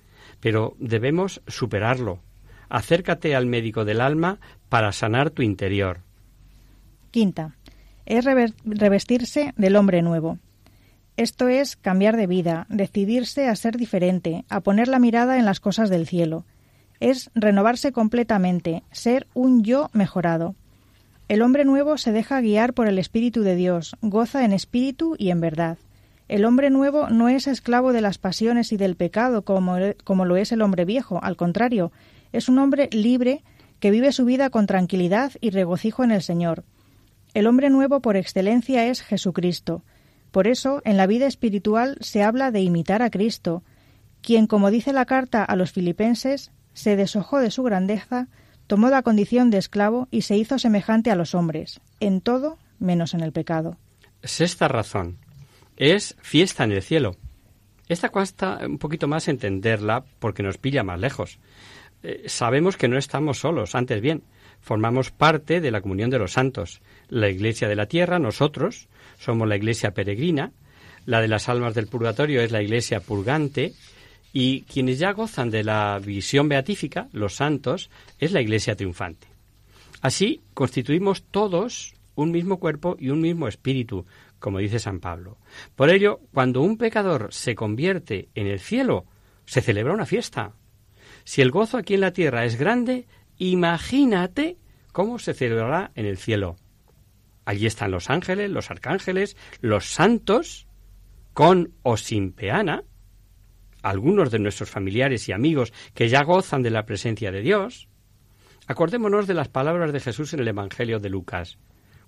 pero 0.40 0.74
debemos 0.78 1.42
superarlo. 1.46 2.20
Acércate 2.68 3.34
al 3.34 3.46
médico 3.46 3.84
del 3.84 4.00
alma 4.00 4.38
para 4.68 4.92
sanar 4.92 5.30
tu 5.30 5.42
interior. 5.42 6.00
Quinta, 7.10 7.56
es 8.06 8.24
revestirse 8.24 9.52
del 9.56 9.76
hombre 9.76 10.00
nuevo. 10.00 10.38
Esto 11.22 11.46
es 11.46 11.76
cambiar 11.76 12.16
de 12.16 12.26
vida, 12.26 12.66
decidirse 12.68 13.46
a 13.46 13.54
ser 13.54 13.76
diferente, 13.76 14.44
a 14.48 14.58
poner 14.58 14.88
la 14.88 14.98
mirada 14.98 15.38
en 15.38 15.44
las 15.44 15.60
cosas 15.60 15.88
del 15.88 16.08
cielo. 16.08 16.44
Es 16.98 17.30
renovarse 17.36 17.92
completamente, 17.92 18.82
ser 18.90 19.28
un 19.32 19.62
yo 19.62 19.88
mejorado. 19.92 20.56
El 21.28 21.42
hombre 21.42 21.64
nuevo 21.64 21.96
se 21.96 22.10
deja 22.10 22.40
guiar 22.40 22.74
por 22.74 22.88
el 22.88 22.98
Espíritu 22.98 23.42
de 23.42 23.54
Dios, 23.54 23.94
goza 24.02 24.44
en 24.44 24.52
espíritu 24.52 25.14
y 25.16 25.30
en 25.30 25.40
verdad. 25.40 25.78
El 26.26 26.44
hombre 26.44 26.70
nuevo 26.70 27.08
no 27.08 27.28
es 27.28 27.46
esclavo 27.46 27.92
de 27.92 28.00
las 28.00 28.18
pasiones 28.18 28.72
y 28.72 28.76
del 28.76 28.96
pecado 28.96 29.42
como, 29.42 29.76
como 30.02 30.24
lo 30.24 30.36
es 30.36 30.50
el 30.50 30.60
hombre 30.60 30.84
viejo, 30.84 31.22
al 31.22 31.36
contrario, 31.36 31.92
es 32.32 32.48
un 32.48 32.58
hombre 32.58 32.88
libre 32.90 33.44
que 33.78 33.92
vive 33.92 34.10
su 34.10 34.24
vida 34.24 34.50
con 34.50 34.66
tranquilidad 34.66 35.30
y 35.40 35.50
regocijo 35.50 36.02
en 36.02 36.10
el 36.10 36.22
Señor. 36.22 36.64
El 37.32 37.46
hombre 37.46 37.70
nuevo 37.70 38.00
por 38.00 38.16
excelencia 38.16 38.86
es 38.86 39.02
Jesucristo. 39.02 39.84
Por 40.32 40.48
eso, 40.48 40.80
en 40.84 40.96
la 40.96 41.06
vida 41.06 41.26
espiritual 41.26 41.98
se 42.00 42.22
habla 42.22 42.50
de 42.50 42.62
imitar 42.62 43.02
a 43.02 43.10
Cristo, 43.10 43.62
quien, 44.22 44.46
como 44.46 44.70
dice 44.70 44.92
la 44.92 45.04
carta 45.04 45.44
a 45.44 45.56
los 45.56 45.72
filipenses, 45.72 46.50
se 46.72 46.96
deshojó 46.96 47.38
de 47.38 47.50
su 47.50 47.62
grandeza, 47.62 48.28
tomó 48.66 48.88
la 48.88 49.02
condición 49.02 49.50
de 49.50 49.58
esclavo 49.58 50.08
y 50.10 50.22
se 50.22 50.36
hizo 50.36 50.58
semejante 50.58 51.10
a 51.10 51.16
los 51.16 51.34
hombres, 51.34 51.80
en 52.00 52.22
todo 52.22 52.58
menos 52.78 53.12
en 53.12 53.20
el 53.20 53.32
pecado. 53.32 53.76
Sexta 54.22 54.68
razón 54.68 55.18
es 55.76 56.16
fiesta 56.22 56.64
en 56.64 56.72
el 56.72 56.82
cielo. 56.82 57.16
Esta 57.88 58.08
cuesta 58.08 58.60
un 58.64 58.78
poquito 58.78 59.08
más 59.08 59.28
entenderla 59.28 60.04
porque 60.18 60.42
nos 60.42 60.56
pilla 60.56 60.82
más 60.82 60.98
lejos. 60.98 61.38
Eh, 62.02 62.24
sabemos 62.26 62.76
que 62.76 62.88
no 62.88 62.96
estamos 62.96 63.38
solos, 63.38 63.74
antes 63.74 64.00
bien, 64.00 64.22
formamos 64.60 65.10
parte 65.10 65.60
de 65.60 65.70
la 65.70 65.82
comunión 65.82 66.08
de 66.08 66.18
los 66.18 66.32
santos. 66.32 66.80
La 67.08 67.28
Iglesia 67.28 67.68
de 67.68 67.76
la 67.76 67.86
Tierra, 67.86 68.18
nosotros, 68.18 68.88
somos 69.22 69.48
la 69.48 69.56
Iglesia 69.56 69.92
peregrina, 69.92 70.52
la 71.06 71.20
de 71.20 71.28
las 71.28 71.48
almas 71.48 71.74
del 71.74 71.86
purgatorio 71.86 72.42
es 72.42 72.50
la 72.50 72.62
Iglesia 72.62 73.00
purgante, 73.00 73.72
y 74.32 74.62
quienes 74.62 74.98
ya 74.98 75.12
gozan 75.12 75.50
de 75.50 75.62
la 75.62 76.00
visión 76.04 76.48
beatífica, 76.48 77.08
los 77.12 77.34
santos, 77.34 77.90
es 78.18 78.32
la 78.32 78.40
Iglesia 78.40 78.74
triunfante. 78.74 79.28
Así 80.00 80.40
constituimos 80.54 81.22
todos 81.22 81.94
un 82.14 82.32
mismo 82.32 82.58
cuerpo 82.58 82.96
y 82.98 83.10
un 83.10 83.20
mismo 83.20 83.46
espíritu, 83.46 84.06
como 84.38 84.58
dice 84.58 84.78
San 84.78 84.98
Pablo. 84.98 85.38
Por 85.76 85.90
ello, 85.90 86.20
cuando 86.32 86.62
un 86.62 86.76
pecador 86.76 87.28
se 87.32 87.54
convierte 87.54 88.28
en 88.34 88.48
el 88.48 88.58
cielo, 88.58 89.06
se 89.44 89.60
celebra 89.60 89.94
una 89.94 90.06
fiesta. 90.06 90.54
Si 91.24 91.42
el 91.42 91.52
gozo 91.52 91.78
aquí 91.78 91.94
en 91.94 92.00
la 92.00 92.12
tierra 92.12 92.44
es 92.44 92.56
grande, 92.56 93.06
imagínate 93.38 94.56
cómo 94.90 95.18
se 95.18 95.34
celebrará 95.34 95.92
en 95.94 96.06
el 96.06 96.18
cielo. 96.18 96.56
Allí 97.44 97.66
están 97.66 97.90
los 97.90 98.10
ángeles, 98.10 98.50
los 98.50 98.70
arcángeles, 98.70 99.36
los 99.60 99.92
santos, 99.92 100.66
con 101.32 101.72
o 101.82 101.96
sin 101.96 102.32
peana, 102.32 102.84
algunos 103.82 104.30
de 104.30 104.38
nuestros 104.38 104.70
familiares 104.70 105.28
y 105.28 105.32
amigos 105.32 105.72
que 105.94 106.08
ya 106.08 106.22
gozan 106.22 106.62
de 106.62 106.70
la 106.70 106.84
presencia 106.84 107.32
de 107.32 107.42
Dios. 107.42 107.88
Acordémonos 108.66 109.26
de 109.26 109.34
las 109.34 109.48
palabras 109.48 109.92
de 109.92 110.00
Jesús 110.00 110.32
en 110.34 110.40
el 110.40 110.48
Evangelio 110.48 111.00
de 111.00 111.10
Lucas, 111.10 111.58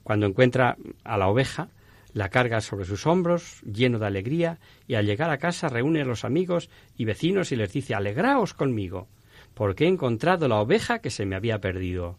cuando 0.02 0.26
encuentra 0.26 0.76
a 1.02 1.18
la 1.18 1.28
oveja 1.28 1.70
la 2.12 2.28
carga 2.28 2.60
sobre 2.60 2.84
sus 2.84 3.06
hombros, 3.08 3.60
lleno 3.62 3.98
de 3.98 4.06
alegría, 4.06 4.60
y 4.86 4.94
al 4.94 5.04
llegar 5.04 5.30
a 5.30 5.38
casa 5.38 5.68
reúne 5.68 6.02
a 6.02 6.04
los 6.04 6.24
amigos 6.24 6.70
y 6.96 7.04
vecinos 7.06 7.50
y 7.50 7.56
les 7.56 7.72
dice 7.72 7.94
Alegraos 7.94 8.54
conmigo, 8.54 9.08
porque 9.52 9.84
he 9.84 9.88
encontrado 9.88 10.46
la 10.46 10.60
oveja 10.60 11.00
que 11.00 11.10
se 11.10 11.26
me 11.26 11.34
había 11.34 11.60
perdido. 11.60 12.18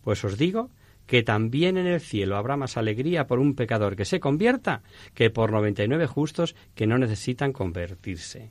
Pues 0.00 0.24
os 0.24 0.38
digo 0.38 0.70
que 1.06 1.22
también 1.22 1.76
en 1.78 1.86
el 1.86 2.00
cielo 2.00 2.36
habrá 2.36 2.56
más 2.56 2.76
alegría 2.76 3.26
por 3.26 3.38
un 3.38 3.54
pecador 3.54 3.96
que 3.96 4.04
se 4.04 4.20
convierta 4.20 4.82
que 5.14 5.30
por 5.30 5.52
noventa 5.52 5.84
y 5.84 5.88
nueve 5.88 6.06
justos 6.06 6.54
que 6.74 6.86
no 6.86 6.98
necesitan 6.98 7.52
convertirse. 7.52 8.50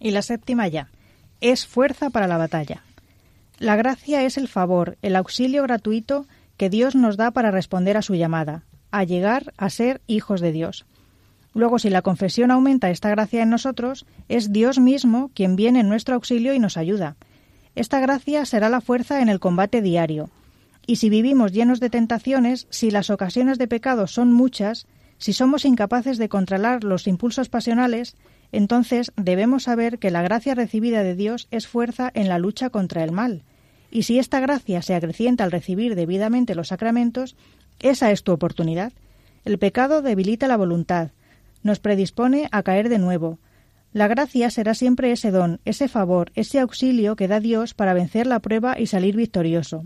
Y 0.00 0.10
la 0.10 0.22
séptima 0.22 0.68
ya. 0.68 0.90
Es 1.40 1.66
fuerza 1.66 2.10
para 2.10 2.26
la 2.26 2.38
batalla. 2.38 2.82
La 3.58 3.76
gracia 3.76 4.22
es 4.24 4.36
el 4.36 4.48
favor, 4.48 4.96
el 5.02 5.16
auxilio 5.16 5.62
gratuito 5.62 6.26
que 6.56 6.70
Dios 6.70 6.94
nos 6.94 7.16
da 7.16 7.30
para 7.30 7.50
responder 7.50 7.96
a 7.96 8.02
su 8.02 8.14
llamada, 8.14 8.64
a 8.90 9.04
llegar 9.04 9.52
a 9.56 9.70
ser 9.70 10.00
hijos 10.06 10.40
de 10.40 10.52
Dios. 10.52 10.86
Luego, 11.54 11.78
si 11.78 11.88
la 11.88 12.02
confesión 12.02 12.50
aumenta 12.50 12.90
esta 12.90 13.10
gracia 13.10 13.42
en 13.42 13.50
nosotros, 13.50 14.06
es 14.28 14.52
Dios 14.52 14.80
mismo 14.80 15.30
quien 15.34 15.54
viene 15.54 15.80
en 15.80 15.88
nuestro 15.88 16.16
auxilio 16.16 16.52
y 16.52 16.58
nos 16.58 16.76
ayuda. 16.76 17.16
Esta 17.76 18.00
gracia 18.00 18.44
será 18.44 18.68
la 18.68 18.80
fuerza 18.80 19.20
en 19.20 19.28
el 19.28 19.40
combate 19.40 19.80
diario. 19.80 20.30
Y 20.86 20.96
si 20.96 21.08
vivimos 21.08 21.52
llenos 21.52 21.80
de 21.80 21.90
tentaciones, 21.90 22.66
si 22.70 22.90
las 22.90 23.10
ocasiones 23.10 23.58
de 23.58 23.68
pecado 23.68 24.06
son 24.06 24.32
muchas, 24.32 24.86
si 25.18 25.32
somos 25.32 25.64
incapaces 25.64 26.18
de 26.18 26.28
controlar 26.28 26.84
los 26.84 27.06
impulsos 27.06 27.48
pasionales, 27.48 28.16
entonces 28.52 29.12
debemos 29.16 29.64
saber 29.64 29.98
que 29.98 30.10
la 30.10 30.22
gracia 30.22 30.54
recibida 30.54 31.02
de 31.02 31.14
Dios 31.14 31.48
es 31.50 31.66
fuerza 31.66 32.10
en 32.14 32.28
la 32.28 32.38
lucha 32.38 32.70
contra 32.70 33.02
el 33.02 33.12
mal. 33.12 33.42
Y 33.90 34.02
si 34.02 34.18
esta 34.18 34.40
gracia 34.40 34.82
se 34.82 34.94
acrecienta 34.94 35.44
al 35.44 35.52
recibir 35.52 35.94
debidamente 35.94 36.54
los 36.54 36.68
sacramentos, 36.68 37.36
esa 37.80 38.10
es 38.10 38.22
tu 38.22 38.32
oportunidad. 38.32 38.92
El 39.44 39.58
pecado 39.58 40.02
debilita 40.02 40.48
la 40.48 40.56
voluntad, 40.56 41.10
nos 41.62 41.78
predispone 41.78 42.48
a 42.52 42.62
caer 42.62 42.88
de 42.88 42.98
nuevo. 42.98 43.38
La 43.92 44.08
gracia 44.08 44.50
será 44.50 44.74
siempre 44.74 45.12
ese 45.12 45.30
don, 45.30 45.60
ese 45.64 45.88
favor, 45.88 46.30
ese 46.34 46.58
auxilio 46.60 47.16
que 47.16 47.28
da 47.28 47.40
Dios 47.40 47.74
para 47.74 47.94
vencer 47.94 48.26
la 48.26 48.40
prueba 48.40 48.78
y 48.78 48.86
salir 48.86 49.16
victorioso. 49.16 49.84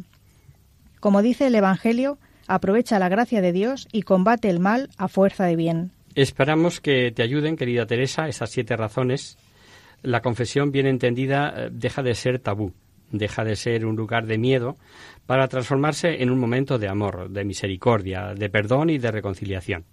Como 1.01 1.23
dice 1.23 1.47
el 1.47 1.55
Evangelio, 1.55 2.19
aprovecha 2.47 2.99
la 2.99 3.09
gracia 3.09 3.41
de 3.41 3.53
Dios 3.53 3.87
y 3.93 4.03
combate 4.03 4.51
el 4.51 4.59
mal 4.59 4.91
a 4.97 5.09
fuerza 5.09 5.45
de 5.45 5.57
bien. 5.57 5.93
Esperamos 6.15 6.81
que 6.81 7.13
te 7.13 7.23
ayuden, 7.23 7.57
querida 7.57 7.87
Teresa, 7.87 8.27
esas 8.29 8.51
siete 8.51 8.77
razones. 8.77 9.39
La 10.03 10.21
confesión 10.21 10.73
bien 10.73 10.87
entendida 10.87 11.55
eh, 11.57 11.69
deja 11.71 12.03
de 12.03 12.15
ser 12.15 12.41
tabú, 12.41 12.73
deja 13.13 13.45
de 13.45 13.55
ser 13.55 13.87
un 13.87 13.97
lugar 13.97 14.27
de 14.27 14.39
miedo 14.39 14.77
para 15.27 15.49
transformarse 15.49 16.23
en 16.23 16.31
un 16.31 16.39
momento 16.41 16.79
de 16.79 16.89
amor, 16.89 17.31
de 17.31 17.45
misericordia, 17.45 18.35
de 18.35 18.49
perdón 18.49 18.91
y 18.91 18.99
de 18.99 19.13
reconciliación. 19.13 19.85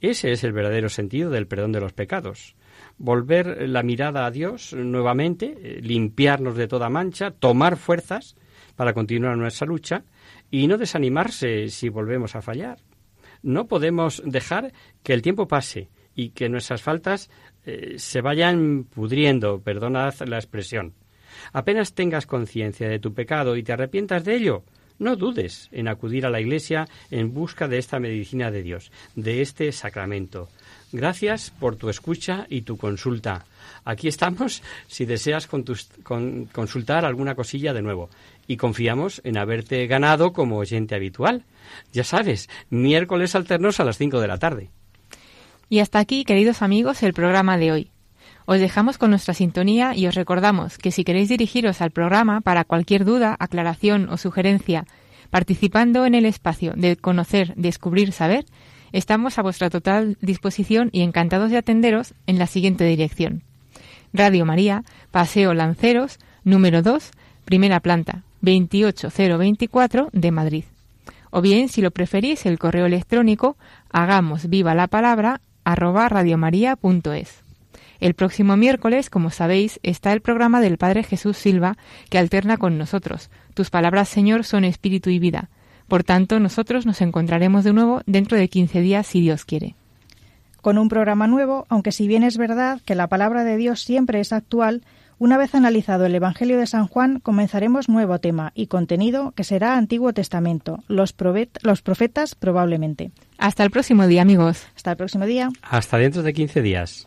Ese 0.00 0.32
es 0.32 0.42
el 0.42 0.52
verdadero 0.52 0.88
sentido 0.88 1.30
del 1.30 1.46
perdón 1.46 1.72
de 1.72 1.80
los 1.80 1.92
pecados. 1.92 2.56
Volver 2.98 3.68
la 3.68 3.84
mirada 3.84 4.26
a 4.26 4.30
Dios 4.32 4.72
nuevamente, 4.72 5.56
eh, 5.60 5.80
limpiarnos 5.80 6.56
de 6.56 6.66
toda 6.66 6.88
mancha, 6.88 7.30
tomar 7.30 7.76
fuerzas 7.76 8.34
para 8.74 8.94
continuar 8.94 9.36
nuestra 9.36 9.66
lucha 9.66 10.02
y 10.52 10.68
no 10.68 10.78
desanimarse 10.78 11.68
si 11.70 11.88
volvemos 11.88 12.36
a 12.36 12.42
fallar. 12.42 12.78
No 13.42 13.66
podemos 13.66 14.22
dejar 14.24 14.72
que 15.02 15.14
el 15.14 15.22
tiempo 15.22 15.48
pase 15.48 15.88
y 16.14 16.28
que 16.28 16.50
nuestras 16.50 16.82
faltas 16.82 17.30
eh, 17.64 17.94
se 17.96 18.20
vayan 18.20 18.84
pudriendo, 18.84 19.60
perdonad 19.60 20.14
la 20.26 20.36
expresión. 20.36 20.92
Apenas 21.54 21.94
tengas 21.94 22.26
conciencia 22.26 22.88
de 22.88 22.98
tu 22.98 23.14
pecado 23.14 23.56
y 23.56 23.62
te 23.62 23.72
arrepientas 23.72 24.24
de 24.24 24.36
ello, 24.36 24.64
no 25.02 25.16
dudes 25.16 25.68
en 25.72 25.88
acudir 25.88 26.26
a 26.26 26.30
la 26.30 26.40
Iglesia 26.40 26.86
en 27.10 27.32
busca 27.34 27.66
de 27.66 27.78
esta 27.78 27.98
medicina 27.98 28.50
de 28.50 28.62
Dios, 28.62 28.92
de 29.16 29.42
este 29.42 29.72
sacramento. 29.72 30.48
Gracias 30.92 31.50
por 31.50 31.76
tu 31.76 31.88
escucha 31.88 32.46
y 32.48 32.62
tu 32.62 32.76
consulta. 32.76 33.44
Aquí 33.84 34.06
estamos 34.06 34.62
si 34.86 35.04
deseas 35.04 35.48
consultar 35.48 37.04
alguna 37.04 37.34
cosilla 37.34 37.72
de 37.72 37.82
nuevo. 37.82 38.10
Y 38.46 38.56
confiamos 38.56 39.20
en 39.24 39.38
haberte 39.38 39.86
ganado 39.86 40.32
como 40.32 40.58
oyente 40.58 40.94
habitual. 40.94 41.44
Ya 41.92 42.04
sabes, 42.04 42.48
miércoles 42.70 43.34
alternos 43.34 43.80
a 43.80 43.84
las 43.84 43.98
5 43.98 44.20
de 44.20 44.28
la 44.28 44.38
tarde. 44.38 44.70
Y 45.68 45.78
hasta 45.78 45.98
aquí, 45.98 46.24
queridos 46.24 46.60
amigos, 46.60 47.02
el 47.02 47.14
programa 47.14 47.56
de 47.56 47.72
hoy. 47.72 47.90
Os 48.44 48.60
dejamos 48.60 48.98
con 48.98 49.10
nuestra 49.10 49.34
sintonía 49.34 49.94
y 49.94 50.06
os 50.06 50.14
recordamos 50.14 50.76
que 50.76 50.90
si 50.90 51.04
queréis 51.04 51.28
dirigiros 51.28 51.80
al 51.80 51.92
programa 51.92 52.40
para 52.40 52.64
cualquier 52.64 53.04
duda, 53.04 53.36
aclaración 53.38 54.08
o 54.08 54.16
sugerencia, 54.16 54.84
participando 55.30 56.04
en 56.04 56.14
el 56.14 56.26
espacio 56.26 56.74
de 56.76 56.96
conocer, 56.96 57.54
descubrir, 57.56 58.12
saber, 58.12 58.44
estamos 58.92 59.38
a 59.38 59.42
vuestra 59.42 59.70
total 59.70 60.18
disposición 60.20 60.90
y 60.92 61.02
encantados 61.02 61.50
de 61.50 61.56
atenderos 61.56 62.14
en 62.26 62.38
la 62.38 62.46
siguiente 62.46 62.84
dirección. 62.84 63.42
Radio 64.12 64.44
María, 64.44 64.84
Paseo 65.10 65.54
Lanceros, 65.54 66.18
número 66.44 66.82
2, 66.82 67.12
primera 67.46 67.80
planta, 67.80 68.24
28024 68.42 70.10
de 70.12 70.30
Madrid. 70.30 70.64
O 71.30 71.40
bien, 71.40 71.68
si 71.68 71.80
lo 71.80 71.90
preferís, 71.90 72.44
el 72.44 72.58
correo 72.58 72.86
electrónico 72.86 73.56
hagamos 73.90 74.48
viva 74.48 74.74
la 74.74 74.86
palabra 74.86 75.40
arroba 75.64 76.08
radiomaria.es. 76.08 77.42
El 78.00 78.14
próximo 78.14 78.56
miércoles, 78.56 79.08
como 79.08 79.30
sabéis, 79.30 79.78
está 79.82 80.12
el 80.12 80.20
programa 80.20 80.60
del 80.60 80.76
Padre 80.76 81.04
Jesús 81.04 81.36
Silva 81.36 81.78
que 82.10 82.18
alterna 82.18 82.56
con 82.56 82.76
nosotros. 82.76 83.30
Tus 83.54 83.70
palabras, 83.70 84.08
Señor, 84.08 84.44
son 84.44 84.64
espíritu 84.64 85.08
y 85.08 85.20
vida. 85.20 85.50
Por 85.86 86.02
tanto, 86.02 86.40
nosotros 86.40 86.84
nos 86.84 87.00
encontraremos 87.00 87.64
de 87.64 87.72
nuevo 87.72 88.02
dentro 88.06 88.36
de 88.36 88.48
15 88.48 88.80
días, 88.80 89.06
si 89.06 89.20
Dios 89.20 89.44
quiere. 89.44 89.76
Con 90.60 90.78
un 90.78 90.88
programa 90.88 91.28
nuevo, 91.28 91.64
aunque 91.68 91.92
si 91.92 92.08
bien 92.08 92.24
es 92.24 92.38
verdad 92.38 92.80
que 92.84 92.94
la 92.94 93.06
palabra 93.06 93.44
de 93.44 93.56
Dios 93.56 93.80
siempre 93.82 94.20
es 94.20 94.32
actual, 94.32 94.82
una 95.22 95.38
vez 95.38 95.54
analizado 95.54 96.04
el 96.04 96.16
Evangelio 96.16 96.58
de 96.58 96.66
San 96.66 96.88
Juan, 96.88 97.20
comenzaremos 97.20 97.88
nuevo 97.88 98.18
tema 98.18 98.50
y 98.56 98.66
contenido 98.66 99.30
que 99.36 99.44
será 99.44 99.76
Antiguo 99.76 100.12
Testamento, 100.12 100.82
los, 100.88 101.14
los 101.62 101.82
profetas 101.82 102.34
probablemente. 102.34 103.12
Hasta 103.38 103.62
el 103.62 103.70
próximo 103.70 104.08
día, 104.08 104.22
amigos. 104.22 104.66
Hasta 104.74 104.90
el 104.90 104.96
próximo 104.96 105.24
día. 105.24 105.50
Hasta 105.62 105.98
dentro 105.98 106.24
de 106.24 106.32
15 106.32 106.62
días. 106.62 107.06